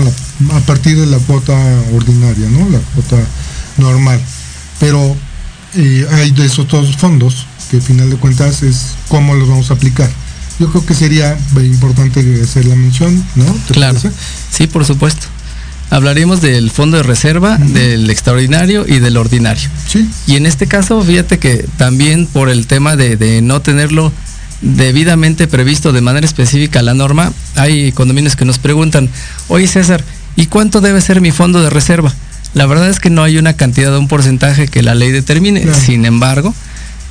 a, 0.53 0.61
partir 0.61 0.99
de 0.99 1.07
la 1.07 1.19
cuota 1.19 1.55
ordinaria, 1.93 2.49
¿no? 2.49 2.69
La 2.69 2.79
cuota 2.79 3.17
normal. 3.77 4.21
Pero 4.81 5.17
eh, 5.75 6.07
hay 6.13 6.31
de 6.31 6.47
esos 6.47 6.69
dos 6.69 6.97
fondos 6.97 7.47
que 7.71 7.77
al 7.77 7.83
final 7.83 8.11
de 8.11 8.17
cuentas 8.17 8.63
es 8.63 8.95
cómo 9.09 9.35
los 9.35 9.49
vamos 9.49 9.71
a 9.71 9.75
aplicar. 9.75 10.11
Yo 10.59 10.69
creo 10.71 10.85
que 10.85 10.95
sería 10.95 11.39
importante 11.57 12.21
hacer 12.43 12.65
la 12.67 12.75
mención, 12.75 13.25
¿no? 13.37 13.45
claro. 13.73 13.99
Sí, 14.51 14.67
por 14.67 14.85
supuesto. 14.85 15.27
Hablaríamos 15.91 16.43
del 16.43 16.71
fondo 16.71 16.99
de 16.99 17.03
reserva, 17.03 17.57
del 17.57 18.11
extraordinario 18.11 18.85
y 18.87 18.99
del 18.99 19.17
ordinario. 19.17 19.71
Sí. 19.87 20.09
Y 20.27 20.37
en 20.37 20.45
este 20.45 20.67
caso, 20.67 21.01
fíjate 21.01 21.39
que 21.39 21.67
también 21.79 22.27
por 22.27 22.51
el 22.51 22.67
tema 22.67 22.95
de, 22.97 23.41
no 23.41 23.63
tenerlo 23.63 24.13
debidamente 24.61 25.47
previsto 25.47 25.93
de 25.93 26.01
manera 26.03 26.27
específica 26.27 26.83
la 26.83 26.93
norma, 26.93 27.33
hay 27.55 27.93
condominios 27.93 28.37
que 28.37 28.45
nos 28.45 28.59
preguntan, 28.59 29.09
oye 29.49 29.67
César, 29.67 30.05
¿y 30.37 30.47
cuánto 30.47 30.81
debe 30.83 31.01
ser 31.01 31.23
mi 31.23 31.31
fondo 31.31 31.63
de 31.63 31.71
reserva? 31.71 32.13
La 32.55 32.67
verdad 32.67 32.89
es 32.89 33.01
que 33.01 33.11
no 33.11 33.23
hay 33.23 33.39
una 33.39 33.55
cantidad 33.55 33.91
de 33.91 33.99
un 33.99 34.09
porcentaje 34.09 34.69
que 34.69 34.83
la 34.83 34.95
ley 34.95 35.11
determine. 35.11 35.67
Sin 35.75 36.07
embargo, 36.07 36.55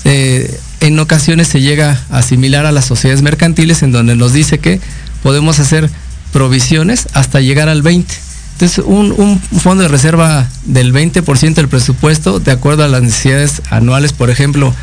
eh, 0.03 0.59
en 0.81 0.99
ocasiones 0.99 1.47
se 1.47 1.61
llega 1.61 2.01
a 2.09 2.19
asimilar 2.19 2.65
a 2.65 2.71
las 2.71 2.85
sociedades 2.85 3.21
mercantiles 3.21 3.83
en 3.83 3.91
donde 3.91 4.15
nos 4.15 4.33
dice 4.33 4.59
que 4.59 4.79
podemos 5.23 5.59
hacer 5.59 5.89
provisiones 6.31 7.07
hasta 7.13 7.39
llegar 7.41 7.69
al 7.69 7.81
20. 7.81 8.13
Entonces, 8.53 8.83
un, 8.85 9.39
fondo 9.59 9.83
de 9.83 9.89
reserva 9.89 10.47
del 10.65 10.91
20% 10.91 11.53
del 11.53 11.67
presupuesto, 11.67 12.39
de 12.39 12.51
acuerdo 12.51 12.83
a 12.83 12.87
las 12.87 13.03
necesidades 13.03 13.61
anuales, 13.69 14.13
por 14.13 14.31
ejemplo, 14.31 14.73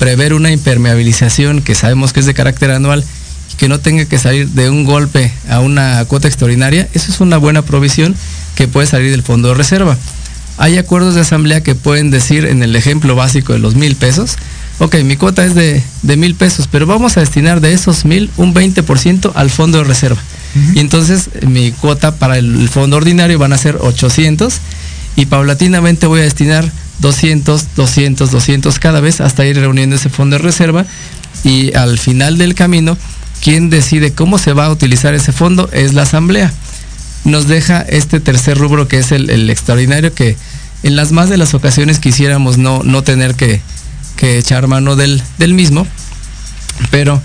prever 0.00 0.34
una 0.34 0.50
impermeabilización 0.50 1.62
que 1.62 1.76
sabemos 1.76 2.12
que 2.12 2.20
es 2.20 2.26
de 2.26 2.34
carácter 2.34 2.72
anual 2.72 3.04
y 3.52 3.56
que 3.56 3.68
no 3.68 3.78
tenga 3.78 4.06
que 4.06 4.18
salir 4.18 4.48
de 4.48 4.70
un 4.70 4.84
golpe 4.84 5.32
a 5.48 5.60
una 5.60 6.04
cuota 6.06 6.26
extraordinaria, 6.26 6.88
eso 6.94 7.12
es 7.12 7.20
una 7.20 7.36
buena 7.36 7.62
provisión 7.62 8.16
que 8.54 8.68
puede 8.68 8.86
salir 8.86 9.10
del 9.10 9.22
fondo 9.22 9.48
de 9.48 9.54
reserva. 9.54 9.96
Hay 10.58 10.78
acuerdos 10.78 11.14
de 11.14 11.22
asamblea 11.22 11.62
que 11.62 11.74
pueden 11.74 12.10
decir 12.10 12.44
en 12.44 12.62
el 12.62 12.76
ejemplo 12.76 13.16
básico 13.16 13.52
de 13.52 13.58
los 13.58 13.74
mil 13.74 13.96
pesos, 13.96 14.36
ok, 14.78 14.96
mi 15.04 15.16
cuota 15.16 15.44
es 15.44 15.54
de, 15.54 15.82
mil 16.16 16.34
pesos, 16.34 16.68
pero 16.70 16.86
vamos 16.86 17.16
a 17.16 17.20
destinar 17.20 17.60
de 17.60 17.72
esos 17.72 18.04
mil 18.04 18.30
un 18.36 18.54
20% 18.54 19.32
al 19.34 19.50
fondo 19.50 19.78
de 19.78 19.84
reserva. 19.84 20.20
Y 20.74 20.80
entonces 20.80 21.30
mi 21.46 21.72
cuota 21.72 22.16
para 22.16 22.36
el 22.36 22.68
fondo 22.68 22.98
ordinario 22.98 23.38
van 23.38 23.54
a 23.54 23.58
ser 23.58 23.78
800 23.80 24.58
y 25.16 25.24
paulatinamente 25.24 26.06
voy 26.06 26.20
a 26.20 26.24
destinar 26.24 26.70
200, 26.98 27.74
200, 27.74 28.30
200 28.30 28.78
cada 28.78 29.00
vez 29.00 29.22
hasta 29.22 29.46
ir 29.46 29.56
reuniendo 29.58 29.96
ese 29.96 30.10
fondo 30.10 30.36
de 30.36 30.42
reserva 30.42 30.84
y 31.42 31.74
al 31.74 31.98
final 31.98 32.36
del 32.36 32.54
camino, 32.54 32.98
quien 33.42 33.70
decide 33.70 34.12
cómo 34.12 34.36
se 34.36 34.52
va 34.52 34.66
a 34.66 34.70
utilizar 34.70 35.14
ese 35.14 35.32
fondo 35.32 35.70
es 35.72 35.94
la 35.94 36.02
asamblea. 36.02 36.52
Nos 37.24 37.46
deja 37.46 37.82
este 37.82 38.20
tercer 38.20 38.58
rubro 38.58 38.88
que 38.88 38.98
es 38.98 39.12
el, 39.12 39.48
extraordinario 39.50 40.12
que 40.12 40.36
en 40.82 40.96
las 40.96 41.12
más 41.12 41.28
de 41.28 41.36
las 41.36 41.54
ocasiones 41.54 41.98
quisiéramos 41.98 42.58
no, 42.58 42.82
no 42.82 43.02
tener 43.02 43.34
que, 43.34 43.60
que 44.16 44.38
echar 44.38 44.66
mano 44.66 44.96
del, 44.96 45.22
del 45.38 45.54
mismo, 45.54 45.86
pero 46.90 47.22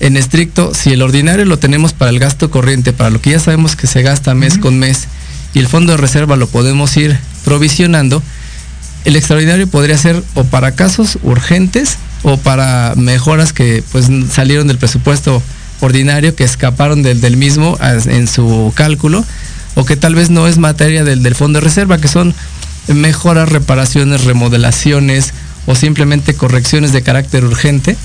en 0.00 0.16
estricto, 0.16 0.74
si 0.74 0.92
el 0.92 1.02
ordinario 1.02 1.44
lo 1.44 1.58
tenemos 1.58 1.92
para 1.92 2.10
el 2.10 2.18
gasto 2.18 2.50
corriente, 2.50 2.92
para 2.92 3.10
lo 3.10 3.20
que 3.20 3.30
ya 3.30 3.40
sabemos 3.40 3.76
que 3.76 3.86
se 3.86 4.02
gasta 4.02 4.34
mes 4.34 4.58
con 4.58 4.78
mes, 4.78 5.06
y 5.54 5.58
el 5.58 5.68
fondo 5.68 5.92
de 5.92 5.98
reserva 5.98 6.36
lo 6.36 6.48
podemos 6.48 6.96
ir 6.96 7.18
provisionando, 7.44 8.22
el 9.04 9.16
extraordinario 9.16 9.66
podría 9.66 9.98
ser 9.98 10.22
o 10.34 10.44
para 10.44 10.72
casos 10.72 11.18
urgentes 11.22 11.98
o 12.22 12.36
para 12.36 12.94
mejoras 12.96 13.52
que 13.52 13.82
pues 13.92 14.06
salieron 14.30 14.68
del 14.68 14.78
presupuesto 14.78 15.42
ordinario, 15.86 16.34
que 16.34 16.44
escaparon 16.44 17.02
del, 17.02 17.20
del 17.20 17.36
mismo 17.36 17.78
en 17.80 18.26
su 18.26 18.72
cálculo, 18.74 19.24
o 19.74 19.84
que 19.84 19.96
tal 19.96 20.14
vez 20.14 20.30
no 20.30 20.46
es 20.48 20.58
materia 20.58 21.04
del, 21.04 21.22
del 21.22 21.34
fondo 21.34 21.58
de 21.58 21.64
reserva, 21.64 21.98
que 21.98 22.08
son 22.08 22.34
mejoras, 22.88 23.48
reparaciones, 23.48 24.24
remodelaciones 24.24 25.32
o 25.66 25.74
simplemente 25.74 26.34
correcciones 26.34 26.92
de 26.92 27.02
carácter 27.02 27.44
urgente, 27.44 27.96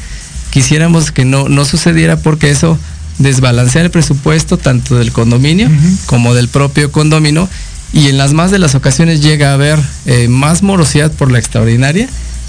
quisiéramos 0.52 1.12
que 1.12 1.26
no, 1.26 1.50
no 1.50 1.66
sucediera 1.66 2.18
porque 2.18 2.52
eso 2.52 2.78
desbalancea 3.18 3.82
el 3.82 3.92
presupuesto 3.92 4.58
tanto 4.58 4.96
del 4.98 5.12
condominio 5.12 5.70
como 6.06 6.36
del 6.36 6.50
propio 6.50 6.92
condominio 6.92 7.50
y 7.94 8.10
en 8.10 8.18
las 8.18 8.34
más 8.34 8.52
de 8.52 8.60
las 8.60 8.76
ocasiones 8.76 9.22
llega 9.22 9.52
a 9.52 9.54
haber 9.54 9.80
eh, 10.06 10.28
más 10.28 10.62
morosidad 10.62 11.12
por 11.12 11.32
la 11.32 11.40
extraordinaria 11.40 12.08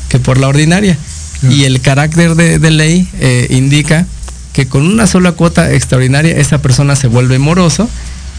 que 0.09 0.19
por 0.19 0.39
la 0.39 0.49
ordinaria. 0.49 0.97
Y 1.49 1.65
el 1.65 1.81
carácter 1.81 2.35
de, 2.35 2.71
ley 2.71 3.09
eh, 3.21 3.47
indica 3.51 4.07
que 4.59 4.67
con 4.67 4.85
una 4.85 5.07
sola 5.07 5.31
cuota 5.31 5.73
extraordinaria 5.73 6.37
esa 6.37 6.61
persona 6.61 6.97
se 6.97 7.07
vuelve 7.07 7.39
moroso 7.39 7.89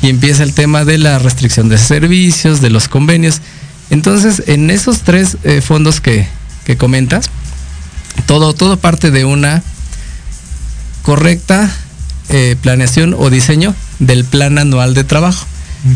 y 0.01 0.09
empieza 0.09 0.43
el 0.43 0.53
tema 0.53 0.84
de 0.84 0.97
la 0.97 1.17
restricción 1.17 1.70
de 1.70 1.78
servicios, 1.78 2.59
de 2.59 2.70
los 2.70 2.89
convenios. 2.89 3.39
Entonces, 3.89 4.43
en 4.47 4.70
esos 4.70 5.03
tres 5.03 5.38
eh, 5.45 5.61
fondos 5.61 6.01
que, 6.01 6.28
que 6.65 6.76
comentas, 6.76 7.30
todo, 8.26 8.53
todo 8.53 8.76
parte 8.76 9.11
de 9.11 9.24
una 9.24 9.63
correcta 11.03 11.74
eh, 12.28 12.57
planeación 12.61 13.15
o 13.17 13.30
diseño 13.30 13.74
del 13.99 14.26
plan 14.26 14.57
anual 14.57 14.95
de 14.95 15.05
trabajo. 15.05 15.47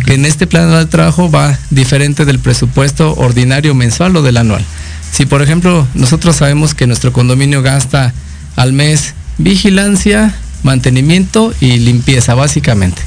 Que 0.05 0.13
en 0.13 0.24
este 0.24 0.47
plan 0.47 0.67
anual 0.67 0.86
de 0.86 0.91
trabajo 0.91 1.30
va 1.30 1.59
diferente 1.69 2.24
del 2.24 2.39
presupuesto 2.39 3.13
ordinario 3.15 3.76
mensual 3.76 4.15
o 4.15 4.21
del 4.21 4.38
anual. 4.38 4.63
Si 5.11 5.26
por 5.26 5.41
ejemplo 5.41 5.86
nosotros 5.95 6.38
sabemos 6.38 6.76
que 6.76 6.88
nuestro 6.88 7.11
condominio 7.11 7.61
gasta 7.61 8.13
al 8.55 8.71
mes 8.71 9.15
vigilancia, 9.38 10.36
mantenimiento 10.64 11.54
y 11.60 11.78
limpieza 11.80 12.36
básicamente. 12.36 13.02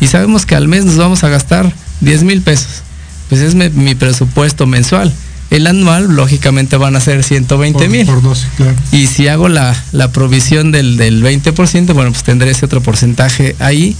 Y 0.00 0.06
sabemos 0.06 0.46
que 0.46 0.54
al 0.54 0.68
mes 0.68 0.84
nos 0.84 0.96
vamos 0.96 1.24
a 1.24 1.28
gastar 1.28 1.72
10 2.00 2.24
mil 2.24 2.42
pesos. 2.42 2.82
Pues 3.28 3.42
es 3.42 3.54
mi, 3.54 3.68
mi 3.70 3.94
presupuesto 3.94 4.66
mensual. 4.66 5.12
El 5.50 5.66
anual, 5.66 6.14
lógicamente, 6.14 6.76
van 6.76 6.96
a 6.96 7.00
ser 7.00 7.24
120 7.24 7.88
mil. 7.88 8.06
Por 8.06 8.22
12, 8.22 8.46
claro. 8.56 8.76
Y 8.92 9.08
si 9.08 9.28
hago 9.28 9.48
la, 9.48 9.76
la 9.92 10.12
provisión 10.12 10.70
del, 10.70 10.96
del 10.96 11.22
20%, 11.22 11.92
bueno, 11.92 12.12
pues 12.12 12.22
tendré 12.22 12.52
ese 12.52 12.64
otro 12.64 12.80
porcentaje 12.82 13.56
ahí. 13.58 13.96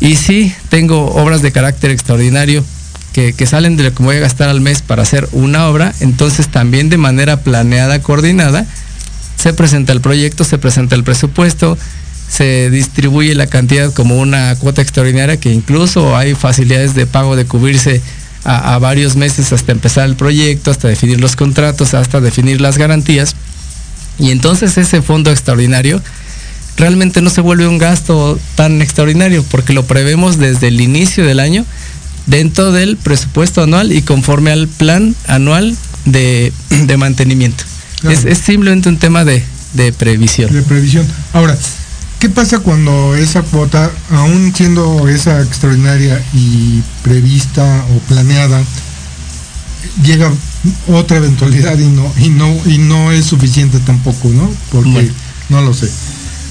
Y 0.00 0.16
si 0.16 0.54
tengo 0.68 1.06
obras 1.06 1.42
de 1.42 1.50
carácter 1.50 1.90
extraordinario 1.90 2.64
que, 3.12 3.32
que, 3.32 3.46
salen 3.46 3.76
de 3.76 3.84
lo 3.84 3.94
que 3.94 4.02
voy 4.02 4.16
a 4.16 4.20
gastar 4.20 4.48
al 4.48 4.60
mes 4.60 4.82
para 4.82 5.02
hacer 5.02 5.28
una 5.32 5.66
obra, 5.68 5.92
entonces 6.00 6.48
también 6.48 6.90
de 6.90 6.98
manera 6.98 7.40
planeada, 7.40 8.00
coordinada, 8.00 8.66
se 9.46 9.54
presenta 9.54 9.92
el 9.92 10.00
proyecto, 10.00 10.42
se 10.42 10.58
presenta 10.58 10.96
el 10.96 11.04
presupuesto, 11.04 11.78
se 12.28 12.68
distribuye 12.68 13.32
la 13.36 13.46
cantidad 13.46 13.92
como 13.92 14.16
una 14.16 14.56
cuota 14.56 14.82
extraordinaria 14.82 15.38
que 15.38 15.52
incluso 15.52 16.16
hay 16.16 16.34
facilidades 16.34 16.96
de 16.96 17.06
pago 17.06 17.36
de 17.36 17.44
cubrirse 17.44 18.02
a, 18.42 18.76
varios 18.78 19.14
meses 19.14 19.52
hasta 19.52 19.70
empezar 19.70 20.06
el 20.06 20.16
proyecto, 20.16 20.72
hasta 20.72 20.88
definir 20.88 21.20
los 21.20 21.36
contratos, 21.36 21.94
hasta 21.94 22.20
definir 22.20 22.60
las 22.60 22.76
garantías. 22.76 23.36
Y 24.18 24.32
entonces 24.32 24.78
ese 24.78 25.00
fondo 25.00 25.30
extraordinario 25.30 26.02
realmente 26.76 27.22
no 27.22 27.30
se 27.30 27.40
vuelve 27.40 27.68
un 27.68 27.78
gasto 27.78 28.40
tan 28.56 28.82
extraordinario 28.82 29.44
porque 29.48 29.74
lo 29.74 29.86
prevemos 29.86 30.38
desde 30.38 30.66
el 30.66 30.80
inicio 30.80 31.24
del 31.24 31.38
año 31.38 31.64
dentro 32.26 32.72
del 32.72 32.96
presupuesto 32.96 33.62
anual 33.62 33.92
y 33.92 34.02
conforme 34.02 34.50
al 34.50 34.66
plan 34.66 35.14
anual 35.28 35.76
de 36.04 36.52
mantenimiento. 36.98 37.62
Claro. 38.00 38.16
Es, 38.16 38.24
es, 38.24 38.38
simplemente 38.38 38.88
un 38.88 38.98
tema 38.98 39.24
de, 39.24 39.44
de 39.74 39.92
previsión. 39.92 40.52
De 40.52 40.62
previsión. 40.62 41.06
Ahora, 41.32 41.56
¿Qué 42.18 42.30
pasa 42.30 42.60
cuando 42.60 43.14
esa 43.14 43.42
cuota, 43.42 43.90
aún 44.10 44.52
siendo 44.54 45.06
esa 45.06 45.42
extraordinaria 45.42 46.22
y 46.32 46.82
prevista 47.02 47.84
o 47.94 47.98
planeada, 48.08 48.62
llega 50.02 50.32
otra 50.88 51.18
eventualidad 51.18 51.78
y 51.78 51.86
no 51.88 52.10
y 52.18 52.30
no 52.30 52.56
y 52.64 52.78
no 52.78 53.12
es 53.12 53.26
suficiente 53.26 53.78
tampoco, 53.80 54.30
¿no? 54.30 54.50
Porque 54.72 54.90
bueno. 54.90 55.12
no 55.50 55.60
lo 55.60 55.74
sé. 55.74 55.90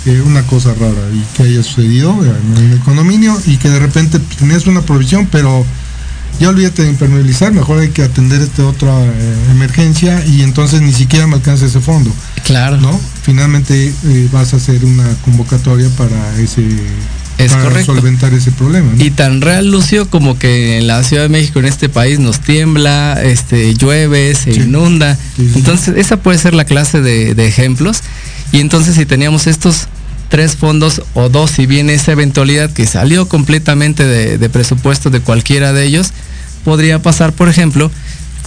Eh, 0.05 0.21
una 0.23 0.45
cosa 0.45 0.71
rara 0.75 1.01
y 1.11 1.35
que 1.35 1.43
haya 1.43 1.63
sucedido 1.63 2.15
en 2.23 2.71
el 2.71 2.79
condominio 2.81 3.35
y 3.47 3.57
que 3.57 3.69
de 3.69 3.79
repente 3.79 4.19
tenías 4.37 4.67
una 4.67 4.81
provisión, 4.81 5.27
pero 5.31 5.65
ya 6.39 6.49
olvídate 6.49 6.83
de 6.83 6.89
impermeabilizar, 6.89 7.53
mejor 7.53 7.79
hay 7.79 7.89
que 7.89 8.03
atender 8.03 8.41
esta 8.41 8.65
otra 8.65 8.93
eh, 9.03 9.35
emergencia 9.51 10.25
y 10.25 10.41
entonces 10.41 10.81
ni 10.81 10.93
siquiera 10.93 11.27
me 11.27 11.35
alcanza 11.35 11.65
ese 11.65 11.79
fondo. 11.79 12.11
Claro. 12.43 12.77
¿No? 12.77 12.99
Finalmente 13.23 13.93
eh, 14.05 14.29
vas 14.31 14.53
a 14.53 14.57
hacer 14.57 14.83
una 14.85 15.05
convocatoria 15.23 15.89
para 15.97 16.37
ese 16.39 16.65
es 17.37 17.51
para 17.51 17.63
correcto. 17.65 17.93
solventar 17.93 18.33
ese 18.33 18.51
problema. 18.51 18.93
¿no? 18.93 19.03
Y 19.03 19.11
tan 19.11 19.41
real, 19.41 19.69
Lucio, 19.69 20.09
como 20.09 20.39
que 20.39 20.77
en 20.77 20.87
la 20.87 21.03
Ciudad 21.03 21.23
de 21.23 21.29
México, 21.29 21.59
en 21.59 21.65
este 21.65 21.89
país, 21.89 22.19
nos 22.19 22.39
tiembla, 22.39 23.21
este, 23.21 23.73
llueve, 23.73 24.33
se 24.35 24.53
sí. 24.53 24.61
inunda. 24.61 25.17
Sí, 25.35 25.49
sí, 25.51 25.59
entonces, 25.59 25.95
esa 25.97 26.17
puede 26.17 26.37
ser 26.37 26.53
la 26.53 26.65
clase 26.65 27.01
de, 27.01 27.35
de 27.35 27.47
ejemplos. 27.47 28.01
Y 28.51 28.59
entonces, 28.61 28.95
si 28.95 29.05
teníamos 29.05 29.47
estos 29.47 29.87
tres 30.29 30.55
fondos 30.55 31.01
o 31.13 31.29
dos, 31.29 31.51
si 31.51 31.65
bien 31.65 31.89
esa 31.89 32.11
eventualidad 32.11 32.71
que 32.71 32.85
salió 32.85 33.27
completamente 33.27 34.05
de, 34.05 34.37
de, 34.37 34.49
presupuesto 34.49 35.09
de 35.09 35.21
cualquiera 35.21 35.73
de 35.73 35.85
ellos, 35.85 36.11
podría 36.63 37.01
pasar, 37.01 37.33
por 37.33 37.49
ejemplo, 37.49 37.91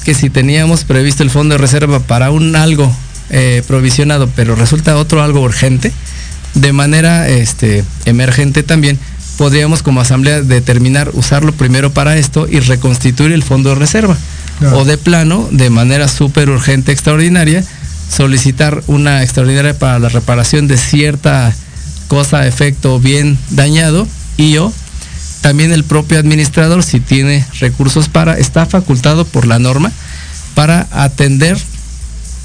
que 0.04 0.14
si 0.14 0.30
teníamos 0.30 0.84
previsto 0.84 1.22
el 1.22 1.30
fondo 1.30 1.54
de 1.54 1.58
reserva 1.58 2.00
para 2.00 2.30
un 2.30 2.56
algo 2.56 2.90
eh, 3.30 3.62
provisionado, 3.66 4.28
pero 4.34 4.54
resulta 4.54 4.96
otro 4.96 5.22
algo 5.22 5.40
urgente, 5.40 5.92
de 6.54 6.72
manera 6.72 7.28
este, 7.28 7.84
emergente 8.06 8.62
también, 8.62 8.98
podríamos 9.36 9.82
como 9.82 10.00
asamblea 10.00 10.40
determinar 10.40 11.10
usarlo 11.12 11.52
primero 11.52 11.92
para 11.92 12.16
esto 12.16 12.48
y 12.50 12.60
reconstituir 12.60 13.32
el 13.32 13.42
fondo 13.42 13.70
de 13.70 13.74
reserva. 13.76 14.16
Claro. 14.58 14.78
O 14.78 14.84
de 14.84 14.96
plano, 14.98 15.46
de 15.52 15.70
manera 15.70 16.08
súper 16.08 16.48
urgente, 16.48 16.90
extraordinaria, 16.90 17.62
solicitar 18.10 18.82
una 18.86 19.22
extraordinaria 19.22 19.78
para 19.78 19.98
la 19.98 20.08
reparación 20.08 20.66
de 20.66 20.78
cierta 20.78 21.54
cosa, 22.08 22.46
efecto 22.46 22.98
bien 22.98 23.38
dañado 23.50 24.08
y 24.36 24.56
o 24.56 24.72
también 25.40 25.72
el 25.72 25.84
propio 25.84 26.18
administrador, 26.18 26.82
si 26.82 27.00
tiene 27.00 27.46
recursos 27.60 28.08
para, 28.08 28.38
está 28.38 28.66
facultado 28.66 29.24
por 29.24 29.46
la 29.46 29.58
norma 29.58 29.92
para 30.54 30.88
atender 30.90 31.56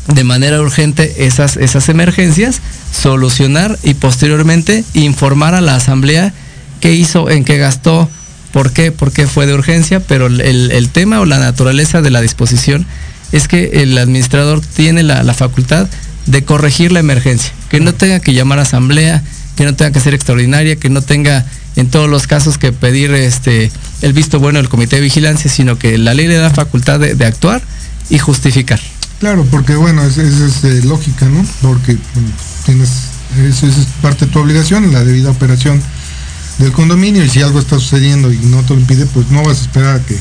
de 0.07 0.23
manera 0.23 0.61
urgente 0.61 1.25
esas, 1.25 1.57
esas 1.57 1.89
emergencias, 1.89 2.61
solucionar 2.91 3.79
y 3.83 3.95
posteriormente 3.95 4.83
informar 4.93 5.55
a 5.55 5.61
la 5.61 5.75
asamblea 5.75 6.33
qué 6.81 6.93
hizo, 6.93 7.29
en 7.29 7.45
qué 7.45 7.57
gastó, 7.57 8.09
por 8.51 8.71
qué, 8.71 8.91
por 8.91 9.11
qué 9.11 9.25
fue 9.25 9.47
de 9.47 9.53
urgencia, 9.55 9.99
pero 10.01 10.27
el, 10.27 10.41
el 10.41 10.89
tema 10.89 11.19
o 11.19 11.25
la 11.25 11.39
naturaleza 11.39 12.01
de 12.01 12.11
la 12.11 12.21
disposición 12.21 12.85
es 13.31 13.47
que 13.47 13.81
el 13.81 13.97
administrador 13.97 14.61
tiene 14.61 15.01
la, 15.01 15.23
la 15.23 15.33
facultad 15.33 15.87
de 16.27 16.43
corregir 16.43 16.91
la 16.91 16.99
emergencia, 16.99 17.51
que 17.69 17.79
no 17.79 17.93
tenga 17.93 18.19
que 18.19 18.33
llamar 18.33 18.59
a 18.59 18.63
asamblea, 18.63 19.23
que 19.55 19.65
no 19.65 19.75
tenga 19.75 19.91
que 19.91 19.99
ser 19.99 20.13
extraordinaria, 20.13 20.75
que 20.75 20.89
no 20.89 21.01
tenga 21.01 21.45
en 21.75 21.89
todos 21.89 22.09
los 22.09 22.27
casos 22.27 22.57
que 22.57 22.71
pedir 22.71 23.11
este 23.11 23.71
el 24.01 24.13
visto 24.13 24.39
bueno 24.39 24.59
del 24.59 24.69
comité 24.69 24.97
de 24.97 25.01
vigilancia, 25.01 25.49
sino 25.49 25.77
que 25.77 25.97
la 25.97 26.13
ley 26.13 26.27
le 26.27 26.35
da 26.35 26.49
facultad 26.49 26.99
de, 26.99 27.25
actuar 27.25 27.61
y 28.09 28.19
justificar. 28.19 28.79
Claro, 29.19 29.45
porque 29.49 29.75
bueno, 29.75 30.03
esa 30.03 30.21
es, 30.21 30.33
es, 30.39 30.63
es, 30.63 30.85
lógica, 30.85 31.25
¿no? 31.27 31.45
Porque 31.61 31.97
tienes, 32.65 32.89
esa 33.47 33.67
es 33.67 33.75
parte 34.01 34.25
de 34.25 34.31
tu 34.31 34.39
obligación, 34.39 34.91
la 34.91 35.03
debida 35.03 35.31
operación 35.31 35.81
del 36.57 36.71
condominio, 36.71 37.23
y 37.23 37.29
si 37.29 37.41
algo 37.41 37.59
está 37.59 37.79
sucediendo 37.79 38.31
y 38.31 38.37
no 38.37 38.61
te 38.63 38.73
lo 38.73 38.79
impide, 38.81 39.05
pues 39.07 39.29
no 39.29 39.43
vas 39.43 39.59
a 39.59 39.61
esperar 39.61 39.95
a 39.95 40.05
que 40.05 40.17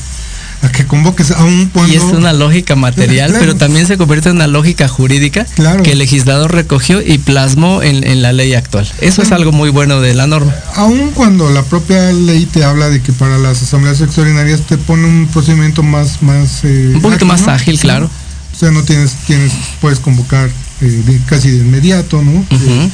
a 0.63 0.71
que 0.71 0.85
convoques 0.87 1.31
aún 1.31 1.69
cuando... 1.73 1.93
Y 1.93 1.97
es 1.97 2.03
una 2.03 2.33
lógica 2.33 2.75
material, 2.75 3.29
claro. 3.29 3.45
pero 3.45 3.55
también 3.57 3.85
se 3.85 3.97
convierte 3.97 4.29
en 4.29 4.37
una 4.37 4.47
lógica 4.47 4.87
jurídica 4.87 5.45
claro. 5.55 5.83
que 5.83 5.91
el 5.91 5.99
legislador 5.99 6.53
recogió 6.53 7.01
y 7.01 7.17
plasmó 7.17 7.83
en, 7.83 8.07
en 8.07 8.21
la 8.21 8.31
ley 8.31 8.53
actual. 8.53 8.85
Eso 9.01 9.15
claro. 9.15 9.23
es 9.23 9.31
algo 9.33 9.51
muy 9.51 9.69
bueno 9.69 9.99
de 9.99 10.13
la 10.13 10.25
norma. 10.25 10.55
Aún 10.75 11.11
cuando 11.13 11.49
la 11.49 11.63
propia 11.63 12.11
ley 12.13 12.45
te 12.45 12.63
habla 12.63 12.89
de 12.89 13.01
que 13.01 13.11
para 13.11 13.37
las 13.37 13.61
asambleas 13.61 13.99
extraordinarias 14.01 14.61
te 14.61 14.77
pone 14.77 15.05
un 15.05 15.27
procedimiento 15.27 15.83
más... 15.83 16.21
más 16.21 16.61
eh, 16.63 16.93
un 16.95 17.01
poquito 17.01 17.25
ágil, 17.25 17.27
más 17.27 17.41
¿no? 17.41 17.51
ágil, 17.51 17.79
claro. 17.79 18.09
O 18.53 18.57
sea, 18.57 18.71
no 18.71 18.83
tienes, 18.83 19.15
tienes 19.27 19.51
puedes 19.81 19.99
convocar 19.99 20.49
eh, 20.81 20.85
de, 21.05 21.19
casi 21.25 21.49
de 21.49 21.57
inmediato, 21.57 22.21
¿no? 22.21 22.31
Uh 22.31 22.45
-huh. 22.49 22.89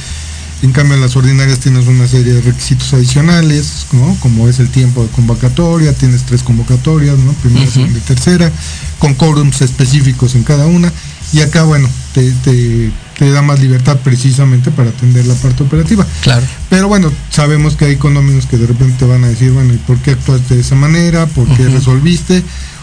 En 0.62 0.72
cambio, 0.72 0.94
en 0.94 1.00
las 1.00 1.16
ordinarias 1.16 1.58
tienes 1.58 1.86
una 1.86 2.06
serie 2.06 2.34
de 2.34 2.42
requisitos 2.42 2.92
adicionales, 2.92 3.86
¿no? 3.92 4.14
Como 4.20 4.46
es 4.46 4.58
el 4.58 4.68
tiempo 4.68 5.02
de 5.02 5.08
convocatoria, 5.08 5.94
tienes 5.94 6.24
tres 6.24 6.42
convocatorias, 6.42 7.18
¿no? 7.18 7.32
Primera, 7.32 7.64
uh 7.64 7.68
-huh. 7.68 7.72
segunda 7.72 7.98
y 7.98 8.02
tercera, 8.02 8.52
con 8.98 9.14
quórums 9.14 9.62
específicos 9.62 10.34
en 10.34 10.42
cada 10.44 10.66
una. 10.66 10.92
Y 11.32 11.40
acá, 11.40 11.62
bueno, 11.62 11.88
te, 12.12 12.30
te, 12.44 12.90
te, 13.18 13.30
da 13.30 13.40
más 13.40 13.60
libertad 13.60 13.98
precisamente 14.04 14.70
para 14.70 14.90
atender 14.90 15.24
la 15.26 15.34
parte 15.34 15.62
operativa. 15.62 16.06
Claro. 16.22 16.44
Pero 16.68 16.88
bueno, 16.88 17.10
sabemos 17.30 17.76
que 17.76 17.86
hay 17.86 17.96
condominios 17.96 18.46
que 18.46 18.58
de 18.58 18.66
repente 18.66 18.96
te 18.98 19.04
van 19.06 19.24
a 19.24 19.28
decir, 19.28 19.52
bueno, 19.52 19.72
¿y 19.72 19.78
por 19.78 19.96
qué 19.98 20.10
actuaste 20.10 20.56
de 20.56 20.60
esa 20.60 20.74
manera? 20.74 21.26
¿Por 21.26 21.46
qué 21.56 21.62
uh 21.62 21.68
-huh. 21.68 21.72
resolviste? 21.72 22.42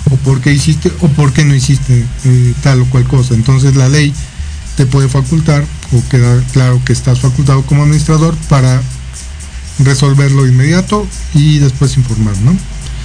¿O 0.10 0.16
por 0.16 0.42
qué 0.42 0.52
hiciste? 0.52 0.92
¿O 1.02 1.10
por 1.10 1.32
qué 1.32 1.44
no 1.44 1.54
hiciste 1.54 2.06
eh, 2.26 2.54
tal 2.64 2.82
o 2.82 2.86
cual 2.86 3.04
cosa? 3.04 3.36
Entonces 3.36 3.76
la 3.76 3.90
ley 3.90 4.14
te 4.78 4.86
puede 4.86 5.10
facultar 5.10 5.66
o 5.94 6.10
queda 6.10 6.42
claro 6.54 6.82
que 6.86 6.94
estás 6.94 7.20
facultado 7.20 7.66
como 7.66 7.84
administrador 7.84 8.36
para 8.50 8.82
resolverlo 9.80 10.48
inmediato 10.48 11.08
y 11.34 11.60
después 11.60 11.98
informar, 11.98 12.38
¿no? 12.40 12.58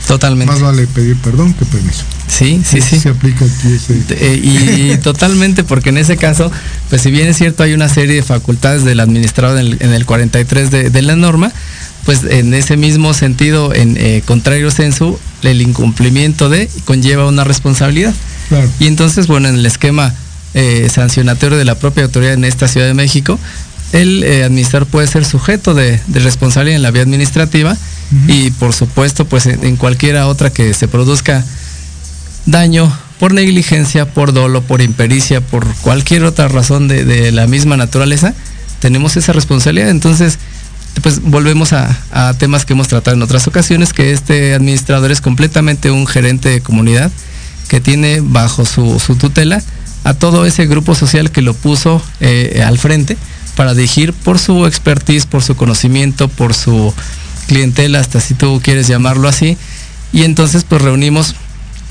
Totalmente. 0.06 0.52
Más 0.52 0.60
vale 0.62 0.86
pedir 0.88 1.16
perdón 1.16 1.54
que 1.54 1.64
permiso. 1.64 2.02
Sí, 2.26 2.60
sí, 2.64 2.80
sí. 2.80 2.98
Se 2.98 3.10
aplica 3.10 3.44
aquí 3.44 3.72
ese... 3.72 4.02
Eh, 4.10 4.40
y, 4.42 4.92
y, 4.92 4.96
totalmente, 5.02 5.64
porque 5.64 5.90
en 5.90 5.98
ese 5.98 6.16
caso, 6.16 6.50
pues 6.90 7.02
si 7.02 7.10
bien 7.10 7.28
es 7.28 7.36
cierto, 7.36 7.62
hay 7.62 7.72
una 7.72 7.88
serie 7.88 8.16
de 8.16 8.22
facultades 8.22 8.84
del 8.84 9.00
administrador 9.00 9.58
en 9.58 9.66
el, 9.66 9.76
en 9.80 9.92
el 9.92 10.04
43 10.04 10.70
de, 10.70 10.90
de, 10.90 11.02
la 11.02 11.14
norma, 11.14 11.52
pues 12.04 12.24
en 12.24 12.52
ese 12.52 12.76
mismo 12.76 13.14
sentido, 13.14 13.72
en 13.74 13.96
eh, 13.96 14.22
contrario 14.26 14.70
censo, 14.70 15.20
el 15.42 15.62
incumplimiento 15.62 16.48
de 16.48 16.68
conlleva 16.84 17.26
una 17.26 17.44
responsabilidad. 17.44 18.14
Claro. 18.48 18.68
Y 18.80 18.86
entonces, 18.86 19.28
bueno, 19.28 19.48
en 19.48 19.54
el 19.54 19.66
esquema 19.66 20.14
eh, 20.54 20.88
sancionatorio 20.90 21.58
de 21.58 21.64
la 21.64 21.74
propia 21.74 22.04
autoridad 22.04 22.34
en 22.34 22.44
esta 22.44 22.68
Ciudad 22.68 22.86
de 22.86 22.94
México, 22.94 23.38
el 23.92 24.24
eh, 24.24 24.44
administrador 24.44 24.88
puede 24.88 25.06
ser 25.06 25.24
sujeto 25.24 25.74
de, 25.74 26.00
de, 26.06 26.20
responsabilidad 26.20 26.76
en 26.76 26.82
la 26.82 26.90
vía 26.90 27.02
administrativa 27.02 27.72
uh 27.72 28.14
-huh. 28.14 28.34
y 28.46 28.50
por 28.52 28.72
supuesto 28.72 29.26
pues 29.26 29.46
en, 29.46 29.64
en, 29.64 29.76
cualquiera 29.76 30.26
otra 30.26 30.50
que 30.50 30.72
se 30.72 30.88
produzca 30.88 31.44
daño 32.46 32.90
por 33.18 33.34
negligencia, 33.34 34.06
por 34.06 34.32
dolo, 34.32 34.62
por 34.62 34.80
impericia, 34.80 35.40
por 35.40 35.66
cualquier 35.82 36.24
otra 36.24 36.48
razón 36.48 36.88
de, 36.88 37.04
de 37.04 37.30
la 37.30 37.46
misma 37.46 37.76
naturaleza, 37.76 38.34
tenemos 38.80 39.16
esa 39.16 39.32
responsabilidad. 39.32 39.90
Entonces, 39.90 40.38
pues 41.02 41.22
volvemos 41.22 41.72
a, 41.72 41.96
a, 42.10 42.34
temas 42.34 42.64
que 42.64 42.72
hemos 42.72 42.88
tratado 42.88 43.16
en 43.16 43.22
otras 43.22 43.46
ocasiones, 43.46 43.92
que 43.92 44.10
este 44.10 44.54
administrador 44.54 45.12
es 45.12 45.20
completamente 45.20 45.90
un 45.90 46.06
gerente 46.06 46.48
de 46.48 46.60
comunidad 46.60 47.12
que 47.68 47.80
tiene 47.80 48.20
bajo 48.20 48.64
su, 48.64 48.98
su 48.98 49.14
tutela 49.14 49.62
a 50.04 50.14
todo 50.14 50.46
ese 50.46 50.66
grupo 50.66 50.94
social 50.94 51.30
que 51.30 51.42
lo 51.42 51.54
puso 51.54 52.02
eh, 52.20 52.62
al 52.66 52.78
frente 52.78 53.16
para 53.56 53.74
dirigir 53.74 54.12
por 54.12 54.38
su 54.38 54.66
expertise, 54.66 55.26
por 55.26 55.42
su 55.42 55.56
conocimiento, 55.56 56.28
por 56.28 56.54
su 56.54 56.92
clientela, 57.46 58.00
hasta 58.00 58.20
si 58.20 58.34
tú 58.34 58.60
quieres 58.62 58.88
llamarlo 58.88 59.28
así. 59.28 59.56
Y 60.12 60.22
entonces 60.22 60.64
pues 60.64 60.82
reunimos 60.82 61.34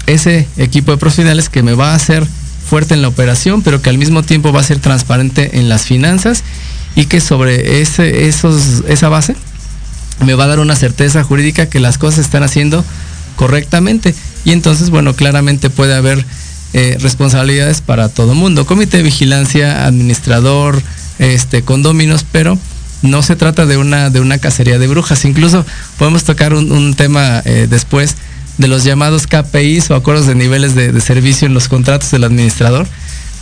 ese 0.07 0.47
equipo 0.57 0.91
de 0.91 0.97
profesionales 0.97 1.49
que 1.49 1.63
me 1.63 1.73
va 1.73 1.91
a 1.91 1.95
hacer 1.95 2.25
fuerte 2.67 2.93
en 2.93 3.01
la 3.01 3.07
operación, 3.07 3.61
pero 3.61 3.81
que 3.81 3.89
al 3.89 3.97
mismo 3.97 4.23
tiempo 4.23 4.51
va 4.51 4.61
a 4.61 4.63
ser 4.63 4.79
transparente 4.79 5.59
en 5.59 5.69
las 5.69 5.83
finanzas 5.83 6.43
y 6.95 7.05
que 7.05 7.21
sobre 7.21 7.81
ese, 7.81 8.27
esos, 8.27 8.83
esa 8.87 9.09
base 9.09 9.35
me 10.25 10.33
va 10.35 10.45
a 10.45 10.47
dar 10.47 10.59
una 10.59 10.75
certeza 10.75 11.23
jurídica 11.23 11.67
que 11.67 11.79
las 11.79 11.97
cosas 11.97 12.19
están 12.19 12.43
haciendo 12.43 12.83
correctamente. 13.35 14.13
Y 14.45 14.51
entonces, 14.51 14.89
bueno, 14.89 15.15
claramente 15.15 15.69
puede 15.69 15.95
haber 15.95 16.23
eh, 16.73 16.97
responsabilidades 17.01 17.81
para 17.81 18.07
todo 18.07 18.33
mundo. 18.33 18.65
Comité 18.65 18.97
de 18.97 19.03
vigilancia, 19.03 19.85
administrador, 19.85 20.81
este, 21.19 21.63
condóminos, 21.63 22.25
pero 22.31 22.57
no 23.01 23.23
se 23.23 23.35
trata 23.35 23.65
de 23.65 23.75
una, 23.75 24.09
de 24.09 24.21
una 24.21 24.37
cacería 24.37 24.79
de 24.79 24.87
brujas. 24.87 25.25
Incluso 25.25 25.65
podemos 25.97 26.23
tocar 26.23 26.53
un, 26.53 26.93
tema 26.93 27.41
eh, 27.43 27.67
después 27.69 28.15
de 28.57 28.69
los 28.69 28.85
llamados 28.85 29.27
KPIs 29.27 29.91
o 29.91 29.95
acuerdos 29.95 30.27
de 30.27 30.35
niveles 30.35 30.73
de, 30.73 31.01
servicio 31.01 31.45
en 31.45 31.53
los 31.53 31.67
contratos 31.67 32.09
del 32.11 32.23
administrador, 32.23 32.87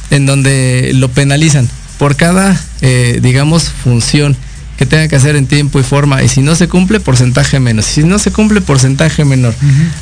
en 0.09 0.25
donde 0.25 0.91
lo 0.95 1.09
penalizan 1.09 1.69
por 1.99 2.15
cada, 2.15 2.59
eh, 2.82 3.19
digamos, 3.21 3.69
función 3.69 4.36
que 4.75 4.88
tenga 4.88 5.07
que 5.07 5.17
hacer 5.17 5.36
en 5.36 5.45
tiempo 5.45 5.80
y 5.80 5.84
forma. 5.84 6.23
Y 6.23 6.30
si 6.30 6.41
no 6.41 6.55
se 6.55 6.67
cumple, 6.67 6.99
porcentaje 6.99 7.59
menos. 7.59 7.88
Y 7.89 8.01
si 8.01 8.03
no 8.05 8.17
se 8.17 8.32
cumple, 8.32 8.61
porcentaje 8.61 9.23
menor. 9.23 9.53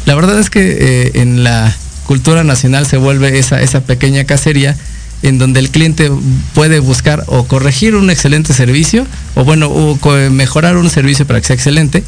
La 0.06 0.16
verdad 0.16 0.40
es 0.40 0.50
que 0.50 1.12
en 1.16 1.44
la 1.44 1.76
cultura 2.08 2.44
nacional 2.44 2.88
se 2.88 2.98
vuelve 2.98 3.38
esa, 3.38 3.62
esa 3.62 3.82
pequeña 3.82 4.24
cacería 4.24 4.76
en 5.24 5.38
donde 5.38 5.60
el 5.60 5.70
cliente 5.70 6.12
puede 6.54 6.80
buscar 6.80 7.24
o 7.28 7.46
corregir 7.46 7.96
un 7.96 8.10
excelente 8.10 8.54
servicio, 8.54 9.06
o 9.36 9.44
bueno, 9.44 9.68
o 9.68 9.98
mejorar 10.32 10.78
un 10.78 10.90
servicio 10.90 11.26
para 11.26 11.40
que 11.42 11.48
sea 11.48 11.56
excelente, 11.56 12.04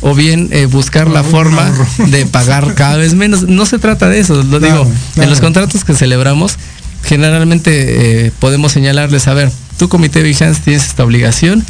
o 0.00 0.14
bien 0.14 0.48
eh, 0.52 0.66
buscar 0.66 1.08
la 1.08 1.24
forma 1.24 1.72
de 2.06 2.26
pagar 2.26 2.74
cada 2.74 2.96
vez 2.96 3.14
menos. 3.14 3.48
No 3.48 3.66
se 3.66 3.78
trata 3.78 4.08
de 4.08 4.20
eso, 4.20 4.42
lo 4.42 4.60
digo, 4.60 4.90
en 5.16 5.30
los 5.30 5.40
contratos 5.40 5.84
que 5.84 5.94
celebramos, 5.94 6.56
generalmente 7.02 8.26
eh, 8.26 8.32
podemos 8.38 8.72
señalarles, 8.72 9.26
a 9.28 9.34
ver, 9.34 9.50
tu 9.78 9.88
comité 9.88 10.20
de 10.20 10.28
vigilancia 10.28 10.62
tienes 10.64 10.86
esta 10.86 11.04
obligación 11.04 11.64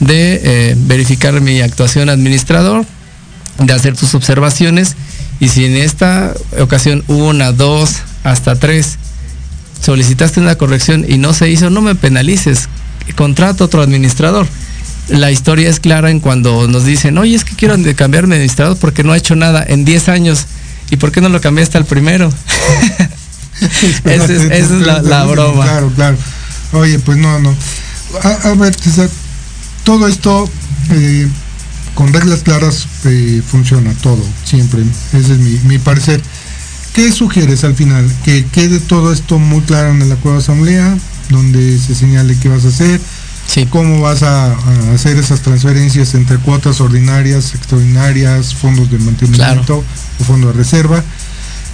de 0.00 0.40
eh, 0.42 0.74
verificar 0.76 1.40
mi 1.40 1.60
actuación 1.60 2.08
administrador, 2.08 2.84
de 3.58 3.72
hacer 3.72 3.96
tus 3.96 4.14
observaciones 4.14 4.96
y 5.40 5.48
si 5.48 5.64
en 5.64 5.76
esta 5.76 6.34
ocasión 6.58 7.04
una, 7.08 7.52
dos, 7.52 7.96
hasta 8.24 8.56
tres, 8.56 8.98
solicitaste 9.80 10.40
una 10.40 10.56
corrección 10.56 11.04
y 11.08 11.18
no 11.18 11.34
se 11.34 11.50
hizo, 11.50 11.70
no 11.70 11.82
me 11.82 11.94
penalices, 11.94 12.68
contrato 13.14 13.64
otro 13.64 13.82
administrador. 13.82 14.46
La 15.08 15.30
historia 15.30 15.68
es 15.68 15.78
clara 15.78 16.10
en 16.10 16.20
cuando 16.20 16.66
nos 16.66 16.84
dicen, 16.84 17.16
oye, 17.18 17.36
es 17.36 17.44
que 17.44 17.54
quiero 17.54 17.76
cambiar 17.94 18.26
mi 18.26 18.34
administrador 18.34 18.76
porque 18.76 19.04
no 19.04 19.12
ha 19.12 19.16
hecho 19.16 19.36
nada 19.36 19.64
en 19.66 19.84
10 19.84 20.08
años. 20.08 20.46
¿Y 20.90 20.96
por 20.96 21.12
qué 21.12 21.20
no 21.20 21.28
lo 21.28 21.40
cambiaste 21.40 21.78
al 21.78 21.84
primero? 21.84 22.32
esa 24.04 24.32
es, 24.32 24.70
la, 24.70 25.24
broma. 25.24 25.64
Claro, 25.64 25.92
claro. 25.94 26.16
Oye, 26.72 26.98
pues 26.98 27.18
no, 27.18 27.38
no. 27.38 27.54
A, 28.22 28.54
ver, 28.54 28.74
todo 29.84 30.08
esto 30.08 30.48
eh, 30.90 31.28
con 31.96 32.12
reglas 32.12 32.42
claras 32.42 32.86
eh, 33.06 33.42
funciona 33.44 33.92
todo, 34.02 34.22
siempre. 34.44 34.82
Ese 35.14 35.32
es 35.32 35.38
mi, 35.64 35.78
parecer. 35.78 36.22
¿Qué 36.92 37.10
sugieres 37.10 37.64
al 37.64 37.74
final? 37.74 38.06
Que 38.22 38.44
quede 38.52 38.78
todo 38.80 39.12
esto 39.12 39.38
muy 39.38 39.62
claro 39.62 39.92
en 39.92 40.02
el 40.02 40.12
acuerdo 40.12 40.38
de 40.38 40.44
asamblea, 40.44 40.96
donde 41.30 41.78
se 41.78 41.94
señale 41.94 42.38
qué 42.38 42.50
vas 42.50 42.66
a 42.66 42.68
hacer, 42.68 43.00
cómo 43.70 44.02
vas 44.02 44.22
a, 44.22 44.52
hacer 44.92 45.16
esas 45.16 45.40
transferencias 45.40 46.14
entre 46.14 46.36
cuotas 46.36 46.82
ordinarias, 46.82 47.54
extraordinarias, 47.54 48.54
fondos 48.54 48.90
de 48.90 48.98
mantenimiento 48.98 49.82
o 50.20 50.24
fondo 50.24 50.48
de 50.48 50.52
reserva, 50.52 51.02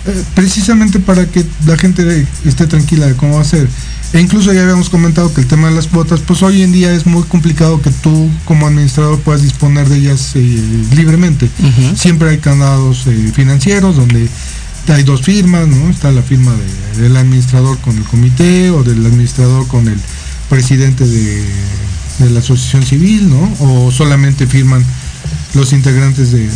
eh, 0.07 0.25
precisamente 0.37 1.01
para 1.01 1.27
que 1.27 1.45
la 1.67 1.77
gente 1.77 2.27
esté 2.45 2.69
tranquila 2.69 3.07
de 3.07 3.17
cómo 3.17 3.37
va 3.37 3.43
a 3.43 3.45
ser. 3.45 3.69
E 4.13 4.21
incluso 4.21 4.53
ya 4.53 4.63
habíamos 4.63 4.91
comentado 4.91 5.33
que 5.33 5.41
el 5.41 5.47
tema 5.47 5.69
de 5.69 5.75
las 5.75 5.87
cuotas, 5.87 6.21
pues 6.21 6.43
hoy 6.43 6.61
en 6.61 6.71
día 6.71 6.93
es 6.93 7.07
muy 7.07 7.23
complicado 7.23 7.81
que 7.81 7.91
tú 7.91 8.31
como 8.45 8.67
administrador 8.67 9.19
puedas 9.21 9.43
disponer 9.43 9.89
de 9.89 9.97
ellas 9.97 10.33
eh, 10.35 10.85
libremente. 10.95 11.49
Siempre 11.97 12.29
hay 12.29 12.39
candados 12.39 13.07
eh, 13.07 13.33
financieros 13.35 13.97
donde 13.97 14.29
hay 14.89 15.03
dos 15.05 15.23
firmas, 15.23 15.67
¿no? 15.67 15.89
Está 15.89 16.13
la 16.13 16.23
firma 16.23 16.55
del 16.99 17.17
administrador 17.17 17.79
con 17.79 17.97
el 17.97 18.05
comité 18.05 18.71
o 18.71 18.83
del 18.83 19.05
administrador 19.07 19.67
con 19.67 19.89
el 19.89 19.99
presidente 20.51 21.07
de, 21.07 21.45
la 22.31 22.41
asociación 22.41 22.85
civil, 22.85 23.31
¿no? 23.31 23.57
O 23.61 23.91
solamente 23.91 24.47
firman 24.47 24.85
los 25.55 25.73
integrantes 25.73 26.33
de, 26.33 26.49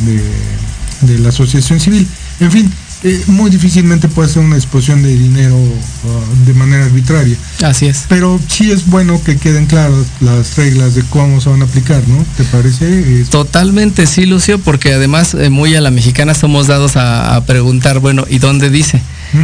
de 1.02 1.18
la 1.20 1.30
asociación 1.30 1.80
civil. 1.80 2.06
En 2.40 2.52
fin, 2.52 2.70
eh, 3.06 3.22
muy 3.28 3.50
difícilmente 3.50 4.08
puede 4.08 4.28
ser 4.28 4.42
una 4.42 4.56
exposición 4.56 5.00
de 5.00 5.16
dinero 5.16 5.54
uh, 5.54 6.44
de 6.44 6.54
manera 6.54 6.86
arbitraria. 6.86 7.36
Así 7.62 7.86
es. 7.86 8.04
Pero 8.08 8.40
sí 8.48 8.72
es 8.72 8.86
bueno 8.88 9.22
que 9.22 9.36
queden 9.36 9.66
claras 9.66 10.06
las 10.20 10.56
reglas 10.56 10.96
de 10.96 11.02
cómo 11.04 11.40
se 11.40 11.48
van 11.48 11.62
a 11.62 11.66
aplicar, 11.66 12.02
¿no? 12.08 12.24
¿Te 12.36 12.42
parece? 12.44 13.24
Totalmente, 13.30 14.06
sí, 14.06 14.26
Lucio, 14.26 14.58
porque 14.58 14.92
además 14.92 15.34
eh, 15.34 15.50
muy 15.50 15.76
a 15.76 15.80
la 15.80 15.92
mexicana 15.92 16.34
somos 16.34 16.66
dados 16.66 16.96
a, 16.96 17.40
preguntar, 17.46 18.00
bueno, 18.00 18.24
¿y 18.28 18.38
dónde 18.38 18.70
dice? 18.70 19.00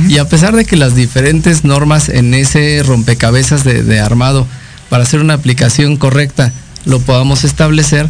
Y 0.08 0.18
a 0.18 0.28
pesar 0.28 0.56
de 0.56 0.64
que 0.64 0.76
las 0.76 0.94
diferentes 0.96 1.64
normas 1.64 2.08
en 2.08 2.34
ese 2.34 2.82
rompecabezas 2.84 3.62
de, 3.62 3.82
de 3.82 4.00
armado 4.00 4.46
para 4.88 5.04
hacer 5.04 5.20
una 5.20 5.34
aplicación 5.34 5.96
correcta 5.96 6.52
lo 6.84 6.98
podamos 7.00 7.44
establecer, 7.44 8.08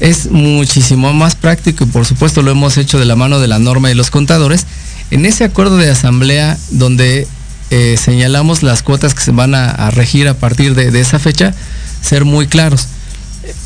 es 0.00 0.30
muchísimo 0.30 1.12
más 1.12 1.34
práctico 1.34 1.84
y 1.84 1.86
por 1.86 2.04
supuesto 2.04 2.42
lo 2.42 2.50
hemos 2.50 2.76
hecho 2.76 2.98
de 2.98 3.04
la 3.04 3.16
mano 3.16 3.40
de 3.40 3.48
la 3.48 3.58
norma 3.58 3.90
y 3.90 3.94
los 3.94 4.10
contadores. 4.10 4.66
En 5.10 5.26
ese 5.26 5.44
acuerdo 5.44 5.76
de 5.76 5.90
asamblea 5.90 6.58
donde 6.70 7.26
eh, 7.70 7.96
señalamos 8.02 8.62
las 8.62 8.82
cuotas 8.82 9.14
que 9.14 9.22
se 9.22 9.32
van 9.32 9.54
a, 9.54 9.90
regir 9.90 10.28
a 10.28 10.34
partir 10.34 10.74
de, 10.74 11.00
esa 11.00 11.18
fecha, 11.18 11.54
ser 12.00 12.24
muy 12.24 12.46
claros. 12.46 12.88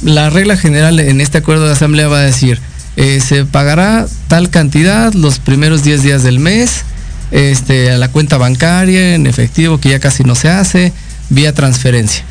La 0.02 0.30
regla 0.30 0.56
general 0.56 1.00
en 1.00 1.20
este 1.20 1.38
acuerdo 1.38 1.66
de 1.66 1.72
asamblea 1.72 2.08
va 2.08 2.18
a 2.18 2.22
decir, 2.22 2.60
eh, 2.96 3.20
se 3.20 3.44
pagará 3.44 4.06
tal 4.28 4.50
cantidad 4.50 5.12
los 5.14 5.38
primeros 5.38 5.82
10 5.82 6.02
días 6.02 6.22
del 6.22 6.38
mes, 6.38 6.84
este, 7.30 7.90
a 7.90 7.96
la 7.96 8.08
cuenta 8.08 8.36
bancaria, 8.36 9.14
en 9.14 9.26
efectivo, 9.26 9.78
que 9.78 9.90
ya 9.90 10.00
casi 10.00 10.24
no 10.24 10.34
se 10.34 10.48
hace, 10.48 10.92
vía 11.30 11.54
transferencia 11.54 12.24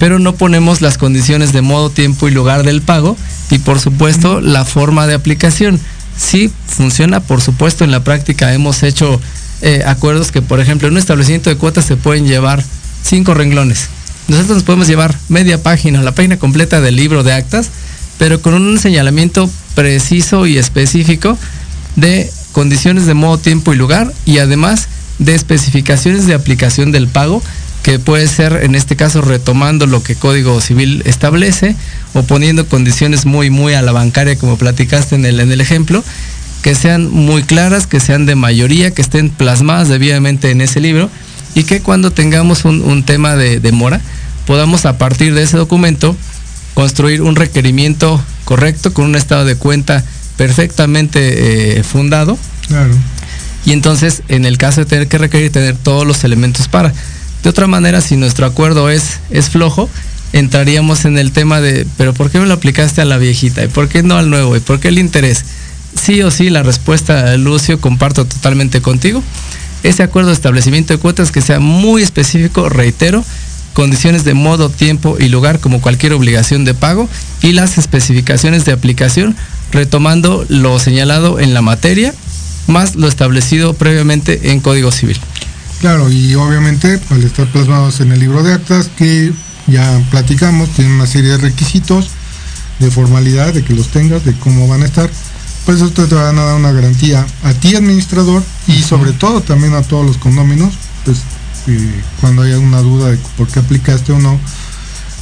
pero 0.00 0.18
no 0.18 0.34
ponemos 0.34 0.80
las 0.80 0.96
condiciones 0.96 1.52
de 1.52 1.60
modo, 1.60 1.90
tiempo 1.90 2.26
y 2.26 2.30
lugar 2.30 2.62
del 2.62 2.80
pago 2.80 3.18
y 3.50 3.58
por 3.58 3.80
supuesto 3.80 4.40
la 4.40 4.64
forma 4.64 5.06
de 5.06 5.12
aplicación. 5.12 5.78
Sí 6.20 6.52
funciona, 6.66 7.20
por 7.20 7.40
supuesto, 7.40 7.82
en 7.82 7.90
la 7.90 8.04
práctica 8.04 8.52
hemos 8.52 8.82
hecho 8.82 9.18
eh, 9.62 9.82
acuerdos 9.86 10.30
que, 10.30 10.42
por 10.42 10.60
ejemplo, 10.60 10.86
en 10.86 10.94
un 10.94 10.98
establecimiento 10.98 11.48
de 11.48 11.56
cuotas 11.56 11.86
se 11.86 11.96
pueden 11.96 12.26
llevar 12.26 12.62
cinco 13.02 13.32
renglones. 13.32 13.88
Nosotros 14.28 14.58
nos 14.58 14.64
podemos 14.64 14.86
llevar 14.86 15.16
media 15.30 15.62
página, 15.62 16.02
la 16.02 16.12
página 16.12 16.38
completa 16.38 16.82
del 16.82 16.96
libro 16.96 17.22
de 17.22 17.32
actas, 17.32 17.70
pero 18.18 18.42
con 18.42 18.52
un 18.52 18.78
señalamiento 18.78 19.50
preciso 19.74 20.46
y 20.46 20.58
específico 20.58 21.38
de 21.96 22.30
condiciones 22.52 23.06
de 23.06 23.14
modo, 23.14 23.38
tiempo 23.38 23.72
y 23.72 23.76
lugar 23.76 24.12
y 24.26 24.38
además 24.38 24.88
de 25.18 25.34
especificaciones 25.34 26.26
de 26.26 26.34
aplicación 26.34 26.92
del 26.92 27.08
pago 27.08 27.42
que 27.82 27.98
puede 27.98 28.28
ser 28.28 28.60
en 28.62 28.74
este 28.74 28.96
caso 28.96 29.22
retomando 29.22 29.86
lo 29.86 30.02
que 30.02 30.14
Código 30.14 30.60
Civil 30.60 31.02
establece 31.06 31.74
o 32.12 32.22
poniendo 32.22 32.66
condiciones 32.66 33.24
muy, 33.26 33.50
muy 33.50 33.74
a 33.74 33.82
la 33.82 33.92
bancaria, 33.92 34.36
como 34.36 34.58
platicaste 34.58 35.14
en 35.14 35.24
el, 35.24 35.40
en 35.40 35.50
el 35.50 35.60
ejemplo, 35.60 36.04
que 36.62 36.74
sean 36.74 37.10
muy 37.10 37.42
claras, 37.42 37.86
que 37.86 38.00
sean 38.00 38.26
de 38.26 38.34
mayoría, 38.34 38.90
que 38.90 39.02
estén 39.02 39.30
plasmadas 39.30 39.88
debidamente 39.88 40.50
en 40.50 40.60
ese 40.60 40.80
libro 40.80 41.10
y 41.54 41.64
que 41.64 41.80
cuando 41.80 42.10
tengamos 42.10 42.64
un, 42.64 43.02
tema 43.04 43.34
de, 43.36 43.72
mora, 43.72 44.00
podamos 44.46 44.86
a 44.86 44.98
partir 44.98 45.34
de 45.34 45.42
ese 45.42 45.56
documento 45.56 46.16
construir 46.74 47.22
un 47.22 47.36
requerimiento 47.36 48.22
correcto 48.44 48.92
con 48.92 49.06
un 49.06 49.16
estado 49.16 49.44
de 49.44 49.56
cuenta 49.56 50.04
perfectamente 50.36 51.78
eh, 51.78 51.82
fundado. 51.82 52.38
Y 53.64 53.72
entonces, 53.72 54.22
en 54.28 54.44
el 54.44 54.58
caso 54.58 54.80
de 54.80 54.86
tener 54.86 55.08
que 55.08 55.18
requerir, 55.18 55.50
tener 55.50 55.76
todos 55.76 56.06
los 56.06 56.24
elementos 56.24 56.68
para. 56.68 56.92
De 57.42 57.48
otra 57.48 57.66
manera, 57.66 58.00
si 58.00 58.16
nuestro 58.16 58.46
acuerdo 58.46 58.90
es, 58.90 59.20
es 59.30 59.48
flojo, 59.48 59.88
entraríamos 60.32 61.04
en 61.04 61.18
el 61.18 61.32
tema 61.32 61.60
de, 61.60 61.86
pero 61.96 62.12
¿por 62.12 62.30
qué 62.30 62.38
me 62.38 62.46
lo 62.46 62.54
aplicaste 62.54 63.00
a 63.00 63.04
la 63.04 63.18
viejita? 63.18 63.64
¿Y 63.64 63.68
por 63.68 63.88
qué 63.88 64.02
no 64.02 64.16
al 64.16 64.30
nuevo? 64.30 64.56
¿Y 64.56 64.60
por 64.60 64.80
qué 64.80 64.88
el 64.88 64.98
interés? 64.98 65.44
Sí 65.94 66.22
o 66.22 66.30
sí, 66.30 66.50
la 66.50 66.62
respuesta, 66.62 67.36
Lucio, 67.36 67.80
comparto 67.80 68.24
totalmente 68.24 68.80
contigo. 68.80 69.22
Ese 69.82 70.02
acuerdo 70.02 70.28
de 70.28 70.34
establecimiento 70.34 70.92
de 70.92 70.98
cuotas 70.98 71.32
que 71.32 71.40
sea 71.40 71.58
muy 71.58 72.02
específico, 72.02 72.68
reitero, 72.68 73.24
condiciones 73.72 74.24
de 74.24 74.34
modo, 74.34 74.68
tiempo 74.68 75.16
y 75.18 75.28
lugar 75.28 75.60
como 75.60 75.80
cualquier 75.80 76.12
obligación 76.12 76.64
de 76.64 76.74
pago 76.74 77.08
y 77.42 77.52
las 77.52 77.78
especificaciones 77.78 78.64
de 78.64 78.72
aplicación 78.72 79.36
retomando 79.72 80.44
lo 80.48 80.78
señalado 80.78 81.38
en 81.38 81.54
la 81.54 81.62
materia 81.62 82.12
más 82.66 82.96
lo 82.96 83.08
establecido 83.08 83.74
previamente 83.74 84.52
en 84.52 84.60
Código 84.60 84.92
Civil. 84.92 85.18
Claro, 85.80 86.10
y 86.12 86.34
obviamente 86.34 87.00
al 87.08 87.24
estar 87.24 87.50
plasmados 87.50 88.00
en 88.00 88.12
el 88.12 88.20
libro 88.20 88.42
de 88.42 88.52
actas 88.52 88.90
que 88.98 89.32
ya 89.66 89.98
platicamos, 90.10 90.68
tienen 90.70 90.92
una 90.92 91.06
serie 91.06 91.30
de 91.30 91.38
requisitos 91.38 92.10
de 92.80 92.90
formalidad, 92.90 93.54
de 93.54 93.64
que 93.64 93.74
los 93.74 93.88
tengas, 93.88 94.24
de 94.24 94.34
cómo 94.34 94.68
van 94.68 94.82
a 94.82 94.86
estar, 94.86 95.10
pues 95.64 95.80
esto 95.80 96.06
te 96.06 96.14
van 96.14 96.38
a 96.38 96.44
dar 96.44 96.56
una 96.56 96.72
garantía 96.72 97.26
a 97.44 97.54
ti 97.54 97.76
administrador 97.76 98.42
y 98.66 98.82
sobre 98.82 99.12
todo 99.12 99.40
también 99.40 99.74
a 99.74 99.82
todos 99.82 100.04
los 100.04 100.18
condóminos, 100.18 100.74
pues 101.04 101.18
eh, 101.66 102.02
cuando 102.20 102.42
haya 102.42 102.58
una 102.58 102.80
duda 102.80 103.10
de 103.10 103.18
por 103.38 103.48
qué 103.48 103.60
aplicaste 103.60 104.12
o 104.12 104.18
no, 104.18 104.38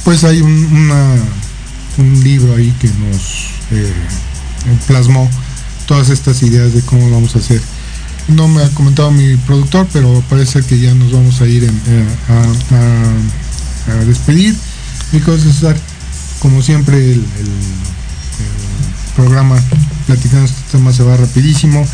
pues 0.03 0.25
hay 0.25 0.41
un, 0.41 0.91
un 1.97 2.23
libro 2.23 2.55
ahí 2.55 2.73
que 2.79 2.87
nos 2.87 3.51
eh, 3.71 3.93
plasmó 4.87 5.29
todas 5.85 6.09
estas 6.09 6.41
ideas 6.43 6.73
de 6.73 6.81
cómo 6.81 7.07
lo 7.07 7.15
vamos 7.15 7.35
a 7.35 7.39
hacer. 7.39 7.61
No 8.29 8.47
me 8.47 8.63
ha 8.63 8.69
comentado 8.69 9.11
mi 9.11 9.35
productor, 9.37 9.87
pero 9.91 10.23
parece 10.29 10.61
que 10.61 10.79
ya 10.79 10.93
nos 10.93 11.11
vamos 11.11 11.41
a 11.41 11.47
ir 11.47 11.63
eh, 11.63 12.05
a, 12.29 14.05
despedir. 14.05 14.55
Mi 15.11 15.19
César, 15.19 15.75
como 16.39 16.61
siempre, 16.61 17.13
el, 17.13 17.23
programa 19.15 19.61
platicando 20.05 20.45
este 20.45 20.61
tema 20.71 20.93
se 20.93 21.03
va 21.03 21.17
rapidísimo. 21.17 21.85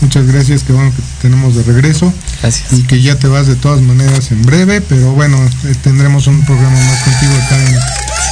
Muchas 0.00 0.26
gracias, 0.26 0.62
que 0.62 0.72
bueno 0.72 0.92
que 0.94 1.02
tenemos 1.22 1.56
de 1.56 1.64
regreso. 1.64 2.12
Gracias. 2.40 2.72
Y 2.72 2.82
que 2.84 3.02
ya 3.02 3.16
te 3.18 3.26
vas 3.26 3.48
de 3.48 3.56
todas 3.56 3.80
maneras 3.80 4.30
en 4.30 4.42
breve, 4.42 4.80
pero 4.80 5.12
bueno, 5.12 5.36
eh, 5.64 5.74
tendremos 5.82 6.28
un 6.28 6.44
programa 6.44 6.78
más 6.78 7.02
contigo 7.02 7.32
acá 7.34 7.56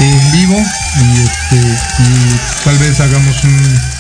en, 0.00 0.32
vivo 0.32 0.56
y, 0.58 1.20
este, 1.22 1.56
y 1.56 2.64
tal 2.64 2.78
vez 2.78 3.00
hagamos 3.00 3.42
un 3.42 3.95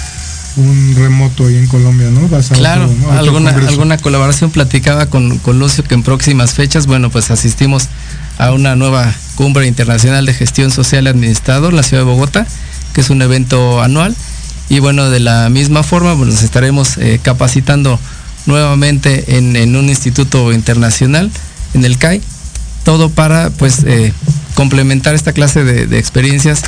un 0.56 0.94
remoto 0.96 1.46
ahí 1.46 1.56
en 1.56 1.66
Colombia, 1.66 2.10
¿no? 2.10 2.28
Vas 2.28 2.50
a 2.50 2.54
claro, 2.54 2.90
alguna, 3.10 3.50
alguna 3.50 3.98
colaboración 3.98 4.50
platicaba 4.50 5.06
con, 5.06 5.38
con 5.38 5.58
Lucio 5.58 5.84
que 5.84 5.94
en 5.94 6.02
próximas 6.02 6.54
fechas, 6.54 6.86
bueno, 6.86 7.10
pues 7.10 7.30
asistimos 7.30 7.88
a 8.38 8.52
una 8.52 8.76
nueva 8.76 9.14
cumbre 9.34 9.66
internacional 9.66 10.26
de 10.26 10.34
gestión 10.34 10.70
social 10.70 11.06
administrado 11.06 11.68
en 11.68 11.76
la 11.76 11.82
ciudad 11.82 12.02
de 12.02 12.10
Bogotá, 12.10 12.46
que 12.92 13.00
es 13.00 13.10
un 13.10 13.22
evento 13.22 13.82
anual. 13.82 14.16
Y 14.68 14.80
bueno, 14.80 15.10
de 15.10 15.20
la 15.20 15.48
misma 15.48 15.82
forma, 15.82 16.16
pues 16.16 16.28
nos 16.28 16.42
estaremos 16.42 16.98
eh, 16.98 17.20
capacitando 17.22 18.00
nuevamente 18.46 19.36
en, 19.36 19.76
un 19.76 19.88
instituto 19.88 20.52
internacional, 20.52 21.30
en 21.74 21.84
el 21.84 21.98
CAI, 21.98 22.22
todo 22.86 23.10
para 23.10 23.50
pues 23.50 23.84
eh, 23.84 24.14
complementar 24.54 25.14
esta 25.14 25.34
clase 25.34 25.64
de 25.64 25.98
experiencias 25.98 26.62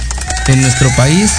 en 0.49 0.61
nuestro 0.61 0.91
país 0.97 1.31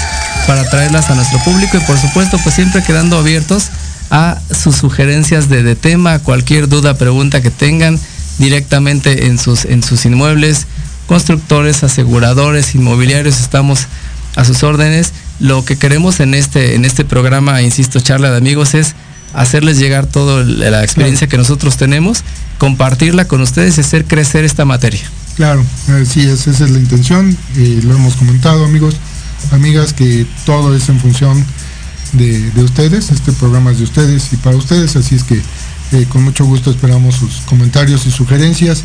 para 0.48 0.68
traerlas 0.70 1.10
a 1.10 1.16
nuestro 1.16 1.40
público 1.40 1.78
y 1.78 1.82
por 1.82 2.00
supuesto 2.00 2.40
pues 2.44 2.56
siempre 2.56 2.84
quedando 2.84 3.18
abiertos 3.18 3.70
a 4.12 4.40
sus 4.52 4.76
sugerencias 4.78 5.50
de, 5.50 5.76
tema, 5.76 6.20
cualquier 6.20 6.68
duda, 6.68 6.96
pregunta 6.96 7.42
que 7.42 7.52
tengan 7.52 8.00
directamente 8.40 9.28
en 9.28 9.38
sus, 9.38 9.66
en 9.66 9.84
sus 9.84 10.06
inmuebles, 10.06 10.66
constructores, 11.08 11.84
aseguradores, 11.84 12.74
inmobiliarios, 12.74 13.40
estamos 13.40 13.88
a 14.36 14.46
sus 14.46 14.64
órdenes. 14.64 15.14
Lo 15.40 15.64
que 15.64 15.78
queremos 15.78 16.20
en 16.20 16.34
este, 16.34 16.76
en 16.76 16.86
este 16.86 17.06
programa, 17.06 17.62
insisto, 17.62 18.00
charla 18.00 18.32
de 18.32 18.38
amigos, 18.38 18.74
es 18.74 18.96
hacerles 19.34 19.78
llegar 19.78 20.06
toda 20.08 20.44
la 20.44 20.84
experiencia 20.84 21.28
que 21.28 21.38
nosotros 21.38 21.78
tenemos, 21.78 22.24
compartirla 22.58 23.26
con 23.26 23.42
ustedes 23.42 23.78
y 23.78 23.82
hacer 23.82 24.06
crecer 24.06 24.44
esta 24.44 24.66
materia. 24.66 25.02
Claro, 25.36 25.64
sí, 26.06 26.22
esa 26.22 26.52
es 26.52 26.60
la 26.60 26.80
intención, 26.80 27.36
y 27.56 27.82
lo 27.82 27.96
hemos 27.96 28.16
comentado 28.16 28.66
amigos, 28.66 28.96
amigas, 29.52 29.94
que 29.94 30.26
todo 30.46 30.76
es 30.76 30.90
en 30.90 31.00
función 31.00 31.46
de, 32.14 32.64
ustedes, 32.64 33.12
este 33.12 33.32
programa 33.34 33.72
es 33.72 33.78
de 33.78 33.84
ustedes 33.84 34.34
y 34.34 34.38
para 34.38 34.58
ustedes, 34.58 34.96
así 34.96 35.16
es 35.16 35.24
que 35.24 35.42
eh, 35.92 36.06
con 36.10 36.24
mucho 36.24 36.46
gusto 36.46 36.72
esperamos 36.72 37.16
sus 37.16 37.42
comentarios 37.42 38.06
y 38.06 38.12
sugerencias. 38.12 38.84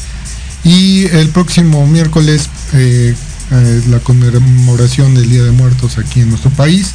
Y 0.62 1.04
el 1.06 1.28
próximo 1.28 1.86
miércoles, 1.86 2.48
eh, 2.72 3.14
eh, 3.50 3.82
la 3.88 3.98
conmemoración 3.98 5.14
del 5.14 5.28
Día 5.28 5.42
de 5.42 5.50
Muertos 5.50 5.98
aquí 5.98 6.20
en 6.20 6.30
nuestro 6.30 6.50
país, 6.50 6.92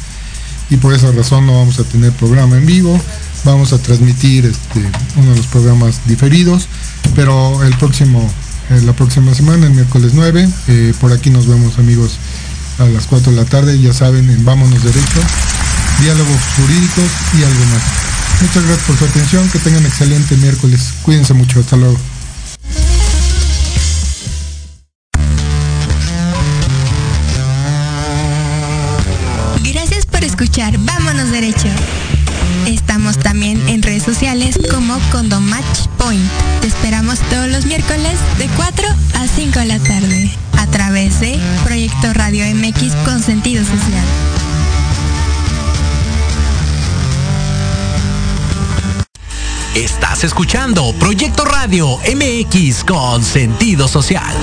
y 0.70 0.76
por 0.76 0.94
esa 0.94 1.10
razón 1.12 1.46
no 1.46 1.58
vamos 1.58 1.78
a 1.78 1.84
tener 1.84 2.12
programa 2.12 2.56
en 2.56 2.66
vivo, 2.66 3.00
vamos 3.44 3.72
a 3.72 3.78
transmitir 3.78 4.46
este, 4.46 4.80
uno 5.16 5.30
de 5.30 5.36
los 5.36 5.46
programas 5.46 6.00
diferidos, 6.06 6.68
pero 7.14 7.62
el 7.64 7.76
próximo 7.76 8.28
la 8.84 8.92
próxima 8.92 9.34
semana, 9.34 9.66
el 9.66 9.72
miércoles 9.72 10.12
9. 10.14 10.48
Eh, 10.68 10.94
por 11.00 11.12
aquí 11.12 11.30
nos 11.30 11.46
vemos 11.46 11.78
amigos 11.78 12.18
a 12.78 12.84
las 12.84 13.06
4 13.06 13.32
de 13.32 13.36
la 13.36 13.44
tarde, 13.44 13.80
ya 13.80 13.92
saben, 13.92 14.30
en 14.30 14.44
Vámonos 14.44 14.82
Derecho, 14.84 15.20
diálogos 16.00 16.40
jurídicos 16.56 17.10
y 17.38 17.44
algo 17.44 17.64
más. 17.66 17.82
Muchas 18.40 18.64
gracias 18.64 18.86
por 18.86 18.96
su 18.96 19.04
atención, 19.04 19.50
que 19.50 19.58
tengan 19.58 19.84
excelente 19.84 20.36
miércoles. 20.36 20.80
Cuídense 21.02 21.34
mucho, 21.34 21.60
hasta 21.60 21.76
luego. 21.76 21.98
Gracias 29.62 30.06
por 30.06 30.22
escuchar 30.24 30.78
Vámonos 30.78 31.30
Derecho. 31.30 31.68
Estamos 32.66 33.18
también 33.18 33.68
en 33.68 33.82
redes 33.82 34.02
sociales 34.02 34.58
como 34.70 34.98
Condomatch 35.10 35.88
Point. 35.98 36.30
Te 36.60 36.68
esperamos 36.68 37.18
todos 37.30 37.48
los 37.48 37.66
miércoles 37.66 38.18
de 38.38 38.46
4 38.56 38.88
a 39.14 39.26
5 39.26 39.58
de 39.58 39.66
la 39.66 39.78
tarde 39.78 40.30
a 40.58 40.66
través 40.66 41.20
de 41.20 41.38
Proyecto 41.64 42.12
Radio 42.12 42.44
MX 42.54 42.94
con 43.04 43.22
sentido 43.22 43.64
social. 43.64 44.04
Estás 49.74 50.24
escuchando 50.24 50.92
Proyecto 50.98 51.44
Radio 51.44 51.98
MX 51.98 52.84
con 52.84 53.22
sentido 53.22 53.86
social. 53.86 54.34